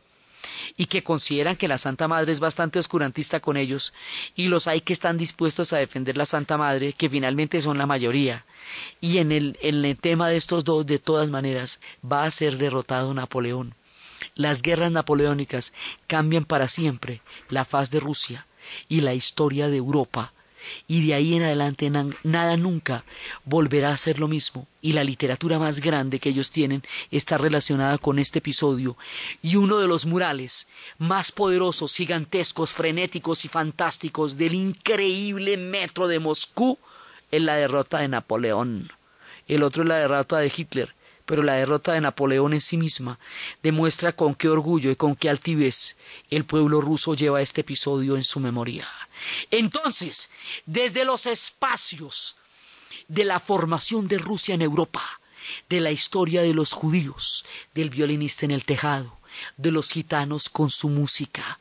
y 0.77 0.85
que 0.85 1.03
consideran 1.03 1.55
que 1.55 1.67
la 1.67 1.77
Santa 1.77 2.07
Madre 2.07 2.31
es 2.31 2.39
bastante 2.39 2.79
oscurantista 2.79 3.39
con 3.39 3.57
ellos, 3.57 3.93
y 4.35 4.47
los 4.47 4.67
hay 4.67 4.81
que 4.81 4.93
están 4.93 5.17
dispuestos 5.17 5.73
a 5.73 5.77
defender 5.77 6.17
la 6.17 6.25
Santa 6.25 6.57
Madre, 6.57 6.93
que 6.93 7.09
finalmente 7.09 7.61
son 7.61 7.77
la 7.77 7.85
mayoría. 7.85 8.45
Y 8.99 9.17
en 9.17 9.31
el, 9.31 9.57
en 9.61 9.83
el 9.85 9.99
tema 9.99 10.29
de 10.29 10.37
estos 10.37 10.63
dos, 10.63 10.85
de 10.85 10.99
todas 10.99 11.29
maneras, 11.29 11.79
va 12.09 12.23
a 12.23 12.31
ser 12.31 12.57
derrotado 12.57 13.13
Napoleón. 13.13 13.75
Las 14.35 14.61
guerras 14.61 14.91
napoleónicas 14.91 15.73
cambian 16.07 16.45
para 16.45 16.67
siempre 16.67 17.21
la 17.49 17.65
faz 17.65 17.89
de 17.89 17.99
Rusia 17.99 18.47
y 18.87 19.01
la 19.01 19.13
historia 19.13 19.67
de 19.67 19.77
Europa 19.77 20.33
y 20.87 21.05
de 21.07 21.13
ahí 21.13 21.35
en 21.35 21.43
adelante 21.43 21.91
nada 22.23 22.57
nunca 22.57 23.03
volverá 23.45 23.91
a 23.91 23.97
ser 23.97 24.19
lo 24.19 24.27
mismo. 24.27 24.67
Y 24.81 24.93
la 24.93 25.03
literatura 25.03 25.59
más 25.59 25.79
grande 25.79 26.19
que 26.19 26.29
ellos 26.29 26.51
tienen 26.51 26.83
está 27.11 27.37
relacionada 27.37 27.97
con 27.97 28.19
este 28.19 28.39
episodio. 28.39 28.97
Y 29.41 29.55
uno 29.55 29.77
de 29.77 29.87
los 29.87 30.05
murales 30.05 30.67
más 30.97 31.31
poderosos, 31.31 31.95
gigantescos, 31.95 32.71
frenéticos 32.71 33.45
y 33.45 33.47
fantásticos 33.47 34.37
del 34.37 34.55
increíble 34.55 35.57
metro 35.57 36.07
de 36.07 36.19
Moscú 36.19 36.79
es 37.29 37.41
la 37.41 37.55
derrota 37.55 37.99
de 37.99 38.07
Napoleón. 38.07 38.91
El 39.47 39.63
otro 39.63 39.83
es 39.83 39.89
la 39.89 39.97
derrota 39.97 40.37
de 40.39 40.51
Hitler, 40.55 40.93
pero 41.31 41.43
la 41.43 41.53
derrota 41.53 41.93
de 41.93 42.01
Napoleón 42.01 42.51
en 42.51 42.59
sí 42.59 42.75
misma 42.75 43.17
demuestra 43.63 44.13
con 44.17 44.35
qué 44.35 44.49
orgullo 44.49 44.91
y 44.91 44.97
con 44.97 45.15
qué 45.15 45.29
altivez 45.29 45.95
el 46.29 46.43
pueblo 46.43 46.81
ruso 46.81 47.13
lleva 47.13 47.41
este 47.41 47.61
episodio 47.61 48.17
en 48.17 48.25
su 48.25 48.41
memoria. 48.41 48.85
Entonces, 49.49 50.29
desde 50.65 51.05
los 51.05 51.27
espacios 51.27 52.35
de 53.07 53.23
la 53.23 53.39
formación 53.39 54.09
de 54.09 54.17
Rusia 54.17 54.55
en 54.55 54.61
Europa, 54.61 55.21
de 55.69 55.79
la 55.79 55.91
historia 55.91 56.41
de 56.41 56.53
los 56.53 56.73
judíos, 56.73 57.45
del 57.73 57.89
violinista 57.89 58.43
en 58.43 58.51
el 58.51 58.65
tejado, 58.65 59.20
de 59.57 59.71
los 59.71 59.89
gitanos 59.91 60.49
con 60.49 60.69
su 60.69 60.89
música, 60.89 61.59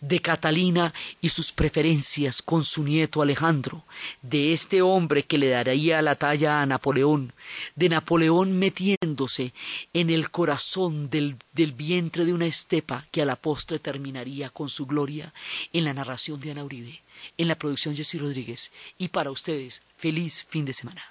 de 0.00 0.20
Catalina 0.20 0.92
y 1.20 1.28
sus 1.30 1.52
preferencias 1.52 2.42
con 2.42 2.64
su 2.64 2.84
nieto 2.84 3.22
Alejandro, 3.22 3.84
de 4.22 4.52
este 4.52 4.82
hombre 4.82 5.24
que 5.24 5.38
le 5.38 5.48
daría 5.48 6.02
la 6.02 6.14
talla 6.14 6.62
a 6.62 6.66
Napoleón, 6.66 7.32
de 7.76 7.88
Napoleón 7.88 8.58
metiéndose 8.58 9.52
en 9.92 10.10
el 10.10 10.30
corazón 10.30 11.10
del, 11.10 11.36
del 11.52 11.72
vientre 11.72 12.24
de 12.24 12.32
una 12.32 12.46
estepa 12.46 13.06
que 13.10 13.22
a 13.22 13.26
la 13.26 13.36
postre 13.36 13.78
terminaría 13.78 14.50
con 14.50 14.68
su 14.68 14.86
gloria 14.86 15.32
en 15.72 15.84
la 15.84 15.94
narración 15.94 16.40
de 16.40 16.52
Ana 16.52 16.64
Uribe, 16.64 17.00
en 17.36 17.48
la 17.48 17.56
producción 17.56 17.96
Jessy 17.96 18.18
Rodríguez, 18.18 18.72
y 18.98 19.08
para 19.08 19.30
ustedes, 19.30 19.82
feliz 19.96 20.44
fin 20.48 20.64
de 20.64 20.72
semana. 20.72 21.02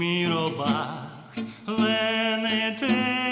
мій 0.00 0.26
робах 0.26 1.08
ленете. 1.66 3.29